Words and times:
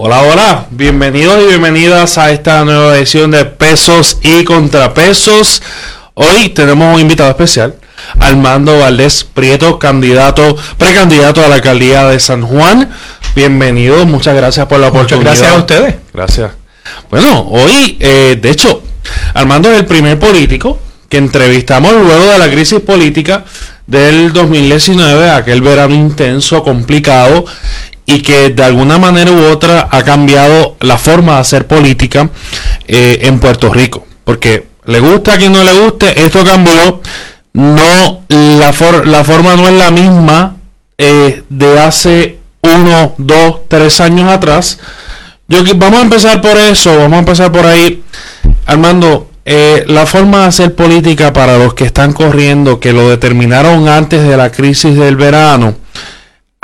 Hola, 0.00 0.22
hola, 0.22 0.66
bienvenidos 0.70 1.42
y 1.42 1.48
bienvenidas 1.48 2.18
a 2.18 2.30
esta 2.30 2.64
nueva 2.64 2.96
edición 2.96 3.32
de 3.32 3.44
Pesos 3.44 4.18
y 4.22 4.44
Contrapesos. 4.44 5.60
Hoy 6.14 6.50
tenemos 6.50 6.94
un 6.94 7.00
invitado 7.00 7.30
especial, 7.30 7.74
Armando 8.20 8.78
Valdés 8.78 9.24
Prieto, 9.24 9.80
candidato, 9.80 10.56
precandidato 10.76 11.44
a 11.44 11.48
la 11.48 11.56
alcaldía 11.56 12.06
de 12.06 12.20
San 12.20 12.42
Juan. 12.42 12.88
Bienvenido, 13.34 14.06
muchas 14.06 14.36
gracias 14.36 14.66
por 14.66 14.78
la 14.78 14.86
oportunidad. 14.86 15.32
Gracias 15.32 15.50
a 15.50 15.58
ustedes. 15.58 15.96
Gracias. 16.14 16.52
Bueno, 17.10 17.40
hoy, 17.48 17.96
eh, 17.98 18.38
de 18.40 18.50
hecho, 18.50 18.80
Armando 19.34 19.72
es 19.72 19.80
el 19.80 19.86
primer 19.86 20.16
político 20.16 20.78
que 21.08 21.16
entrevistamos 21.16 21.92
luego 21.92 22.24
de 22.26 22.38
la 22.38 22.48
crisis 22.48 22.78
política 22.78 23.44
del 23.88 24.32
2019, 24.32 25.28
aquel 25.28 25.60
verano 25.60 25.92
intenso, 25.92 26.62
complicado, 26.62 27.46
y 28.10 28.22
que 28.22 28.48
de 28.48 28.64
alguna 28.64 28.96
manera 28.96 29.30
u 29.30 29.44
otra 29.52 29.86
ha 29.90 30.02
cambiado 30.02 30.76
la 30.80 30.96
forma 30.96 31.34
de 31.34 31.40
hacer 31.40 31.66
política 31.66 32.30
eh, 32.86 33.18
en 33.24 33.38
Puerto 33.38 33.70
Rico. 33.70 34.06
Porque 34.24 34.66
le 34.86 34.98
gusta 34.98 35.34
a 35.34 35.36
quien 35.36 35.52
no 35.52 35.62
le 35.62 35.78
guste, 35.78 36.18
esto 36.24 36.42
cambió. 36.42 37.02
No, 37.52 38.22
la, 38.28 38.74
la 39.04 39.24
forma 39.24 39.56
no 39.56 39.68
es 39.68 39.74
la 39.74 39.90
misma 39.90 40.56
eh, 40.96 41.42
de 41.50 41.80
hace 41.80 42.38
uno, 42.62 43.14
dos, 43.18 43.68
tres 43.68 44.00
años 44.00 44.30
atrás. 44.30 44.78
Yo, 45.46 45.62
vamos 45.76 45.98
a 45.98 46.02
empezar 46.02 46.40
por 46.40 46.56
eso, 46.56 46.96
vamos 46.96 47.16
a 47.16 47.18
empezar 47.18 47.52
por 47.52 47.66
ahí. 47.66 48.02
Armando, 48.64 49.28
eh, 49.44 49.84
la 49.86 50.06
forma 50.06 50.40
de 50.40 50.46
hacer 50.46 50.74
política 50.74 51.34
para 51.34 51.58
los 51.58 51.74
que 51.74 51.84
están 51.84 52.14
corriendo, 52.14 52.80
que 52.80 52.94
lo 52.94 53.10
determinaron 53.10 53.86
antes 53.86 54.26
de 54.26 54.36
la 54.38 54.50
crisis 54.50 54.96
del 54.96 55.16
verano, 55.16 55.74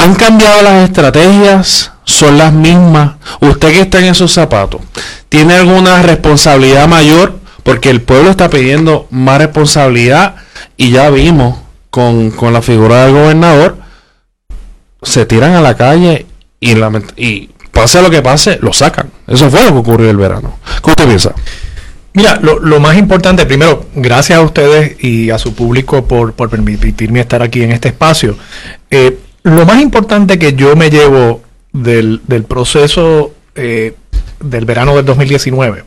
¿han 0.05 0.15
cambiado 0.15 0.63
las 0.63 0.85
estrategias? 0.85 1.93
¿Son 2.05 2.37
las 2.37 2.53
mismas? 2.53 3.15
Usted 3.41 3.73
que 3.73 3.81
está 3.81 3.99
en 4.01 4.07
esos 4.07 4.33
zapatos, 4.33 4.83
¿tiene 5.31 5.55
alguna 5.55 6.03
responsabilidad 6.03 6.87
mayor? 6.87 7.39
Porque 7.63 7.89
el 7.89 8.03
pueblo 8.03 8.31
está 8.31 8.51
pidiendo 8.51 9.07
más 9.11 9.39
responsabilidad 9.39 10.37
y 10.77 10.91
ya 10.91 11.09
vimos 11.09 11.59
con, 11.89 12.35
la 12.53 12.61
figura 12.61 13.05
del 13.05 13.15
gobernador, 13.15 13.79
se 15.03 15.25
tiran 15.25 15.55
a 15.55 15.63
la 15.63 15.75
calle 15.75 16.27
y, 16.61 16.75
y 17.17 17.51
pase 17.73 18.03
lo 18.03 18.11
que 18.11 18.21
pase, 18.21 18.59
lo 18.61 18.75
sacan. 18.75 19.11
Eso 19.27 19.51
fue 19.51 19.65
lo 19.65 19.73
que 19.73 19.79
ocurrió 19.79 20.11
el 20.11 20.19
verano. 20.19 20.59
¿Qué 20.83 20.91
usted 20.91 21.07
piensa? 21.07 21.33
Mira, 22.13 22.39
lo, 22.43 22.79
más 22.79 22.99
importante, 22.99 23.47
primero, 23.47 23.87
gracias 23.95 24.39
a 24.39 24.43
ustedes 24.43 25.03
y 25.03 25.31
a 25.31 25.39
su 25.39 25.55
público 25.55 26.07
por, 26.07 26.35
permitirme 26.35 27.21
estar 27.21 27.43
aquí 27.43 27.63
en 27.63 27.73
este 27.73 27.89
espacio. 27.89 28.37
Eh, 28.91 29.19
lo 29.45 29.65
más 29.65 29.81
importante 29.81 30.39
que 30.39 30.55
yo 30.55 30.75
me 30.77 30.91
llevo 30.91 31.43
del, 31.73 32.21
proceso 32.49 33.35
eh, 33.55 33.95
del 34.41 34.65
verano 34.65 34.97
del 34.97 35.05
2019 35.05 35.85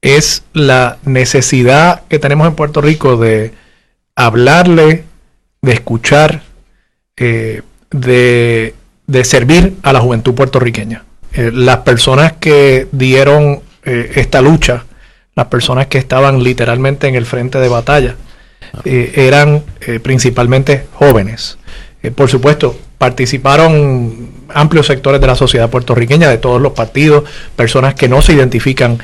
es 0.00 0.44
la 0.54 0.98
necesidad 1.04 2.02
que 2.08 2.18
tenemos 2.18 2.48
en 2.48 2.54
Puerto 2.54 2.80
Rico 2.80 3.16
de 3.16 3.52
hablarle, 4.16 5.04
de 5.60 5.72
escuchar, 5.72 6.42
eh, 7.16 7.62
de, 7.90 8.74
servir 9.24 9.76
a 9.82 9.92
la 9.92 10.00
juventud 10.00 10.34
puertorriqueña. 10.34 11.04
las 11.34 11.78
personas 11.78 12.32
que 12.40 12.88
dieron 12.92 13.60
esta 13.84 14.40
lucha, 14.40 14.84
las 15.34 15.46
personas 15.46 15.86
que 15.86 15.98
estaban 15.98 16.42
literalmente 16.42 17.08
en 17.08 17.14
el 17.14 17.26
frente 17.26 17.58
de 17.58 17.68
batalla 17.68 18.16
eh, 18.84 19.12
eran 19.16 19.62
eh, 19.80 20.00
principalmente 20.00 20.86
jóvenes. 20.94 21.58
Eh, 22.02 22.10
por 22.10 22.30
supuesto, 22.30 22.76
participaron 22.98 24.30
amplios 24.48 24.86
sectores 24.86 25.20
de 25.20 25.26
la 25.26 25.34
sociedad 25.34 25.70
puertorriqueña, 25.70 26.28
de 26.28 26.38
todos 26.38 26.60
los 26.60 26.72
partidos, 26.72 27.24
personas 27.56 27.94
que 27.94 28.08
no 28.08 28.20
se 28.20 28.32
identifican 28.32 28.98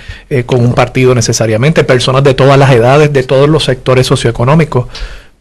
con 0.44 0.60
un 0.60 0.74
partido 0.74 1.14
necesariamente, 1.14 1.84
personas 1.84 2.24
de 2.24 2.34
todas 2.34 2.58
las 2.58 2.72
edades, 2.72 3.12
de 3.12 3.22
todos 3.22 3.48
los 3.48 3.64
sectores 3.64 4.06
socioeconómicos. 4.06 4.86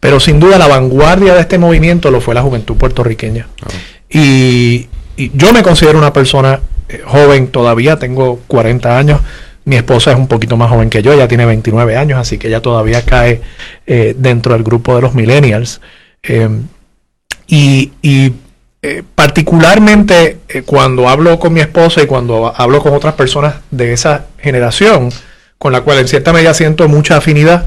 Pero 0.00 0.20
sin 0.20 0.38
duda 0.38 0.58
la 0.58 0.68
vanguardia 0.68 1.34
de 1.34 1.40
este 1.40 1.58
movimiento 1.58 2.10
lo 2.10 2.20
fue 2.20 2.34
la 2.34 2.42
juventud 2.42 2.76
puertorriqueña. 2.76 3.48
y, 4.08 4.88
yo 5.16 5.50
me 5.54 5.62
considero 5.62 5.98
una 5.98 6.12
persona 6.12 6.60
joven 7.06 7.48
todavía, 7.48 7.98
tengo 7.98 8.40
40 8.46 8.98
años, 8.98 9.20
mi 9.64 9.76
esposa 9.76 10.12
es 10.12 10.16
un 10.18 10.28
poquito 10.28 10.56
más 10.56 10.70
joven 10.70 10.90
que 10.90 11.02
yo, 11.02 11.12
ella 11.12 11.26
tiene 11.26 11.44
29 11.44 11.96
años, 11.96 12.20
así 12.20 12.38
que 12.38 12.48
ella 12.48 12.62
todavía 12.62 13.02
cae 13.02 13.40
eh, 13.86 14.14
dentro 14.16 14.52
del 14.52 14.62
grupo 14.62 14.94
de 14.94 15.02
los 15.02 15.14
millennials. 15.14 15.80
Y, 17.46 17.92
eh, 18.82 19.02
particularmente 19.14 20.38
eh, 20.48 20.62
cuando 20.62 21.08
hablo 21.08 21.38
con 21.38 21.52
mi 21.52 21.60
esposa 21.60 22.02
y 22.02 22.06
cuando 22.06 22.52
hablo 22.54 22.80
con 22.80 22.94
otras 22.94 23.14
personas 23.14 23.56
de 23.70 23.92
esa 23.92 24.26
generación, 24.38 25.10
con 25.58 25.72
la 25.72 25.80
cual 25.80 25.98
en 25.98 26.08
cierta 26.08 26.32
medida 26.32 26.54
siento 26.54 26.88
mucha 26.88 27.16
afinidad, 27.16 27.64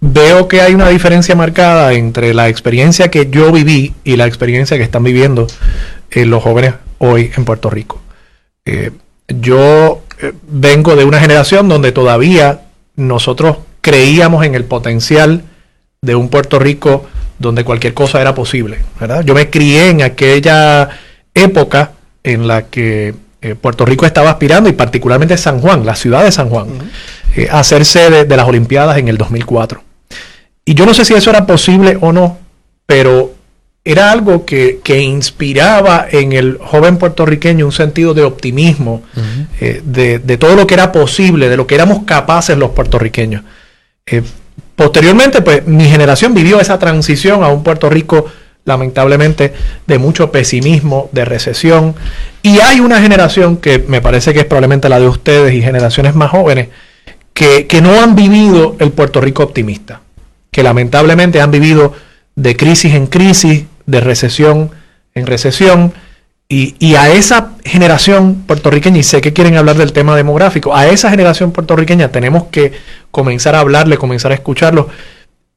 veo 0.00 0.48
que 0.48 0.60
hay 0.62 0.74
una 0.74 0.88
diferencia 0.88 1.36
marcada 1.36 1.92
entre 1.92 2.34
la 2.34 2.48
experiencia 2.48 3.08
que 3.08 3.28
yo 3.30 3.52
viví 3.52 3.94
y 4.02 4.16
la 4.16 4.26
experiencia 4.26 4.76
que 4.76 4.82
están 4.82 5.04
viviendo 5.04 5.46
los 6.10 6.42
jóvenes 6.42 6.74
hoy 6.98 7.30
en 7.36 7.44
Puerto 7.44 7.70
Rico. 7.70 8.00
yo 9.28 10.02
vengo 10.48 10.96
de 10.96 11.04
una 11.04 11.20
generación 11.20 11.68
donde 11.68 11.92
todavía 11.92 12.62
nosotros 12.96 13.58
creíamos 13.80 14.44
en 14.46 14.54
el 14.54 14.64
potencial 14.64 15.42
de 16.00 16.14
un 16.14 16.30
Puerto 16.30 16.58
Rico 16.58 17.06
donde 17.42 17.64
cualquier 17.64 17.92
cosa 17.92 18.20
era 18.20 18.34
posible, 18.34 18.78
¿verdad? 18.98 19.22
Yo 19.24 19.34
me 19.34 19.50
crié 19.50 19.90
en 19.90 20.02
aquella 20.02 20.88
época 21.34 21.92
en 22.22 22.46
la 22.46 22.62
que 22.62 23.14
eh, 23.42 23.56
Puerto 23.56 23.84
Rico 23.84 24.06
estaba 24.06 24.30
aspirando, 24.30 24.70
y 24.70 24.72
particularmente 24.72 25.36
San 25.36 25.60
Juan, 25.60 25.84
la 25.84 25.96
ciudad 25.96 26.24
de 26.24 26.32
San 26.32 26.48
Juan, 26.48 26.68
eh, 27.36 27.48
a 27.50 27.62
ser 27.64 27.84
sede 27.84 28.24
de 28.24 28.36
las 28.36 28.46
Olimpiadas 28.46 28.96
en 28.98 29.08
el 29.08 29.18
2004. 29.18 29.82
Y 30.64 30.74
yo 30.74 30.86
no 30.86 30.94
sé 30.94 31.04
si 31.04 31.12
eso 31.14 31.30
era 31.30 31.44
posible 31.44 31.98
o 32.00 32.12
no, 32.12 32.38
pero 32.86 33.34
era 33.84 34.12
algo 34.12 34.44
que, 34.44 34.80
inspiraba 35.02 36.06
en 36.08 36.32
el 36.32 36.58
joven 36.58 36.98
puertorriqueño 36.98 37.66
un 37.66 37.72
sentido 37.72 38.14
de 38.14 38.22
optimismo, 38.22 39.02
eh, 39.60 39.82
de, 39.84 40.36
todo 40.38 40.54
lo 40.54 40.68
que 40.68 40.74
era 40.74 40.92
posible, 40.92 41.48
de 41.48 41.56
lo 41.56 41.66
que 41.66 41.74
éramos 41.74 42.04
capaces 42.04 42.56
los 42.56 42.70
puertorriqueños. 42.70 43.42
Posteriormente, 44.82 45.42
pues 45.42 45.64
mi 45.64 45.84
generación 45.84 46.34
vivió 46.34 46.58
esa 46.58 46.76
transición 46.76 47.44
a 47.44 47.48
un 47.48 47.62
Puerto 47.62 47.88
Rico, 47.88 48.26
lamentablemente, 48.64 49.54
de 49.86 49.98
mucho 49.98 50.32
pesimismo, 50.32 51.08
de 51.12 51.24
recesión. 51.24 51.94
Y 52.42 52.58
hay 52.58 52.80
una 52.80 53.00
generación 53.00 53.58
que 53.58 53.78
me 53.78 54.00
parece 54.00 54.34
que 54.34 54.40
es 54.40 54.44
probablemente 54.44 54.88
la 54.88 54.98
de 54.98 55.06
ustedes 55.06 55.54
y 55.54 55.62
generaciones 55.62 56.16
más 56.16 56.32
jóvenes, 56.32 56.70
que, 57.32 57.68
que 57.68 57.80
no 57.80 58.02
han 58.02 58.16
vivido 58.16 58.74
el 58.80 58.90
Puerto 58.90 59.20
Rico 59.20 59.44
optimista, 59.44 60.00
que 60.50 60.64
lamentablemente 60.64 61.40
han 61.40 61.52
vivido 61.52 61.94
de 62.34 62.56
crisis 62.56 62.92
en 62.94 63.06
crisis, 63.06 63.66
de 63.86 64.00
recesión 64.00 64.72
en 65.14 65.26
recesión. 65.28 65.92
Y, 66.54 66.96
a 66.96 67.10
esa 67.10 67.52
generación 67.64 68.42
puertorriqueña, 68.46 68.98
y 68.98 69.02
sé 69.02 69.22
que 69.22 69.32
quieren 69.32 69.56
hablar 69.56 69.76
del 69.76 69.94
tema 69.94 70.14
demográfico, 70.14 70.76
a 70.76 70.86
esa 70.86 71.08
generación 71.08 71.50
puertorriqueña 71.50 72.08
tenemos 72.12 72.44
que 72.50 72.72
comenzar 73.10 73.54
a 73.54 73.60
hablarle, 73.60 73.96
comenzar 73.96 74.32
a 74.32 74.34
escucharlo 74.34 74.90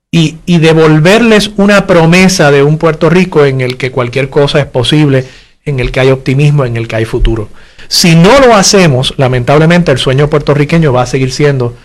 y, 0.09 0.37
y, 0.45 0.59
devolverles 0.59 1.51
una 1.57 1.85
promesa 1.85 2.49
de 2.49 2.63
un 2.63 2.77
Puerto 2.77 3.09
Rico 3.09 3.43
en 3.43 3.59
el 3.59 3.75
que 3.75 3.91
cualquier 3.91 4.29
cosa 4.29 4.61
es 4.61 4.67
posible, 4.67 5.25
en 5.65 5.81
el 5.81 5.91
que 5.91 5.99
hay 5.99 6.11
optimismo, 6.11 6.63
en 6.63 6.77
el 6.77 6.87
que 6.87 6.95
hay 6.95 7.03
futuro. 7.03 7.49
Si 7.89 8.15
no 8.15 8.39
lo 8.39 8.55
hacemos, 8.55 9.15
lamentablemente 9.17 9.91
el 9.91 9.97
sueño 9.97 10.29
puertorriqueño 10.29 10.93
va 10.93 11.01
a 11.01 11.07
seguir 11.07 11.33
siendo, 11.33 11.75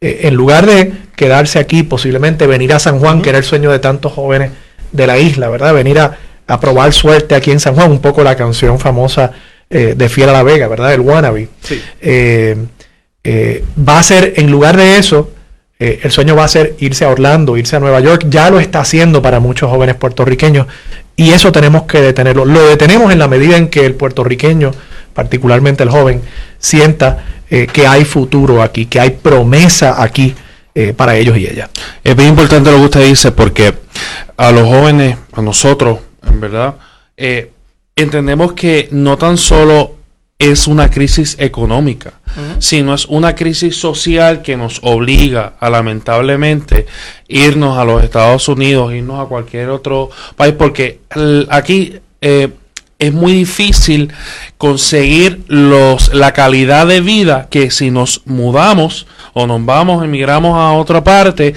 eh, 0.00 0.20
en 0.22 0.34
lugar 0.36 0.66
de 0.66 0.92
quedarse 1.16 1.58
aquí, 1.58 1.82
posiblemente 1.82 2.46
venir 2.46 2.72
a 2.72 2.78
San 2.78 3.00
Juan, 3.00 3.20
que 3.20 3.30
era 3.30 3.38
el 3.38 3.44
sueño 3.44 3.72
de 3.72 3.80
tantos 3.80 4.12
jóvenes 4.12 4.52
de 4.92 5.08
la 5.08 5.18
isla, 5.18 5.48
¿verdad? 5.48 5.74
Venir 5.74 5.98
a, 5.98 6.18
probar 6.58 6.92
suerte 6.92 7.34
aquí 7.34 7.50
en 7.50 7.60
San 7.60 7.74
Juan, 7.74 7.90
un 7.90 8.00
poco 8.00 8.24
la 8.24 8.34
canción 8.34 8.78
famosa 8.80 9.30
eh, 9.68 9.94
de 9.96 10.08
Fiera 10.08 10.32
la 10.32 10.42
Vega, 10.42 10.66
¿verdad? 10.66 10.92
El 10.94 11.00
Wannabe. 11.00 11.48
Eh, 12.00 12.56
eh, 13.22 13.64
va 13.88 13.98
a 13.98 14.02
ser, 14.02 14.32
en 14.36 14.50
lugar 14.50 14.76
de 14.76 14.96
eso, 14.98 15.30
el 15.78 16.10
sueño 16.10 16.36
va 16.36 16.44
a 16.44 16.48
ser 16.48 16.74
irse 16.80 17.06
a 17.06 17.08
Orlando, 17.08 17.56
irse 17.56 17.74
a 17.74 17.80
Nueva 17.80 18.00
York. 18.00 18.26
Ya 18.28 18.50
lo 18.50 18.60
está 18.60 18.80
haciendo 18.80 19.22
para 19.22 19.40
muchos 19.40 19.70
jóvenes 19.70 19.94
puertorriqueños 19.94 20.66
y 21.16 21.30
eso 21.30 21.52
tenemos 21.52 21.84
que 21.84 22.02
detenerlo. 22.02 22.44
Lo 22.44 22.66
detenemos 22.66 23.10
en 23.12 23.18
la 23.18 23.28
medida 23.28 23.56
en 23.56 23.68
que 23.68 23.86
el 23.86 23.94
puertorriqueño, 23.94 24.72
particularmente 25.14 25.82
el 25.82 25.88
joven, 25.88 26.20
sienta 26.58 27.24
que 27.48 27.86
hay 27.86 28.04
futuro 28.04 28.62
aquí, 28.62 28.84
que 28.86 29.00
hay 29.00 29.10
promesa 29.10 30.02
aquí 30.02 30.34
eh, 30.72 30.94
para 30.96 31.16
ellos 31.16 31.36
y 31.36 31.46
ellas. 31.46 31.68
Es 32.04 32.14
bien 32.14 32.28
importante 32.28 32.70
lo 32.70 32.76
que 32.76 32.84
usted 32.84 33.04
dice 33.04 33.32
porque 33.32 33.74
a 34.36 34.52
los 34.52 34.68
jóvenes, 34.68 35.16
a 35.32 35.42
nosotros, 35.42 35.98
en 36.32 36.40
verdad, 36.40 36.76
eh, 37.16 37.52
entendemos 37.96 38.52
que 38.54 38.88
no 38.92 39.18
tan 39.18 39.36
solo 39.36 39.96
es 40.40 40.66
una 40.66 40.88
crisis 40.88 41.36
económica, 41.38 42.14
sino 42.60 42.94
es 42.94 43.04
una 43.04 43.34
crisis 43.34 43.76
social 43.76 44.40
que 44.40 44.56
nos 44.56 44.80
obliga 44.82 45.52
a 45.60 45.68
lamentablemente 45.68 46.86
irnos 47.28 47.76
a 47.76 47.84
los 47.84 48.02
Estados 48.02 48.48
Unidos, 48.48 48.94
irnos 48.94 49.20
a 49.20 49.28
cualquier 49.28 49.68
otro 49.68 50.08
país, 50.36 50.54
porque 50.56 51.00
aquí 51.50 52.00
eh, 52.22 52.48
es 52.98 53.12
muy 53.12 53.32
difícil 53.32 54.12
conseguir 54.56 55.42
los, 55.48 56.14
la 56.14 56.32
calidad 56.32 56.86
de 56.86 57.02
vida 57.02 57.48
que 57.50 57.70
si 57.70 57.90
nos 57.90 58.22
mudamos 58.24 59.06
o 59.34 59.46
nos 59.46 59.62
vamos, 59.64 60.02
emigramos 60.02 60.56
a 60.56 60.72
otra 60.72 61.04
parte, 61.04 61.54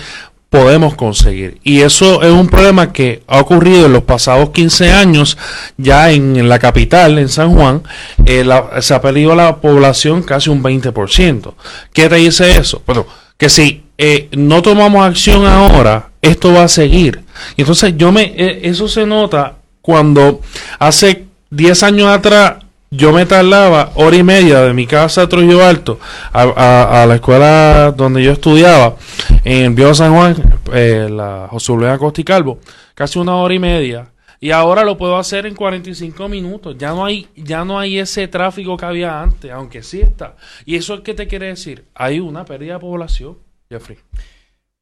podemos 0.53 0.93
conseguir. 0.93 1.57
Y 1.63 1.81
eso 1.81 2.21
es 2.21 2.31
un 2.31 2.47
problema 2.47 2.93
que 2.93 3.23
ha 3.25 3.39
ocurrido 3.39 3.87
en 3.87 3.93
los 3.93 4.03
pasados 4.03 4.51
15 4.51 4.91
años, 4.91 5.35
ya 5.77 6.11
en, 6.11 6.47
la 6.47 6.59
capital, 6.59 7.17
en 7.17 7.27
San 7.27 7.55
Juan, 7.55 7.81
eh, 8.23 8.47
se 8.79 8.93
ha 8.93 9.01
perdido 9.01 9.33
la 9.33 9.55
población 9.55 10.21
casi 10.21 10.51
un 10.51 10.61
20%. 10.61 11.55
¿Qué 11.91 12.07
te 12.07 12.17
dice 12.17 12.55
eso? 12.55 12.83
Bueno, 12.85 13.07
que 13.35 13.49
si 13.49 13.81
eh, 13.97 14.29
no 14.33 14.61
tomamos 14.61 15.03
acción 15.03 15.47
ahora, 15.47 16.11
esto 16.21 16.53
va 16.53 16.65
a 16.65 16.67
seguir. 16.67 17.23
Y 17.57 17.61
entonces 17.61 17.95
yo 17.97 18.11
me, 18.11 18.35
eh, 18.37 18.59
eso 18.61 18.87
se 18.87 19.07
nota 19.07 19.55
cuando 19.81 20.39
hace 20.77 21.25
10 21.49 21.81
años 21.81 22.09
atrás 22.09 22.57
yo 22.95 23.11
me 23.11 23.25
tardaba 23.25 23.91
hora 23.95 24.15
y 24.15 24.23
media 24.23 24.61
de 24.61 24.73
mi 24.73 24.85
casa 24.85 25.23
a 25.23 25.29
Trujillo 25.29 25.65
Alto 25.65 25.99
a, 26.31 27.05
la 27.07 27.15
escuela 27.15 27.91
donde 27.91 28.23
yo 28.23 28.31
estudiaba, 28.31 28.95
en 29.43 29.73
Viejo 29.73 29.95
San 29.95 30.13
Juan, 30.13 30.35
eh, 30.71 31.07
la 31.09 31.47
José 31.49 31.73
Luis 31.73 31.89
Acosta 31.89 32.21
y 32.21 32.23
Calvo, 32.23 32.59
casi 32.93 33.17
una 33.17 33.35
hora 33.35 33.53
y 33.53 33.59
media. 33.59 34.09
Y 34.39 34.51
ahora 34.51 34.83
lo 34.83 34.97
puedo 34.97 35.17
hacer 35.17 35.45
en 35.45 35.55
45 35.55 36.27
minutos. 36.27 36.75
Ya 36.77 36.89
no 36.89 37.05
hay, 37.05 37.29
ya 37.33 37.63
no 37.63 37.79
hay 37.79 37.97
ese 37.97 38.27
tráfico 38.27 38.75
que 38.75 38.85
había 38.85 39.21
antes, 39.21 39.49
aunque 39.49 39.81
sí 39.81 40.01
está. 40.01 40.35
¿Y 40.65 40.75
eso 40.75 40.95
es 40.95 41.01
qué 41.01 41.13
te 41.13 41.27
quiere 41.27 41.47
decir? 41.47 41.85
Hay 41.95 42.19
una 42.19 42.43
pérdida 42.43 42.73
de 42.73 42.79
población, 42.79 43.37
Jeffrey. 43.69 43.99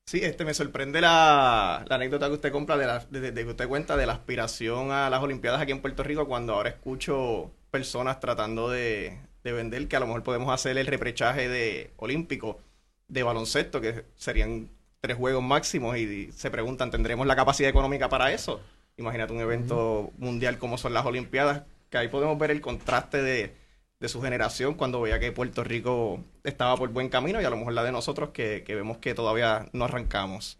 Sí, 0.07 0.19
este 0.23 0.45
me 0.45 0.55
sorprende 0.55 0.99
la, 0.99 1.85
anécdota 1.89 2.27
que 2.27 2.33
usted 2.33 2.51
compra 2.51 2.75
de, 2.75 2.87
la, 2.87 2.99
de, 2.99 3.33
que 3.33 3.51
usted 3.51 3.67
cuenta 3.67 3.95
de 3.95 4.07
la 4.07 4.13
aspiración 4.13 4.91
a 4.91 5.09
las 5.11 5.21
Olimpiadas 5.21 5.61
aquí 5.61 5.71
en 5.71 5.81
Puerto 5.81 6.01
Rico 6.03 6.27
cuando 6.27 6.53
ahora 6.53 6.69
escucho 6.69 7.51
personas 7.71 8.19
tratando 8.19 8.69
de, 8.69 9.17
vender 9.43 9.87
que 9.87 9.95
a 9.95 9.99
lo 9.99 10.05
mejor 10.05 10.23
podemos 10.23 10.53
hacer 10.53 10.77
el 10.77 10.85
reprechaje 10.85 11.49
de 11.49 11.91
olímpico 11.97 12.59
de 13.07 13.23
baloncesto, 13.23 13.81
que 13.81 14.05
serían 14.15 14.69
tres 14.99 15.17
juegos 15.17 15.41
máximos, 15.41 15.97
y 15.97 16.31
se 16.33 16.51
preguntan, 16.51 16.91
¿tendremos 16.91 17.25
la 17.25 17.35
capacidad 17.35 17.69
económica 17.69 18.09
para 18.09 18.31
eso? 18.31 18.61
Imagínate 18.97 19.33
un 19.33 19.39
evento 19.39 20.11
mundial 20.17 20.59
como 20.59 20.77
son 20.77 20.93
las 20.93 21.05
Olimpiadas, 21.05 21.63
que 21.89 21.97
ahí 21.97 22.07
podemos 22.09 22.37
ver 22.37 22.51
el 22.51 22.61
contraste 22.61 23.21
de, 23.21 23.61
su 24.07 24.21
generación 24.21 24.73
cuando 24.73 24.99
veía 24.99 25.19
que 25.19 25.31
Puerto 25.31 25.63
Rico 25.63 26.23
estaba 26.43 26.75
por 26.75 26.89
buen 26.89 27.09
camino 27.09 27.39
y 27.39 27.45
a 27.45 27.51
lo 27.51 27.57
mejor 27.57 27.73
la 27.73 27.83
de 27.83 27.91
nosotros 27.91 28.31
que, 28.31 28.63
que 28.65 28.73
vemos 28.73 28.97
que 28.97 29.13
todavía 29.13 29.69
no 29.73 29.85
arrancamos. 29.85 30.57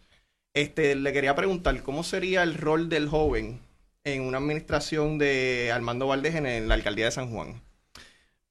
Este, 0.54 0.96
le 0.96 1.12
quería 1.12 1.36
preguntar, 1.36 1.82
¿cómo 1.82 2.04
sería 2.04 2.44
el 2.44 2.54
rol 2.54 2.88
del 2.88 3.10
joven 3.10 3.60
en 4.04 4.24
una 4.24 4.38
administración 4.38 5.18
de 5.18 5.72
Armando 5.74 6.08
Valdés 6.08 6.36
en 6.36 6.68
la 6.68 6.74
alcaldía 6.74 7.06
de 7.06 7.12
San 7.12 7.32
Juan? 7.32 7.62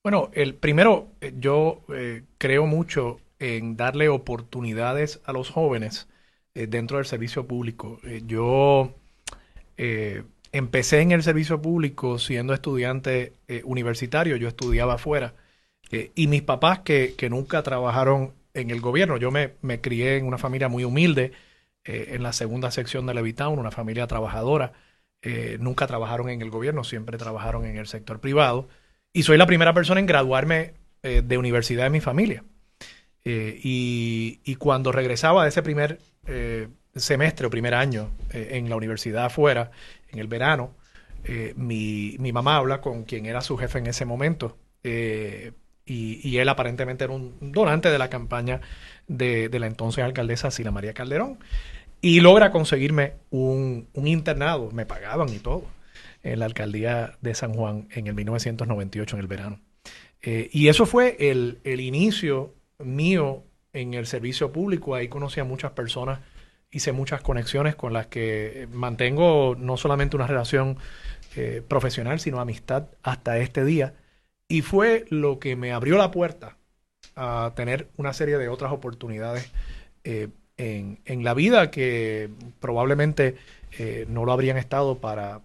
Bueno, 0.02 0.31
el 0.32 0.55
primero, 0.55 1.08
eh, 1.20 1.35
yo 1.38 1.82
eh, 1.94 2.23
creo 2.38 2.67
mucho 2.67 3.20
en 3.38 3.76
darle 3.76 4.08
oportunidades 4.08 5.20
a 5.25 5.32
los 5.32 5.50
jóvenes 5.50 6.08
eh, 6.55 6.67
dentro 6.67 6.97
del 6.97 7.06
servicio 7.06 7.47
público. 7.47 8.00
yo 8.26 8.94
empecé 10.52 11.00
en 11.00 11.12
el 11.12 11.23
servicio 11.23 11.62
público 11.62 12.19
siendo 12.19 12.52
estudiante 12.52 13.32
universitario, 13.64 14.37
yo 14.37 14.49
estudiaba 14.49 14.94
afuera, 14.94 15.35
y 16.14 16.26
mis 16.26 16.43
papás 16.43 16.81
que, 16.81 17.14
que, 17.17 17.31
nunca 17.31 17.62
trabajaron 17.62 18.35
en 18.52 18.70
el 18.70 18.81
gobierno, 18.82 19.17
yo 19.17 19.31
me, 19.31 19.55
me 19.62 19.81
crié 19.81 20.19
en 20.19 20.26
una 20.26 20.37
familia 20.38 20.69
muy 20.69 20.85
humilde, 20.85 21.32
en 21.85 22.23
la 22.23 22.35
segunda 22.35 22.70
sección 22.70 23.06
de 23.06 23.14
Levitown, 23.14 23.58
una 23.58 23.70
familia 23.70 24.06
trabajadora. 24.06 24.75
Eh, 25.22 25.58
nunca 25.61 25.87
trabajaron 25.87 26.31
en 26.31 26.40
el 26.40 26.50
gobierno, 26.50 26.82
siempre 26.82 27.19
trabajaron 27.19 27.67
en 27.67 27.76
el 27.76 27.87
sector 27.87 28.20
privado. 28.20 28.69
Y 29.12 29.22
soy 29.25 29.37
la 29.37 29.46
primera 29.46 29.75
persona 29.75 30.00
en 30.00 30.06
graduarme 30.06 30.75
eh, 31.02 31.22
de 31.25 31.38
universidad 31.38 31.84
de 31.84 31.90
mi 31.90 32.00
familia. 32.00 32.44
Eh, 33.25 33.61
y, 33.62 34.55
cuando 34.56 34.93
regresaba 34.93 35.43
de 35.43 35.50
ese 35.50 35.62
primer 35.62 35.99
semestre 36.94 37.46
o 37.46 37.50
primer 37.50 37.75
año 37.75 38.11
en 38.32 38.69
la 38.69 38.76
universidad 38.76 39.26
afuera, 39.26 39.70
en 40.11 40.19
el 40.19 40.26
verano, 40.26 40.75
mi, 41.56 42.16
mamá 42.32 42.56
habla 42.56 42.81
con 42.81 43.05
quien 43.05 43.26
era 43.26 43.40
su 43.40 43.56
jefe 43.56 43.78
en 43.78 43.87
ese 43.87 44.05
momento. 44.05 44.58
Y, 44.82 46.37
él 46.37 46.49
aparentemente 46.49 47.05
era 47.05 47.12
un 47.12 47.52
donante 47.52 47.90
de 47.90 47.99
la 47.99 48.11
campaña 48.11 48.61
de, 49.08 49.49
de 49.49 49.58
la 49.58 49.66
entonces 49.66 50.05
alcaldesa 50.05 50.50
Sila 50.50 50.70
María 50.70 50.94
Calderón. 50.94 51.38
Y 52.00 52.20
logra 52.20 52.50
conseguirme 52.50 53.14
un, 53.31 53.88
internado, 53.94 54.70
me 54.70 54.87
pagaban 54.87 55.29
y 55.29 55.38
todo, 55.38 55.64
en 56.23 56.38
la 56.38 56.47
alcaldía 56.47 57.19
de 57.20 57.35
San 57.35 57.52
Juan 57.52 57.88
en 57.93 58.06
el 58.06 58.14
1998, 58.14 59.17
en 59.17 59.20
el 59.20 59.26
verano. 59.26 59.61
Eh, 60.23 60.49
y 60.52 60.69
eso 60.69 60.87
fue 60.87 61.17
el, 61.19 61.61
inicio 61.64 62.55
mío 62.79 63.44
en 63.73 63.94
el 63.94 64.06
servicio 64.06 64.50
público. 64.50 64.94
Ahí 64.94 65.08
conocí 65.08 65.41
a 65.41 65.44
muchas 65.44 65.73
personas, 65.73 66.20
hice 66.70 66.93
muchas 66.93 67.20
conexiones 67.20 67.75
con 67.76 67.93
las 67.93 68.06
que 68.06 68.67
mantengo 68.73 69.55
no 69.58 69.76
solamente 69.76 70.17
una 70.17 70.26
relación 70.26 70.79
eh, 71.37 71.62
profesional, 71.67 72.19
sino 72.19 72.41
amistad 72.41 72.87
hasta 73.02 73.38
este 73.38 73.64
día. 73.64 73.94
Y 74.49 74.62
fue 74.62 75.05
lo 75.11 75.38
que 75.38 75.55
me 75.55 75.73
abrió 75.73 75.97
la 75.97 76.11
puerta 76.11 76.56
a 77.14 77.52
tener 77.55 77.88
una 77.97 78.12
serie 78.12 78.38
de 78.38 78.49
otras 78.49 78.73
oportunidades 78.73 79.50
eh, 80.05 80.29
en, 80.60 81.24
la 81.24 81.34
vida 81.34 81.70
que 81.70 82.28
probablemente 82.60 83.36
eh, 83.78 84.04
no 84.08 84.24
lo 84.24 84.32
habrían 84.32 84.56
estado 84.56 84.98
para, 84.98 85.40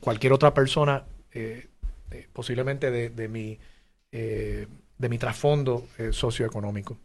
cualquier 0.00 0.32
otra 0.32 0.54
persona, 0.54 1.04
eh, 1.32 1.66
eh, 2.10 2.26
posiblemente 2.32 2.90
de, 2.90 3.28
mi, 3.28 3.58
de 4.10 5.08
mi 5.08 5.18
trasfondo 5.18 5.86
socioeconómico. 6.10 6.96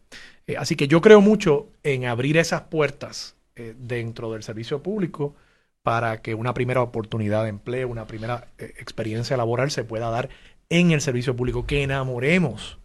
así 0.58 0.76
que 0.76 0.88
yo 0.88 1.00
creo 1.00 1.20
mucho 1.20 1.68
en 1.82 2.06
abrir 2.06 2.36
esas 2.36 2.62
puertas 2.62 3.36
dentro 3.54 4.32
del 4.32 4.42
servicio 4.42 4.82
público 4.82 5.34
para 5.82 6.20
que 6.20 6.34
una 6.34 6.52
primera 6.52 6.82
oportunidad 6.82 7.44
de 7.44 7.50
empleo, 7.50 7.88
una 7.88 8.06
primera 8.06 8.48
experiencia 8.58 9.36
laboral 9.36 9.70
se 9.70 9.84
pueda 9.84 10.10
dar 10.10 10.28
en 10.68 10.90
el 10.90 11.00
servicio 11.00 11.36
público, 11.36 11.64
que 11.66 11.82
enamoremos 11.82 12.78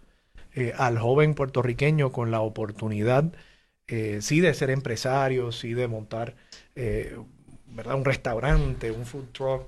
al 0.77 0.99
joven 0.99 1.33
puertorriqueño 1.33 2.11
con 2.11 2.29
la 2.29 2.41
oportunidad 2.41 3.33
eh, 3.91 4.21
sí 4.21 4.39
de 4.39 4.53
ser 4.53 4.69
empresario, 4.69 5.51
sí 5.51 5.73
de 5.73 5.89
montar 5.89 6.33
eh, 6.75 7.17
¿verdad? 7.67 7.95
un 7.95 8.05
restaurante, 8.05 8.89
un 8.89 9.05
food 9.05 9.25
truck, 9.33 9.63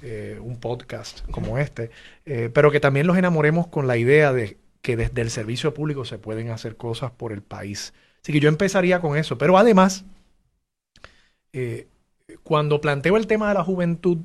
eh, 0.00 0.38
un 0.40 0.58
podcast 0.58 1.28
como 1.30 1.58
este, 1.58 1.90
pero 2.24 2.70
que 2.70 2.80
también 2.80 3.06
los 3.06 3.18
enamoremos 3.18 3.66
con 3.66 3.86
la 3.86 3.98
idea 3.98 4.32
de 4.32 4.56
que 4.80 4.96
desde 4.96 5.20
el 5.20 5.30
servicio 5.30 5.74
público 5.74 6.06
se 6.06 6.16
pueden 6.16 6.48
hacer 6.48 6.76
cosas 6.76 7.10
por 7.10 7.32
el 7.32 7.42
país. 7.42 7.92
Así 8.22 8.32
que 8.32 8.40
yo 8.40 8.48
empezaría 8.48 9.00
con 9.00 9.18
eso, 9.18 9.36
pero 9.36 9.58
además, 9.58 10.04
cuando 12.42 12.80
planteo 12.80 13.18
el 13.18 13.26
tema 13.26 13.48
de 13.48 13.54
la 13.54 13.64
juventud, 13.64 14.18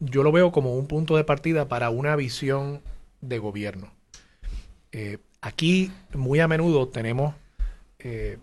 yo 0.00 0.22
lo 0.22 0.32
veo 0.32 0.50
como 0.50 0.76
un 0.76 0.86
punto 0.86 1.16
de 1.16 1.24
partida 1.24 1.68
para 1.68 1.90
una 1.90 2.16
visión 2.16 2.80
de 3.20 3.38
gobierno. 3.38 3.92
aquí 5.42 5.92
muy 6.14 6.40
a 6.40 6.48
menudo 6.48 6.88
tenemos 6.88 7.34
eh, 7.98 8.38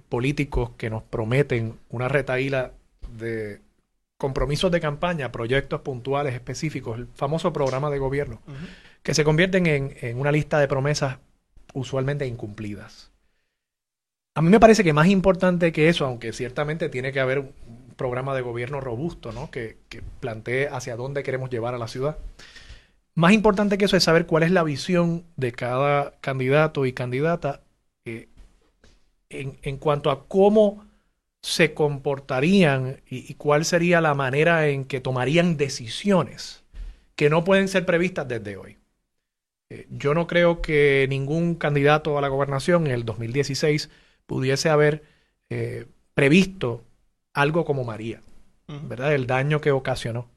políticos 0.00 0.70
que 0.76 0.90
nos 0.90 1.02
prometen 1.02 1.78
una 1.90 2.08
retaíla 2.08 2.72
de 3.16 3.60
compromisos 4.16 4.70
de 4.70 4.80
campaña, 4.80 5.32
proyectos 5.32 5.80
puntuales 5.80 6.34
específicos, 6.34 6.98
el 6.98 7.08
famoso 7.08 7.52
programa 7.52 7.90
de 7.90 7.98
gobierno, 7.98 8.40
que 9.02 9.14
se 9.14 9.24
convierten 9.24 9.66
en, 9.66 10.18
una 10.18 10.30
lista 10.30 10.60
de 10.60 10.68
promesas 10.68 11.18
usualmente 11.74 12.26
incumplidas. 12.26 13.10
A 14.34 14.40
mí 14.40 14.48
me 14.48 14.60
parece 14.60 14.84
que 14.84 14.92
más 14.92 15.08
importante 15.08 15.72
que 15.72 15.88
eso, 15.88 16.06
aunque 16.06 16.32
ciertamente 16.32 16.88
tiene 16.88 17.12
que 17.12 17.20
haber 17.20 17.40
un 17.40 17.94
programa 17.96 18.34
de 18.34 18.42
gobierno 18.42 18.80
robusto, 18.80 19.32
¿no? 19.32 19.50
que, 19.50 19.78
que 19.88 20.02
plantee 20.20 20.68
hacia 20.68 20.96
dónde 20.96 21.22
queremos 21.22 21.50
llevar 21.50 21.74
a 21.74 21.78
la 21.78 21.88
ciudad. 21.88 22.16
Más 23.14 23.32
importante 23.32 23.76
que 23.76 23.84
eso 23.84 23.96
es 23.96 24.04
saber 24.04 24.26
cuál 24.26 24.44
es 24.44 24.52
la 24.52 24.62
visión 24.62 25.24
de 25.36 25.52
cada 25.52 26.12
candidato 26.20 26.86
y 26.86 26.92
candidata 26.92 27.60
eh, 27.60 27.71
en, 29.32 29.76
cuanto 29.78 30.10
a 30.10 30.26
cómo 30.28 30.86
se 31.42 31.74
comportarían 31.74 33.00
y, 33.08 33.34
cuál 33.34 33.64
sería 33.64 34.00
la 34.00 34.14
manera 34.14 34.68
en 34.68 34.84
que 34.84 35.00
tomarían 35.00 35.56
decisiones 35.56 36.64
que 37.16 37.30
no 37.30 37.44
pueden 37.44 37.68
ser 37.68 37.84
previstas 37.84 38.28
desde 38.28 38.56
hoy. 38.56 38.78
Eh, 39.70 39.86
yo 39.90 40.14
no 40.14 40.26
creo 40.26 40.62
que 40.62 41.06
ningún 41.08 41.56
candidato 41.56 42.18
a 42.18 42.20
la 42.20 42.28
gobernación 42.28 42.86
en 42.86 42.92
el 42.92 43.04
2016 43.04 43.90
pudiese 44.26 44.68
haber 44.68 45.02
eh, 45.50 45.86
previsto 46.14 46.84
algo 47.34 47.64
como 47.64 47.84
María, 47.84 48.20
¿verdad? 48.68 49.14
El 49.14 49.26
daño 49.26 49.60
que 49.60 49.72
ocasionó. 49.72 50.28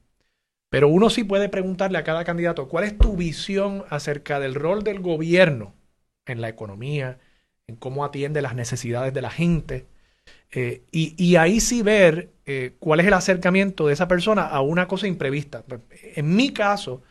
Pero 0.68 0.88
uno 0.88 1.10
sí 1.10 1.24
puede 1.24 1.48
preguntarle 1.48 1.98
a 1.98 2.04
cada 2.04 2.24
candidato, 2.24 2.68
¿cuál 2.68 2.84
es 2.84 2.98
tu 2.98 3.16
visión 3.16 3.84
acerca 3.88 4.40
del 4.40 4.54
rol 4.54 4.82
del 4.82 5.00
gobierno 5.00 5.74
en 6.26 6.40
la 6.40 6.48
economía, 6.48 7.18
en 7.68 7.76
cómo 7.76 8.04
atiende 8.04 8.42
las 8.42 8.54
necesidades 8.54 9.12
de 9.12 9.22
la 9.22 9.30
gente, 9.30 9.86
y, 10.90 11.36
ahí 11.36 11.60
sí 11.60 11.82
ver 11.82 12.30
cuál 12.78 13.00
es 13.00 13.06
el 13.06 13.12
acercamiento 13.12 13.86
de 13.86 13.92
esa 13.92 14.08
persona 14.08 14.46
a 14.46 14.60
una 14.62 14.88
cosa 14.88 15.06
imprevista. 15.06 15.64
En 16.14 16.34
mi 16.34 16.50
caso, 16.52 17.02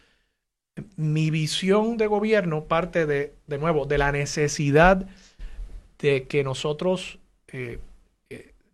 mi 0.95 1.29
visión 1.29 1.97
de 1.97 2.07
gobierno 2.07 2.65
parte 2.65 3.05
de, 3.05 3.33
de 3.45 3.57
nuevo, 3.57 3.85
de 3.85 3.99
la 3.99 4.11
necesidad 4.11 5.05
de 5.99 6.27
que 6.27 6.43
nosotros 6.43 7.19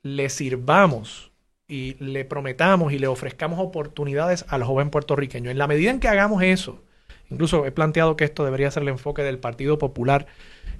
le 0.04 0.30
sirvamos 0.30 1.32
y 1.68 1.96
le 2.04 2.26
prometamos 2.26 2.94
y 2.94 3.00
le 3.00 3.08
ofrezcamos 3.08 3.60
oportunidades 3.60 4.46
al 4.50 4.64
joven 4.64 4.90
puertorriqueño. 4.90 5.50
En 5.52 5.58
la 5.58 5.68
medida 5.68 5.92
en 5.92 6.00
que 6.00 6.08
hagamos 6.08 6.44
eso, 6.44 6.84
incluso 7.32 7.66
he 7.66 7.72
planteado 7.72 8.16
que 8.16 8.26
esto 8.26 8.44
debería 8.44 8.70
ser 8.70 8.84
el 8.84 8.90
enfoque 8.90 9.24
del 9.24 9.40
Partido 9.40 9.78
Popular 9.78 10.28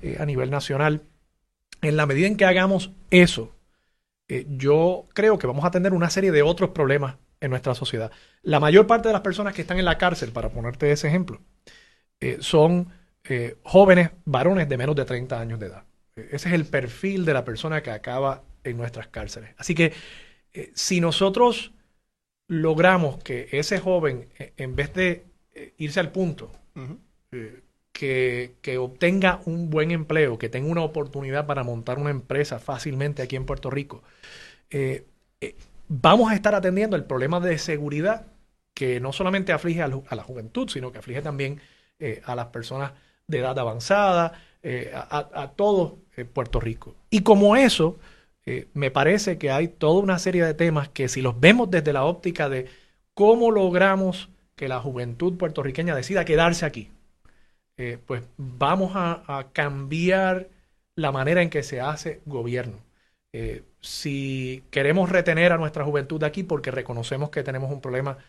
eh, 0.02 0.18
a 0.20 0.26
nivel 0.26 0.52
nacional, 0.52 1.04
en 1.82 1.98
la 1.98 2.06
medida 2.06 2.28
en 2.28 2.38
que 2.38 2.46
hagamos 2.46 2.92
eso, 3.10 3.56
eh, 4.28 4.46
yo 4.50 5.08
creo 5.14 5.40
que 5.40 5.48
vamos 5.48 5.66
a 5.66 5.72
tener 5.72 5.94
una 5.94 6.10
serie 6.10 6.32
de 6.32 6.44
otros 6.44 6.72
problemas 6.72 7.16
en 7.40 7.50
nuestra 7.50 7.74
sociedad. 7.74 8.12
La 8.44 8.60
mayor 8.60 8.86
parte 8.86 9.08
de 9.08 9.14
las 9.14 9.22
personas 9.22 9.54
que 9.54 9.62
están 9.62 9.80
en 9.80 9.86
la 9.86 9.98
cárcel, 9.98 10.32
para 10.32 10.50
ponerte 10.50 10.92
ese 10.92 11.08
ejemplo, 11.08 11.42
eh, 12.20 12.38
son 12.40 12.94
jóvenes 13.64 14.10
varones 14.26 14.68
de 14.68 14.78
menos 14.78 14.96
de 14.96 15.06
30 15.06 15.40
años 15.40 15.60
de 15.60 15.68
edad. 15.68 15.86
Ese 16.18 16.50
es 16.50 16.54
el 16.54 16.66
perfil 16.66 17.24
de 17.24 17.34
la 17.34 17.46
persona 17.46 17.82
que 17.82 17.92
acaba 17.92 18.44
en 18.66 18.76
nuestras 18.76 19.08
cárceles. 19.08 19.52
Así 19.58 19.74
que 19.74 19.94
si 20.74 21.00
nosotros 21.00 21.72
logramos 22.48 23.24
que 23.24 23.48
ese 23.54 23.80
joven, 23.80 24.28
en 24.58 24.76
vez 24.76 24.94
de 24.94 25.31
eh, 25.54 25.74
irse 25.78 26.00
al 26.00 26.12
punto, 26.12 26.52
que, 27.92 28.56
que, 28.62 28.78
obtenga 28.78 29.42
un 29.46 29.70
buen 29.70 29.92
empleo, 29.92 30.38
que 30.38 30.50
tenga 30.50 30.70
una 30.70 30.82
oportunidad 30.82 31.46
para 31.46 31.64
montar 31.64 32.00
una 32.00 32.10
empresa 32.10 32.60
fácilmente 32.60 33.22
aquí 33.22 33.36
en 33.36 33.46
Puerto 33.46 33.70
Rico, 33.70 34.04
vamos 35.88 36.32
a 36.32 36.36
estar 36.36 36.56
atendiendo 36.56 36.96
el 36.96 37.04
problema 37.04 37.40
de 37.40 37.58
seguridad 37.58 38.26
que 38.74 39.00
no 39.00 39.12
solamente 39.12 39.52
aflige 39.52 39.82
a, 39.82 39.88
la 39.88 40.24
juventud, 40.24 40.70
sino 40.70 40.92
que 40.92 41.00
aflige 41.00 41.22
también 41.22 41.60
a 42.24 42.36
las 42.36 42.48
personas 42.48 42.94
de 43.28 43.40
edad 43.40 43.60
avanzada, 43.60 44.42
a, 44.94 45.30
a, 45.34 45.52
todo 45.52 46.00
Puerto 46.34 46.60
Rico. 46.60 46.96
Y 47.10 47.22
como 47.22 47.56
eso, 47.58 48.00
eh, 48.46 48.68
me 48.74 48.90
parece 48.90 49.38
que 49.38 49.52
hay 49.52 49.68
toda 49.68 50.02
una 50.02 50.18
serie 50.18 50.44
de 50.44 50.54
temas 50.54 50.90
que 50.90 51.08
si 51.08 51.22
los 51.22 51.40
vemos 51.40 51.70
desde 51.70 51.94
la 51.94 52.06
óptica 52.06 52.50
de 52.50 52.68
cómo 53.14 53.52
logramos 53.52 54.30
que 54.62 54.68
la 54.68 54.80
juventud 54.80 55.40
puertorriqueña 55.40 55.96
decida 55.96 56.24
quedarse 56.24 56.68
aquí, 56.68 56.92
eh, 57.78 57.98
pues 58.06 58.22
vamos 58.38 58.92
a, 58.94 59.48
cambiar 59.54 60.50
la 60.96 61.12
manera 61.12 61.42
en 61.42 61.50
que 61.50 61.64
se 61.64 61.82
hace 61.82 62.22
gobierno. 62.28 62.78
Eh, 63.34 63.64
si 63.80 64.62
queremos 64.70 65.10
retener 65.10 65.52
a 65.52 65.58
nuestra 65.58 65.84
juventud 65.84 66.24
aquí 66.24 66.44
porque 66.44 66.70
reconocemos 66.70 67.32
que 67.32 67.42
tenemos 67.42 67.72
un 67.72 67.82
problema 67.82 68.20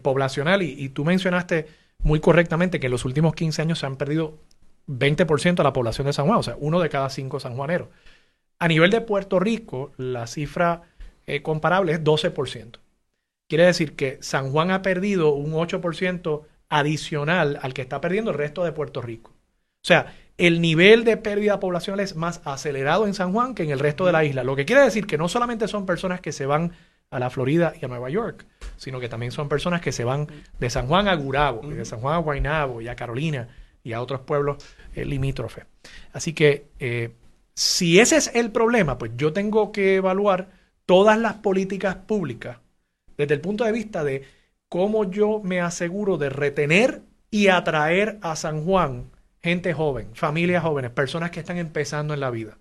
poblacional 0.00 0.62
y, 0.62 0.72
y, 0.82 0.88
tú 0.88 1.04
mencionaste 1.04 1.66
muy 1.98 2.20
correctamente 2.20 2.80
que 2.80 2.86
en 2.86 2.92
los 2.92 3.04
últimos 3.04 3.34
15 3.34 3.60
años 3.60 3.78
se 3.80 3.84
han 3.84 3.96
perdido 3.96 4.38
20% 4.88 5.56
de 5.56 5.62
la 5.62 5.74
población 5.74 6.06
de 6.06 6.14
San 6.14 6.26
Juan, 6.26 6.38
o 6.38 6.42
sea, 6.42 6.56
uno 6.58 6.80
de 6.80 6.88
cada 6.88 7.10
cinco 7.10 7.38
sanjuaneros. 7.38 7.88
A 8.58 8.66
nivel 8.66 8.90
de 8.90 9.02
Puerto 9.02 9.40
Rico, 9.40 9.92
la 9.98 10.26
cifra 10.26 10.84
eh, 11.26 11.42
comparable 11.42 11.92
es 11.92 12.02
12%. 12.02 12.78
Quiere 13.48 13.66
decir 13.66 13.94
que 13.94 14.18
San 14.20 14.50
Juan 14.50 14.70
ha 14.70 14.82
perdido 14.82 15.34
un 15.34 15.52
8% 15.52 16.42
adicional 16.68 17.58
al 17.62 17.74
que 17.74 17.82
está 17.82 18.00
perdiendo 18.00 18.30
el 18.30 18.38
resto 18.38 18.64
de 18.64 18.72
Puerto 18.72 19.00
Rico. 19.00 19.30
O 19.30 19.86
sea, 19.86 20.14
el 20.36 20.60
nivel 20.60 21.04
de 21.04 21.16
pérdida 21.16 21.60
poblacional 21.60 22.00
es 22.00 22.16
más 22.16 22.40
acelerado 22.44 23.06
en 23.06 23.14
San 23.14 23.32
Juan 23.32 23.54
que 23.54 23.62
en 23.62 23.70
el 23.70 23.78
resto 23.78 24.04
de 24.04 24.12
la 24.12 24.24
isla. 24.24 24.42
Lo 24.42 24.56
que 24.56 24.64
quiere 24.64 24.82
decir 24.82 25.06
que 25.06 25.16
no 25.16 25.28
solamente 25.28 25.68
son 25.68 25.86
personas 25.86 26.20
que 26.20 26.32
se 26.32 26.44
van 26.44 26.72
a 27.10 27.18
la 27.20 27.30
Florida 27.30 27.72
y 27.80 27.84
a 27.84 27.88
Nueva 27.88 28.10
York, 28.10 28.44
sino 28.76 28.98
que 28.98 29.08
también 29.08 29.30
son 29.30 29.48
personas 29.48 29.80
que 29.80 29.92
se 29.92 30.04
van 30.04 30.26
de 30.58 30.70
San 30.70 30.88
Juan 30.88 31.06
a 31.06 31.14
Gurabo, 31.14 31.70
y 31.70 31.74
de 31.74 31.84
San 31.84 32.00
Juan 32.00 32.16
a 32.16 32.18
Guaynabo 32.18 32.80
y 32.80 32.88
a 32.88 32.96
Carolina 32.96 33.48
y 33.84 33.92
a 33.92 34.02
otros 34.02 34.22
pueblos 34.22 34.56
eh, 34.94 35.04
limítrofes. 35.04 35.66
Así 36.12 36.32
que 36.32 36.66
eh, 36.80 37.14
si 37.54 38.00
ese 38.00 38.16
es 38.16 38.32
el 38.34 38.50
problema, 38.50 38.98
pues 38.98 39.12
yo 39.16 39.32
tengo 39.32 39.70
que 39.70 39.94
evaluar 39.94 40.48
todas 40.84 41.16
las 41.16 41.34
políticas 41.34 41.94
públicas 41.94 42.58
desde 43.16 43.34
el 43.34 43.40
punto 43.40 43.64
de 43.64 43.72
vista 43.72 44.04
de 44.04 44.24
cómo 44.68 45.10
yo 45.10 45.40
me 45.42 45.60
aseguro 45.60 46.18
de 46.18 46.30
retener 46.30 47.02
y 47.30 47.48
atraer 47.48 48.18
a 48.22 48.36
San 48.36 48.64
Juan 48.64 49.10
gente 49.42 49.72
joven, 49.72 50.08
familias 50.14 50.62
jóvenes, 50.62 50.90
personas 50.90 51.30
que 51.30 51.40
están 51.40 51.56
empezando 51.56 52.14
en 52.14 52.20
la 52.20 52.30
vida. 52.30 52.58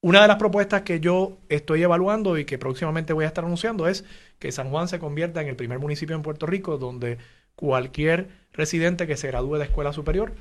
Una 0.00 0.22
de 0.22 0.28
las 0.28 0.36
propuestas 0.36 0.82
que 0.82 1.00
yo 1.00 1.38
estoy 1.48 1.82
evaluando 1.82 2.38
y 2.38 2.44
que 2.44 2.58
próximamente 2.58 3.12
voy 3.12 3.24
a 3.24 3.28
estar 3.28 3.44
anunciando 3.44 3.88
es 3.88 4.04
que 4.38 4.52
San 4.52 4.70
Juan 4.70 4.88
se 4.88 4.98
convierta 4.98 5.40
en 5.40 5.48
el 5.48 5.56
primer 5.56 5.78
municipio 5.78 6.14
en 6.16 6.22
Puerto 6.22 6.46
Rico 6.46 6.78
donde 6.78 7.18
cualquier 7.56 8.28
residente 8.52 9.06
que 9.06 9.16
se 9.16 9.28
gradúe 9.28 9.56
de 9.56 9.64
escuela 9.64 9.92
superior 9.92 10.32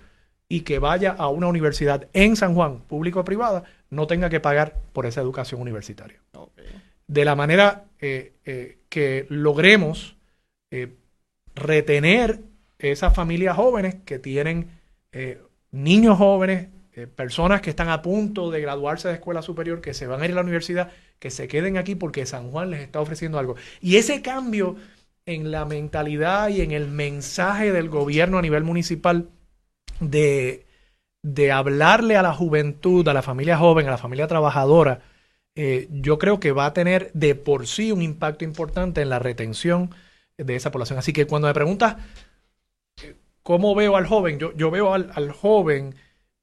y 0.49 0.61
que 0.61 0.79
vaya 0.79 1.11
a 1.11 1.29
una 1.29 1.47
universidad 1.47 2.07
en 2.13 2.35
San 2.35 2.53
Juan, 2.53 2.79
público 2.81 3.21
o 3.21 3.25
privada, 3.25 3.63
no 3.89 4.07
tenga 4.07 4.29
que 4.29 4.39
pagar 4.39 4.79
por 4.93 5.05
esa 5.05 5.21
educación 5.21 5.61
universitaria. 5.61 6.19
De 7.07 7.25
la 7.25 7.35
manera 7.35 7.85
eh, 7.99 8.33
eh, 8.45 8.77
que 8.93 9.25
logremos 9.29 10.17
eh, 10.69 10.93
retener 11.55 12.41
esas 12.77 13.15
familias 13.15 13.55
jóvenes 13.55 13.95
que 14.05 14.19
tienen 14.19 14.67
niños 15.71 16.17
jóvenes, 16.17 16.69
personas 17.15 17.61
que 17.61 17.71
están 17.71 17.89
a 17.89 18.03
punto 18.03 18.51
de 18.51 18.61
graduarse 18.61 19.07
de 19.07 19.15
escuela 19.15 19.41
superior, 19.41 19.81
que 19.81 19.95
se 19.95 20.05
van 20.05 20.21
a 20.21 20.25
ir 20.25 20.31
a 20.33 20.35
la 20.35 20.41
universidad, 20.41 20.91
que 21.17 21.31
se 21.31 21.47
queden 21.47 21.77
aquí 21.77 21.95
porque 21.95 22.27
San 22.27 22.51
Juan 22.51 22.69
les 22.69 22.81
está 22.81 22.99
ofreciendo 22.99 23.39
algo. 23.39 23.55
Y 23.81 23.95
ese 23.97 24.21
cambio 24.21 24.75
en 25.25 25.49
la 25.49 25.65
mentalidad 25.65 26.49
y 26.49 26.61
en 26.61 26.71
el 26.71 26.87
mensaje 26.87 27.71
del 27.71 27.89
gobierno 27.89 28.37
a 28.37 28.43
nivel 28.43 28.63
municipal 28.63 29.29
de, 29.99 30.67
de 31.23 31.51
hablarle 31.51 32.15
a 32.15 32.21
la 32.21 32.33
juventud, 32.33 33.07
a 33.07 33.13
la 33.13 33.23
familia 33.23 33.57
joven, 33.57 33.87
a 33.87 33.91
la 33.91 33.97
familia 33.97 34.27
trabajadora, 34.27 35.01
eh, 35.55 35.87
yo 35.91 36.17
creo 36.17 36.39
que 36.39 36.51
va 36.51 36.65
a 36.65 36.73
tener 36.73 37.11
de 37.13 37.35
por 37.35 37.67
sí 37.67 37.91
un 37.91 38.01
impacto 38.01 38.43
importante 38.43 39.01
en 39.01 39.09
la 39.09 39.19
retención 39.19 39.91
de 40.37 40.55
esa 40.55 40.71
población. 40.71 40.97
Así 40.99 41.13
que 41.13 41.27
cuando 41.27 41.47
me 41.47 41.53
preguntas 41.53 41.97
eh, 43.01 43.15
cómo 43.43 43.75
veo 43.75 43.95
al 43.95 44.07
joven, 44.07 44.39
yo, 44.39 44.53
yo 44.55 44.71
veo 44.71 44.93
al, 44.93 45.31
joven 45.31 45.95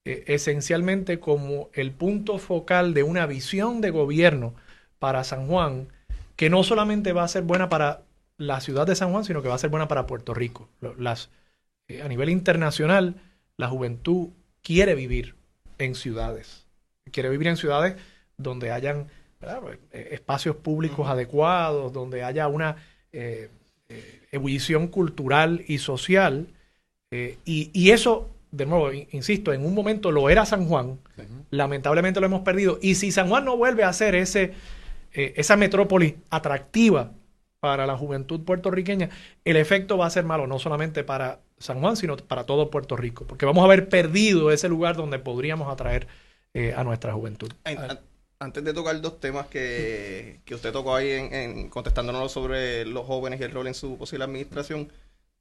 eh, 0.05 0.25
esencialmente 0.29 1.19
como 1.19 1.71
el 1.73 1.91
punto 1.93 2.39
focal 2.39 2.95
de 2.95 3.03
una 3.03 3.27
visión 3.27 3.81
de 3.81 3.91
gobierno 3.91 4.55
para 4.99 5.25
San 5.25 5.49
Juan, 5.49 5.89
que 6.37 6.51
no 6.51 6.63
solamente 6.63 7.13
va 7.13 7.25
a 7.25 7.29
ser 7.29 7.43
buena 7.43 7.69
para 7.69 8.03
la 8.37 8.61
ciudad 8.61 8.87
de 8.87 8.97
San 8.97 9.11
Juan, 9.11 9.25
sino 9.25 9.43
que 9.43 9.49
va 9.49 9.57
a 9.57 9.59
ser 9.59 9.71
buena 9.71 9.89
para 9.89 10.07
Puerto 10.07 10.35
Rico. 10.35 10.69
A 10.83 12.09
nivel 12.09 12.31
internacional, 12.31 13.17
la 13.57 13.69
juventud 13.69 14.29
quiere 14.63 14.95
vivir 14.95 15.35
en 15.79 15.95
ciudades. 15.95 16.67
Quiere 17.11 17.29
vivir 17.29 17.49
en 17.49 17.57
ciudades 17.57 17.97
donde 18.43 18.71
hayan 18.71 19.07
eh, 19.93 20.09
espacios 20.13 20.57
públicos 20.57 21.09
adecuados, 21.09 21.93
donde 21.93 22.23
haya 22.23 22.47
una 22.49 22.77
eh, 23.13 23.49
eh, 23.89 24.23
ebullición 24.33 24.89
cultural 24.89 25.65
y 25.67 25.79
social. 25.79 26.49
y, 27.11 27.91
eso, 27.91 28.31
de 28.51 28.67
nuevo, 28.67 28.93
insisto, 28.93 29.53
en 29.53 29.65
un 29.65 29.75
momento 29.75 30.13
lo 30.13 30.31
era 30.31 30.47
San 30.47 30.67
Juan, 30.69 30.99
lamentablemente 31.51 32.21
lo 32.21 32.27
hemos 32.27 32.43
perdido. 32.43 32.79
Y 32.83 32.95
si 32.95 33.11
San 33.11 33.29
Juan 33.29 33.45
no 33.45 33.57
vuelve 33.57 33.83
a 33.83 33.93
ser 33.93 34.15
ese, 34.15 34.53
esa 35.13 35.57
metrópoli 35.57 36.19
atractiva 36.31 37.13
para 37.61 37.87
la 37.87 37.97
juventud 37.97 38.41
puertorriqueña, 38.43 39.11
el 39.45 39.57
efecto 39.57 39.99
va 39.99 40.07
a 40.07 40.11
ser 40.11 40.25
malo, 40.25 40.47
no 40.47 40.59
solamente 40.59 41.03
para 41.03 41.41
San 41.59 41.81
Juan, 41.81 41.97
sino 41.97 42.17
para 42.17 42.45
todo 42.45 42.71
Puerto 42.71 42.97
Rico, 42.97 43.27
porque 43.27 43.47
vamos 43.47 43.63
a 43.63 43.67
haber 43.67 43.89
perdido 43.89 44.51
ese 44.51 44.69
lugar 44.69 44.97
donde 44.97 45.19
podríamos 45.19 45.71
atraer 45.73 46.07
eh, 46.55 46.75
a 46.77 46.83
nuestra 46.83 47.13
juventud. 47.13 47.53
Antes 48.43 48.65
de 48.65 48.73
tocar 48.73 48.99
dos 49.03 49.21
temas 49.21 49.49
que, 49.49 50.41
usted 50.51 50.73
tocó 50.73 50.97
ahí 50.97 51.11
en, 51.11 51.69
contestándonos 51.69 52.33
sobre 52.33 52.87
los 52.87 53.05
jóvenes 53.05 53.39
y 53.39 53.43
el 53.43 53.53
rol 53.53 53.67
en 53.67 53.75
su 53.75 53.99
posible 53.99 54.25
administración, 54.25 54.91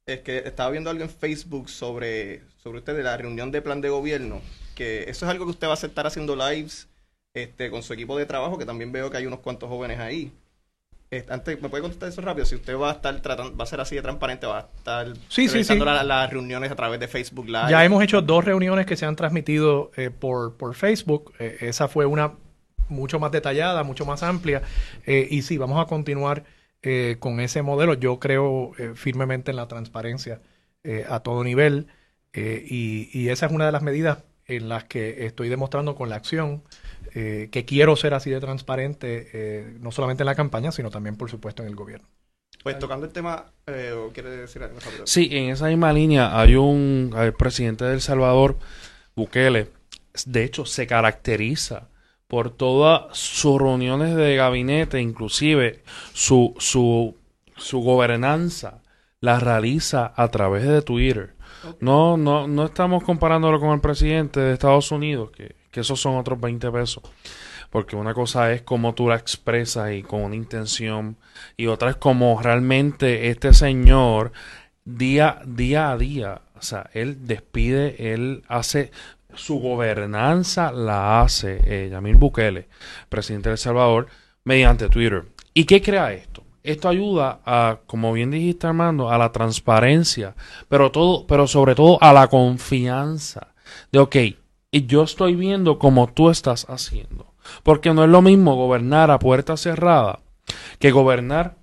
es 0.04 0.20
que 0.20 0.38
estaba 0.38 0.68
viendo 0.68 0.90
algo 0.90 1.02
en 1.02 1.08
Facebook 1.08 1.70
sobre, 1.70 2.42
sobre 2.62 2.80
usted 2.80 2.94
de 2.94 3.02
la 3.02 3.16
reunión 3.16 3.50
de 3.52 3.62
plan 3.62 3.80
de 3.80 3.88
gobierno, 3.88 4.42
que 4.74 5.04
eso 5.04 5.24
es 5.24 5.30
algo 5.30 5.46
que 5.46 5.52
usted 5.52 5.66
va 5.66 5.72
a 5.72 5.86
estar 5.86 6.06
haciendo 6.06 6.36
lives 6.36 6.88
este, 7.32 7.70
con 7.70 7.82
su 7.82 7.94
equipo 7.94 8.18
de 8.18 8.26
trabajo, 8.26 8.58
que 8.58 8.66
también 8.66 8.92
veo 8.92 9.10
que 9.10 9.16
hay 9.16 9.24
unos 9.24 9.40
cuantos 9.40 9.70
jóvenes 9.70 9.98
ahí. 9.98 10.30
Antes, 11.30 11.60
¿me 11.62 11.70
puede 11.70 11.80
contestar 11.80 12.10
eso 12.10 12.20
rápido? 12.20 12.44
Si 12.44 12.54
usted 12.54 12.76
va 12.76 12.90
a 12.90 12.92
estar 12.92 13.18
tratando, 13.22 13.56
va 13.56 13.64
a 13.64 13.66
ser 13.66 13.80
así 13.80 13.96
de 13.96 14.02
transparente, 14.02 14.46
va 14.46 14.58
a 14.58 14.68
estar 14.76 15.08
sí, 15.28 15.48
sí, 15.48 15.64
sí. 15.64 15.78
las 15.78 16.30
reuniones 16.30 16.70
a 16.70 16.76
través 16.76 17.00
de 17.00 17.08
Facebook 17.08 17.46
Live. 17.46 17.70
Ya 17.70 17.82
hemos 17.82 18.04
hecho 18.04 18.20
dos 18.20 18.44
reuniones 18.44 18.84
que 18.84 18.96
se 18.96 19.06
han 19.06 19.16
transmitido 19.16 19.90
eh, 19.96 20.10
por, 20.10 20.56
por 20.58 20.74
Facebook. 20.74 21.32
Eh, 21.38 21.56
esa 21.62 21.88
fue 21.88 22.04
una 22.04 22.34
mucho 22.90 23.18
más 23.18 23.32
detallada, 23.32 23.82
mucho 23.84 24.04
más 24.04 24.22
amplia. 24.22 24.62
Eh, 25.06 25.26
y 25.30 25.42
sí, 25.42 25.58
vamos 25.58 25.80
a 25.80 25.86
continuar 25.86 26.44
con 27.18 27.40
ese 27.40 27.60
modelo. 27.60 27.92
Yo 27.92 28.18
creo 28.18 28.72
firmemente 28.94 29.50
en 29.50 29.58
la 29.58 29.68
transparencia 29.68 30.40
a 31.10 31.20
todo 31.20 31.44
nivel. 31.44 31.88
Y, 32.32 33.10
y, 33.12 33.28
esa 33.28 33.44
es 33.44 33.52
una 33.52 33.66
de 33.66 33.72
las 33.72 33.82
medidas 33.82 34.24
en 34.46 34.70
las 34.70 34.84
que 34.84 35.26
estoy 35.26 35.50
demostrando 35.50 35.94
con 35.94 36.08
la 36.08 36.16
acción 36.16 36.62
eh, 37.14 37.48
que 37.50 37.64
quiero 37.64 37.96
ser 37.96 38.14
así 38.14 38.30
de 38.30 38.40
transparente, 38.40 39.28
eh, 39.32 39.76
no 39.80 39.90
solamente 39.90 40.22
en 40.22 40.26
la 40.26 40.34
campaña, 40.34 40.70
sino 40.70 40.90
también, 40.90 41.16
por 41.16 41.30
supuesto, 41.30 41.62
en 41.62 41.68
el 41.68 41.74
gobierno. 41.74 42.06
Pues 42.62 42.78
tocando 42.78 43.06
el 43.06 43.12
tema, 43.12 43.46
eh, 43.66 43.94
¿quiere 44.12 44.30
decir 44.30 44.62
algo? 44.62 44.78
Sí, 45.04 45.28
en 45.32 45.50
esa 45.50 45.66
misma 45.66 45.92
línea 45.92 46.38
hay 46.38 46.56
un 46.56 47.12
el 47.16 47.32
presidente 47.32 47.84
de 47.84 47.94
El 47.94 48.00
Salvador, 48.00 48.58
Bukele, 49.16 49.68
de 50.26 50.44
hecho 50.44 50.66
se 50.66 50.86
caracteriza 50.86 51.88
por 52.30 52.50
todas 52.50 53.18
sus 53.18 53.60
reuniones 53.60 54.14
de 54.14 54.36
gabinete, 54.36 55.00
inclusive 55.00 55.82
su, 56.12 56.54
su, 56.58 57.16
su 57.56 57.80
gobernanza 57.80 58.82
la 59.20 59.40
realiza 59.40 60.14
a 60.14 60.28
través 60.28 60.62
de 60.62 60.80
Twitter. 60.80 61.34
No, 61.80 62.16
no, 62.16 62.46
no 62.46 62.66
estamos 62.66 63.02
comparándolo 63.02 63.58
con 63.58 63.70
el 63.70 63.80
presidente 63.80 64.38
de 64.38 64.52
Estados 64.52 64.92
Unidos, 64.92 65.32
que, 65.32 65.56
que 65.72 65.80
esos 65.80 66.00
son 66.00 66.18
otros 66.18 66.40
20 66.40 66.70
pesos. 66.70 67.02
Porque 67.68 67.96
una 67.96 68.14
cosa 68.14 68.52
es 68.52 68.62
cómo 68.62 68.94
tú 68.94 69.08
la 69.08 69.16
expresas 69.16 69.92
y 69.92 70.04
con 70.04 70.22
una 70.22 70.36
intención, 70.36 71.16
y 71.56 71.66
otra 71.66 71.90
es 71.90 71.96
como 71.96 72.40
realmente 72.40 73.28
este 73.30 73.52
señor 73.52 74.30
día, 74.84 75.42
día 75.44 75.90
a 75.90 75.98
día, 75.98 76.42
o 76.56 76.62
sea, 76.62 76.88
él 76.92 77.26
despide, 77.26 78.12
él 78.14 78.44
hace 78.46 78.92
su 79.34 79.58
gobernanza 79.58 80.72
la 80.72 81.22
hace 81.22 81.60
eh, 81.64 81.88
Yamil 81.90 82.16
Bukele, 82.16 82.68
presidente 83.08 83.48
de 83.48 83.54
El 83.54 83.58
Salvador, 83.58 84.06
mediante 84.44 84.88
Twitter. 84.88 85.24
¿Y 85.54 85.64
qué 85.64 85.82
crea 85.82 86.12
esto? 86.12 86.44
Esto 86.62 86.88
ayuda 86.88 87.40
a, 87.44 87.78
como 87.86 88.12
bien 88.12 88.30
dijiste 88.30 88.66
Armando, 88.66 89.10
a 89.10 89.18
la 89.18 89.32
transparencia, 89.32 90.34
pero 90.68 90.90
todo, 90.90 91.26
pero 91.26 91.46
sobre 91.46 91.74
todo 91.74 91.98
a 92.02 92.12
la 92.12 92.28
confianza 92.28 93.54
de 93.90 93.98
ok, 93.98 94.16
yo 94.72 95.02
estoy 95.02 95.34
viendo 95.34 95.78
como 95.78 96.12
tú 96.12 96.30
estás 96.30 96.66
haciendo. 96.68 97.34
Porque 97.62 97.92
no 97.94 98.04
es 98.04 98.10
lo 98.10 98.22
mismo 98.22 98.54
gobernar 98.54 99.10
a 99.10 99.18
puerta 99.18 99.56
cerrada 99.56 100.20
que 100.78 100.90
gobernar 100.90 101.56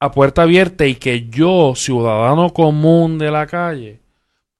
a 0.00 0.10
puerta 0.10 0.42
abierta 0.42 0.86
y 0.86 0.96
que 0.96 1.28
yo, 1.28 1.72
ciudadano 1.74 2.52
común 2.52 3.18
de 3.18 3.30
la 3.30 3.46
calle, 3.46 4.00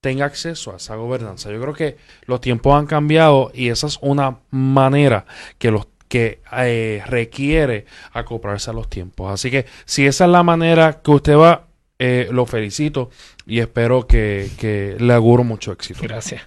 tenga 0.07 0.25
acceso 0.25 0.73
a 0.73 0.77
esa 0.77 0.95
gobernanza. 0.95 1.51
Yo 1.51 1.61
creo 1.61 1.75
que 1.75 1.97
los 2.27 2.41
tiempos 2.41 2.79
han 2.79 2.87
cambiado 2.87 3.51
y 3.53 3.71
esa 3.71 3.89
es 3.89 3.99
una 4.01 4.39
manera 4.53 5.27
que 5.59 5.73
los 5.73 5.89
que 6.07 6.43
eh, 6.59 7.03
requiere 7.07 7.87
acoplarse 8.13 8.71
a 8.71 8.73
los 8.73 8.89
tiempos. 8.89 9.33
Así 9.33 9.51
que 9.51 9.67
si 9.85 10.07
esa 10.07 10.27
es 10.27 10.31
la 10.31 10.45
manera 10.45 11.01
que 11.03 11.11
usted 11.11 11.37
va, 11.37 11.67
eh, 11.99 12.29
lo 12.31 12.47
felicito 12.47 13.11
y 13.47 13.59
espero 13.59 14.07
que, 14.07 14.49
que 14.61 14.97
le 15.01 15.13
auguro 15.13 15.43
mucho 15.43 15.73
éxito. 15.73 16.03
Gracias. 16.05 16.43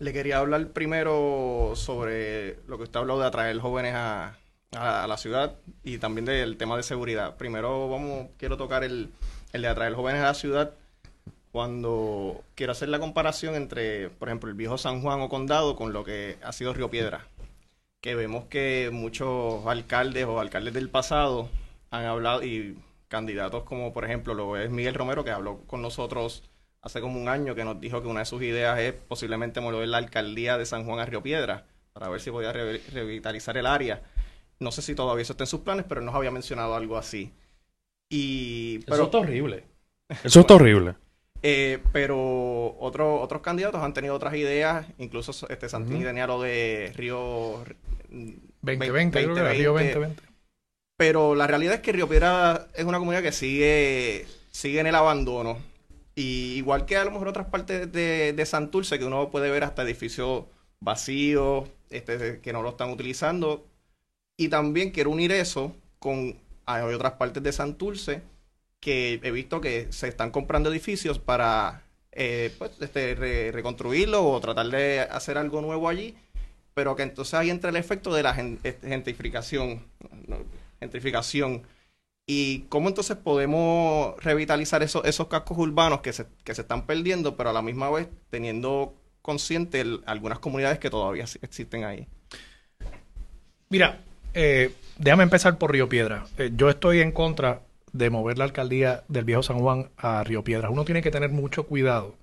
Le 0.00 0.12
quería 0.12 0.38
hablar 0.38 0.70
primero 0.70 1.74
sobre 1.76 2.56
lo 2.66 2.78
que 2.78 2.82
usted 2.82 2.96
ha 2.96 3.02
hablado 3.02 3.20
de 3.20 3.26
atraer 3.28 3.60
jóvenes 3.60 3.94
a, 3.94 4.34
a, 4.72 5.06
la 5.06 5.16
ciudad 5.18 5.54
y 5.84 5.98
también 5.98 6.24
del 6.24 6.56
tema 6.56 6.76
de 6.76 6.82
seguridad. 6.82 7.36
Primero 7.36 7.88
vamos, 7.88 8.26
quiero 8.38 8.56
tocar 8.56 8.82
el, 8.82 9.10
el 9.52 9.62
de 9.62 9.68
atraer 9.68 9.94
jóvenes 9.94 10.22
a 10.22 10.24
la 10.24 10.34
ciudad 10.34 10.72
cuando 11.52 12.42
quiero 12.54 12.72
hacer 12.72 12.88
la 12.88 12.98
comparación 12.98 13.54
entre, 13.54 14.10
por 14.10 14.28
ejemplo, 14.28 14.48
el 14.48 14.56
viejo 14.56 14.78
San 14.78 15.02
Juan 15.02 15.20
o 15.20 15.28
Condado 15.28 15.76
con 15.76 15.92
lo 15.92 16.04
que 16.04 16.36
ha 16.42 16.52
sido 16.52 16.72
Río 16.72 16.90
Piedra. 16.90 17.26
Que 18.00 18.14
vemos 18.14 18.44
que 18.46 18.90
muchos 18.92 19.66
alcaldes 19.66 20.24
o 20.24 20.40
alcaldes 20.40 20.74
del 20.74 20.88
pasado 20.88 21.50
han 21.90 22.04
hablado 22.06 22.42
y 22.44 22.78
candidatos 23.08 23.64
como, 23.64 23.92
por 23.92 24.04
ejemplo, 24.04 24.34
lo 24.34 24.56
es 24.56 24.70
Miguel 24.70 24.94
Romero, 24.94 25.24
que 25.24 25.30
habló 25.30 25.62
con 25.66 25.82
nosotros 25.82 26.44
hace 26.82 27.00
como 27.00 27.20
un 27.20 27.28
año 27.28 27.54
que 27.54 27.64
nos 27.64 27.80
dijo 27.80 28.00
que 28.00 28.08
una 28.08 28.20
de 28.20 28.26
sus 28.26 28.42
ideas 28.42 28.78
es 28.78 28.94
posiblemente 28.94 29.60
mover 29.60 29.88
la 29.88 29.98
alcaldía 29.98 30.56
de 30.56 30.64
San 30.66 30.84
Juan 30.84 31.00
a 31.00 31.06
Río 31.06 31.22
Piedra 31.22 31.66
para 31.92 32.08
ver 32.08 32.20
si 32.20 32.30
podía 32.30 32.52
revitalizar 32.52 33.56
el 33.56 33.66
área. 33.66 34.02
No 34.60 34.72
sé 34.72 34.82
si 34.82 34.94
todavía 34.94 35.22
eso 35.22 35.32
está 35.32 35.44
en 35.44 35.48
sus 35.48 35.60
planes, 35.60 35.84
pero 35.88 36.00
nos 36.00 36.14
había 36.14 36.30
mencionado 36.30 36.74
algo 36.74 36.96
así. 36.96 37.32
Y, 38.08 38.78
pero, 38.80 38.94
eso 38.96 39.04
está 39.04 39.18
horrible. 39.18 39.64
Eso 40.24 40.40
está 40.40 40.54
horrible. 40.54 40.96
Eh, 41.42 41.78
pero 41.92 42.76
otros 42.78 43.20
otros 43.22 43.40
candidatos 43.40 43.82
han 43.82 43.94
tenido 43.94 44.14
otras 44.14 44.34
ideas, 44.34 44.86
incluso 44.98 45.32
este 45.48 45.68
Santini 45.68 46.04
tenía 46.04 46.26
lo 46.26 46.42
de 46.42 46.92
Río 46.94 47.64
2020, 48.62 49.18
Río 49.20 49.72
2020. 49.72 50.22
Pero 50.96 51.34
la 51.34 51.46
realidad 51.46 51.74
es 51.74 51.80
que 51.80 51.92
Río 51.92 52.08
Piedra 52.08 52.68
es 52.74 52.84
una 52.84 52.98
comunidad 52.98 53.22
que 53.22 53.32
sigue, 53.32 54.26
sigue 54.50 54.80
en 54.80 54.86
el 54.86 54.94
abandono 54.94 55.56
y 56.14 56.56
igual 56.56 56.84
que 56.84 56.98
a 56.98 57.04
lo 57.04 57.10
mejor 57.10 57.28
otras 57.28 57.46
partes 57.46 57.90
de, 57.90 58.34
de 58.34 58.46
Santurce, 58.46 58.98
que 58.98 59.06
uno 59.06 59.30
puede 59.30 59.50
ver 59.50 59.64
hasta 59.64 59.82
edificios 59.82 60.44
vacíos, 60.80 61.68
este, 61.88 62.40
que 62.40 62.52
no 62.52 62.62
lo 62.62 62.70
están 62.70 62.90
utilizando. 62.90 63.66
Y 64.36 64.48
también 64.48 64.90
quiero 64.90 65.10
unir 65.10 65.32
eso 65.32 65.74
con 65.98 66.36
hay 66.66 66.82
otras 66.82 67.12
partes 67.12 67.42
de 67.42 67.52
Santurce 67.52 68.22
que 68.80 69.20
he 69.22 69.30
visto 69.30 69.60
que 69.60 69.88
se 69.90 70.08
están 70.08 70.30
comprando 70.30 70.70
edificios 70.70 71.18
para 71.18 71.84
eh, 72.12 72.52
pues, 72.58 72.72
este, 72.80 73.14
reconstruirlo 73.52 74.26
o 74.26 74.40
tratar 74.40 74.66
de 74.66 75.00
hacer 75.00 75.38
algo 75.38 75.60
nuevo 75.60 75.88
allí, 75.88 76.16
pero 76.74 76.96
que 76.96 77.02
entonces 77.02 77.34
ahí 77.34 77.50
entra 77.50 77.70
el 77.70 77.76
efecto 77.76 78.12
de 78.14 78.22
la 78.22 78.30
este, 78.62 78.88
gentrificación. 78.88 79.84
gentrificación 80.80 81.62
¿Y 82.32 82.60
cómo 82.68 82.88
entonces 82.88 83.16
podemos 83.16 84.14
revitalizar 84.22 84.84
esos, 84.84 85.04
esos 85.04 85.26
cascos 85.26 85.58
urbanos 85.58 86.00
que 86.00 86.12
se, 86.12 86.26
que 86.44 86.54
se 86.54 86.60
están 86.62 86.86
perdiendo, 86.86 87.36
pero 87.36 87.50
a 87.50 87.52
la 87.52 87.60
misma 87.60 87.90
vez 87.90 88.06
teniendo 88.30 88.94
consciente 89.20 89.84
algunas 90.06 90.38
comunidades 90.38 90.78
que 90.78 90.90
todavía 90.90 91.24
existen 91.42 91.82
ahí? 91.82 92.06
Mira, 93.68 93.98
eh, 94.32 94.72
déjame 94.96 95.24
empezar 95.24 95.58
por 95.58 95.72
Río 95.72 95.88
Piedra. 95.88 96.24
Eh, 96.38 96.52
yo 96.54 96.70
estoy 96.70 97.00
en 97.00 97.10
contra 97.10 97.62
de 97.92 98.10
mover 98.10 98.38
la 98.38 98.44
alcaldía 98.44 99.04
del 99.08 99.24
Viejo 99.24 99.42
San 99.42 99.58
Juan 99.58 99.90
a 99.96 100.24
Río 100.24 100.44
Piedra. 100.44 100.70
Uno 100.70 100.84
tiene 100.84 101.02
que 101.02 101.10
tener 101.10 101.30
mucho 101.30 101.66
cuidado 101.66 102.16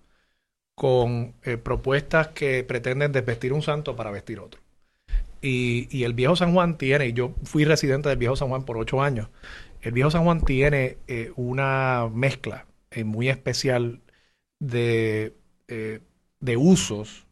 con 0.75 1.34
eh, 1.43 1.58
propuestas 1.58 2.30
que 2.30 2.63
pretenden 2.63 3.12
desvestir 3.12 3.53
un 3.53 3.62
santo 3.62 3.95
para 3.95 4.12
vestir 4.12 4.39
otro. 4.39 4.62
Y, 5.41 5.88
y, 5.95 6.03
el 6.03 6.13
Viejo 6.13 6.36
San 6.36 6.53
Juan 6.53 6.77
tiene, 6.77 7.08
y 7.08 7.13
yo 7.13 7.34
fui 7.43 7.63
residente 7.63 8.10
del 8.10 8.17
Viejo 8.17 8.36
San 8.36 8.49
Juan 8.49 8.63
por 8.65 8.77
ocho 8.77 9.01
años, 9.01 9.30
el 9.82 9.91
viejo 9.93 10.12
San 10.12 10.23
Juan 10.23 10.43
tiene 10.43 10.97
eh, 11.08 11.32
una 11.36 12.10
mezcla 12.13 12.65
eh, 12.91 13.03
muy 13.03 13.30
especial 13.30 14.01
de, 14.60 15.34
eh, 15.67 16.01
de 16.39 16.58
usos 16.58 17.27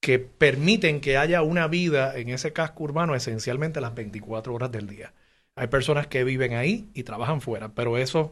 que 0.00 0.18
permiten 0.18 1.00
que 1.00 1.16
haya 1.16 1.42
una 1.42 1.66
vida 1.68 2.16
en 2.18 2.30
ese 2.30 2.52
casco 2.52 2.84
urbano 2.84 3.14
esencialmente 3.14 3.80
las 3.80 3.94
24 3.94 4.54
horas 4.54 4.72
del 4.72 4.86
día. 4.86 5.12
Hay 5.58 5.66
personas 5.68 6.06
que 6.06 6.24
viven 6.24 6.54
ahí 6.54 6.88
y 6.94 7.02
trabajan 7.02 7.40
fuera, 7.40 7.70
pero 7.70 7.98
esos 7.98 8.30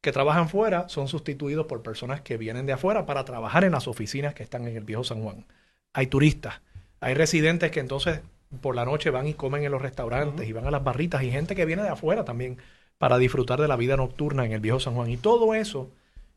que 0.00 0.12
trabajan 0.12 0.48
fuera 0.48 0.88
son 0.88 1.08
sustituidos 1.08 1.66
por 1.66 1.82
personas 1.82 2.20
que 2.20 2.36
vienen 2.36 2.66
de 2.66 2.72
afuera 2.72 3.04
para 3.04 3.24
trabajar 3.24 3.64
en 3.64 3.72
las 3.72 3.88
oficinas 3.88 4.34
que 4.34 4.42
están 4.42 4.66
en 4.66 4.76
el 4.76 4.84
viejo 4.84 5.04
San 5.04 5.22
Juan. 5.22 5.44
Hay 5.92 6.06
turistas, 6.06 6.60
hay 7.00 7.14
residentes 7.14 7.70
que 7.70 7.80
entonces 7.80 8.20
por 8.60 8.74
la 8.74 8.84
noche 8.84 9.10
van 9.10 9.26
y 9.26 9.34
comen 9.34 9.64
en 9.64 9.72
los 9.72 9.82
restaurantes 9.82 10.48
y 10.48 10.52
van 10.52 10.66
a 10.66 10.70
las 10.70 10.84
barritas 10.84 11.22
y 11.22 11.30
gente 11.30 11.54
que 11.54 11.64
viene 11.64 11.82
de 11.82 11.90
afuera 11.90 12.24
también 12.24 12.58
para 12.96 13.18
disfrutar 13.18 13.60
de 13.60 13.68
la 13.68 13.76
vida 13.76 13.96
nocturna 13.96 14.44
en 14.44 14.52
el 14.52 14.60
viejo 14.60 14.80
San 14.80 14.94
Juan. 14.94 15.10
Y 15.10 15.16
todo 15.16 15.54
eso 15.54 15.90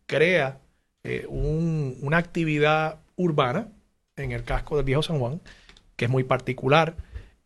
crea 0.05 0.59
eh, 1.03 1.25
una 1.27 2.17
actividad 2.17 2.99
urbana 3.15 3.69
en 4.15 4.31
el 4.31 4.43
casco 4.43 4.75
del 4.75 4.85
viejo 4.85 5.03
San 5.03 5.19
Juan, 5.19 5.41
que 5.95 6.05
es 6.05 6.11
muy 6.11 6.23
particular 6.23 6.95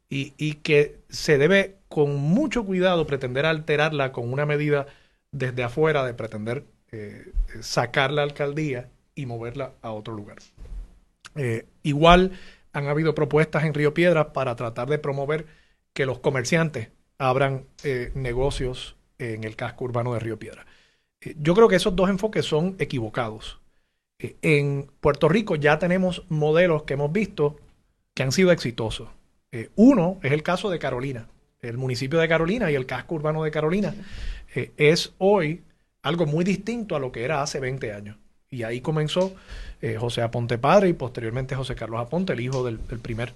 y, 0.10 0.54
que 0.56 1.00
se 1.10 1.38
debe 1.38 1.75
con 1.88 2.16
mucho 2.16 2.66
cuidado 2.66 3.06
pretender 3.08 3.46
alterarla 3.46 4.12
con 4.12 4.32
una 4.32 4.46
medida 4.46 4.88
desde 5.32 5.64
afuera 5.64 6.06
de 6.06 6.14
pretender 6.14 6.66
eh, 6.92 7.32
sacar 7.62 8.12
la 8.12 8.24
alcaldía 8.24 8.90
y 9.16 9.26
moverla 9.26 9.74
a 9.82 9.92
otro 9.92 10.14
lugar. 10.14 10.38
Eh, 11.36 11.66
igual 11.84 12.32
han 12.74 12.88
habido 12.88 13.16
propuestas 13.16 13.64
en 13.64 13.74
Río 13.74 13.94
Piedras 13.94 14.28
para 14.34 14.56
tratar 14.56 14.90
de 14.90 15.00
promover 15.00 15.48
que 15.94 16.06
los 16.06 16.20
comerciantes 16.20 16.90
abran 17.18 17.66
negocios 18.14 18.98
en 19.18 19.44
el 19.44 19.56
casco 19.56 19.86
urbano 19.86 20.14
de 20.14 20.20
Río 20.20 20.38
Piedra. 20.38 20.66
Eh, 21.22 21.36
yo 21.40 21.54
creo 21.56 21.68
que 21.68 21.76
esos 21.76 21.96
dos 21.96 22.10
enfoques 22.10 22.46
son 22.46 22.76
equivocados. 22.80 23.60
Eh, 24.20 24.36
en 24.42 24.92
Puerto 25.02 25.28
Rico 25.28 25.56
ya 25.56 25.80
tenemos 25.80 26.24
modelos 26.30 26.84
que 26.84 26.94
hemos 26.94 27.12
visto 27.12 27.58
que 28.14 28.24
han 28.24 28.32
sido 28.32 28.52
exitosos. 28.52 29.10
Eh, 29.52 29.70
uno 29.76 30.20
es 30.24 30.32
el 30.32 30.44
caso 30.44 30.70
de 30.70 30.80
Carolina. 30.80 31.28
El 31.70 31.78
municipio 31.78 32.20
de 32.20 32.28
Carolina 32.28 32.72
y 32.72 32.76
el 32.76 32.86
casco 32.86 33.16
urbano 33.16 33.44
de 33.44 33.52
Carolina 33.52 33.94
es 34.78 35.14
hoy 35.18 35.64
algo 36.02 36.26
muy 36.26 36.46
distinto 36.46 36.96
a 36.96 37.00
lo 37.00 37.12
que 37.12 37.24
era 37.24 37.42
hace 37.42 37.60
20 37.60 37.94
años. 37.94 38.18
Y 38.50 38.64
ahí 38.64 38.82
comenzó 38.82 39.36
José 40.00 40.22
Aponte 40.22 40.58
padre 40.58 40.90
y 40.90 40.94
posteriormente 40.94 41.56
José 41.56 41.76
Carlos 41.76 42.00
Aponte, 42.00 42.34
el 42.34 42.40
hijo 42.40 42.64
del, 42.64 42.78
primer 42.78 43.34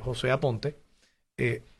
José 0.00 0.30
Aponte, 0.30 0.76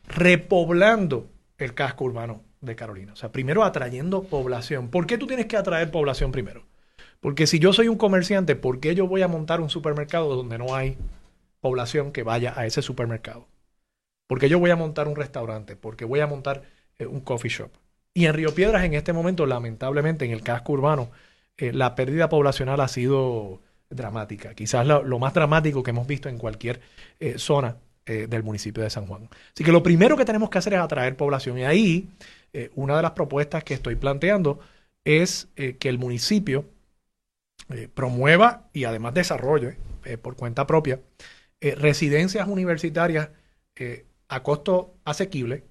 repoblando 0.07 1.27
el 1.57 1.73
casco 1.73 2.05
urbano 2.05 2.43
de 2.61 2.75
Carolina. 2.75 3.13
O 3.13 3.15
sea, 3.15 3.31
primero 3.31 3.63
atrayendo 3.63 4.23
población. 4.23 4.89
¿Por 4.89 5.07
qué 5.07 5.17
tú 5.17 5.27
tienes 5.27 5.47
que 5.47 5.57
atraer 5.57 5.91
población 5.91 6.31
primero? 6.31 6.63
Porque 7.19 7.47
si 7.47 7.59
yo 7.59 7.73
soy 7.73 7.87
un 7.87 7.97
comerciante, 7.97 8.55
¿por 8.55 8.79
qué 8.79 8.95
yo 8.95 9.07
voy 9.07 9.21
a 9.21 9.27
montar 9.27 9.61
un 9.61 9.69
supermercado 9.69 10.35
donde 10.35 10.57
no 10.57 10.75
hay 10.75 10.97
población 11.61 12.11
que 12.11 12.23
vaya 12.23 12.53
a 12.55 12.65
ese 12.65 12.81
supermercado? 12.81 13.47
Porque 14.27 14.49
yo 14.49 14.59
voy 14.59 14.71
a 14.71 14.75
montar 14.75 15.07
un 15.07 15.15
restaurante, 15.15 15.75
porque 15.75 16.05
voy 16.05 16.19
a 16.19 16.27
montar 16.27 16.63
eh, 16.99 17.07
un 17.07 17.21
coffee 17.21 17.49
shop. 17.49 17.71
Y 18.13 18.25
en 18.25 18.33
Río 18.33 18.53
Piedras, 18.53 18.83
en 18.83 18.93
este 18.93 19.13
momento, 19.13 19.45
lamentablemente, 19.45 20.25
en 20.25 20.31
el 20.31 20.41
casco 20.41 20.73
urbano, 20.73 21.09
eh, 21.57 21.71
la 21.73 21.95
pérdida 21.95 22.29
poblacional 22.29 22.79
ha 22.81 22.87
sido 22.87 23.61
dramática. 23.89 24.53
Quizás 24.53 24.85
lo, 24.85 25.19
más 25.19 25.33
dramático 25.33 25.81
que 25.81 25.91
hemos 25.91 26.07
visto 26.07 26.27
en 26.29 26.37
cualquier 26.37 26.81
eh, 27.19 27.39
zona 27.39 27.77
del 28.05 28.41
municipio 28.41 28.81
de 28.81 28.89
San 28.89 29.05
Juan. 29.05 29.27
Así 29.53 29.65
que 29.65 29.71
lo 29.73 29.83
primero 29.83 30.15
que 30.15 30.23
tenemos 30.23 30.49
que 30.49 30.59
hacer 30.59 30.73
es 30.75 30.79
atraer 30.79 31.17
población. 31.17 31.57
Y 31.57 31.65
ahí, 31.65 32.07
una 32.75 32.95
de 32.95 33.01
las 33.01 33.11
propuestas 33.11 33.65
que 33.65 33.73
estoy 33.73 33.95
planteando 33.95 34.61
es 35.03 35.49
que 35.55 35.89
el 35.89 35.97
municipio 35.97 36.63
promueva 37.93 38.69
y 38.71 38.85
además 38.85 39.13
desarrolle 39.13 39.75
por 40.21 40.37
cuenta 40.37 40.65
propia 40.65 41.01
residencias 41.59 42.47
universitarias 42.47 43.27
a 44.29 44.43
costo 44.43 44.95
asequible 45.05 45.65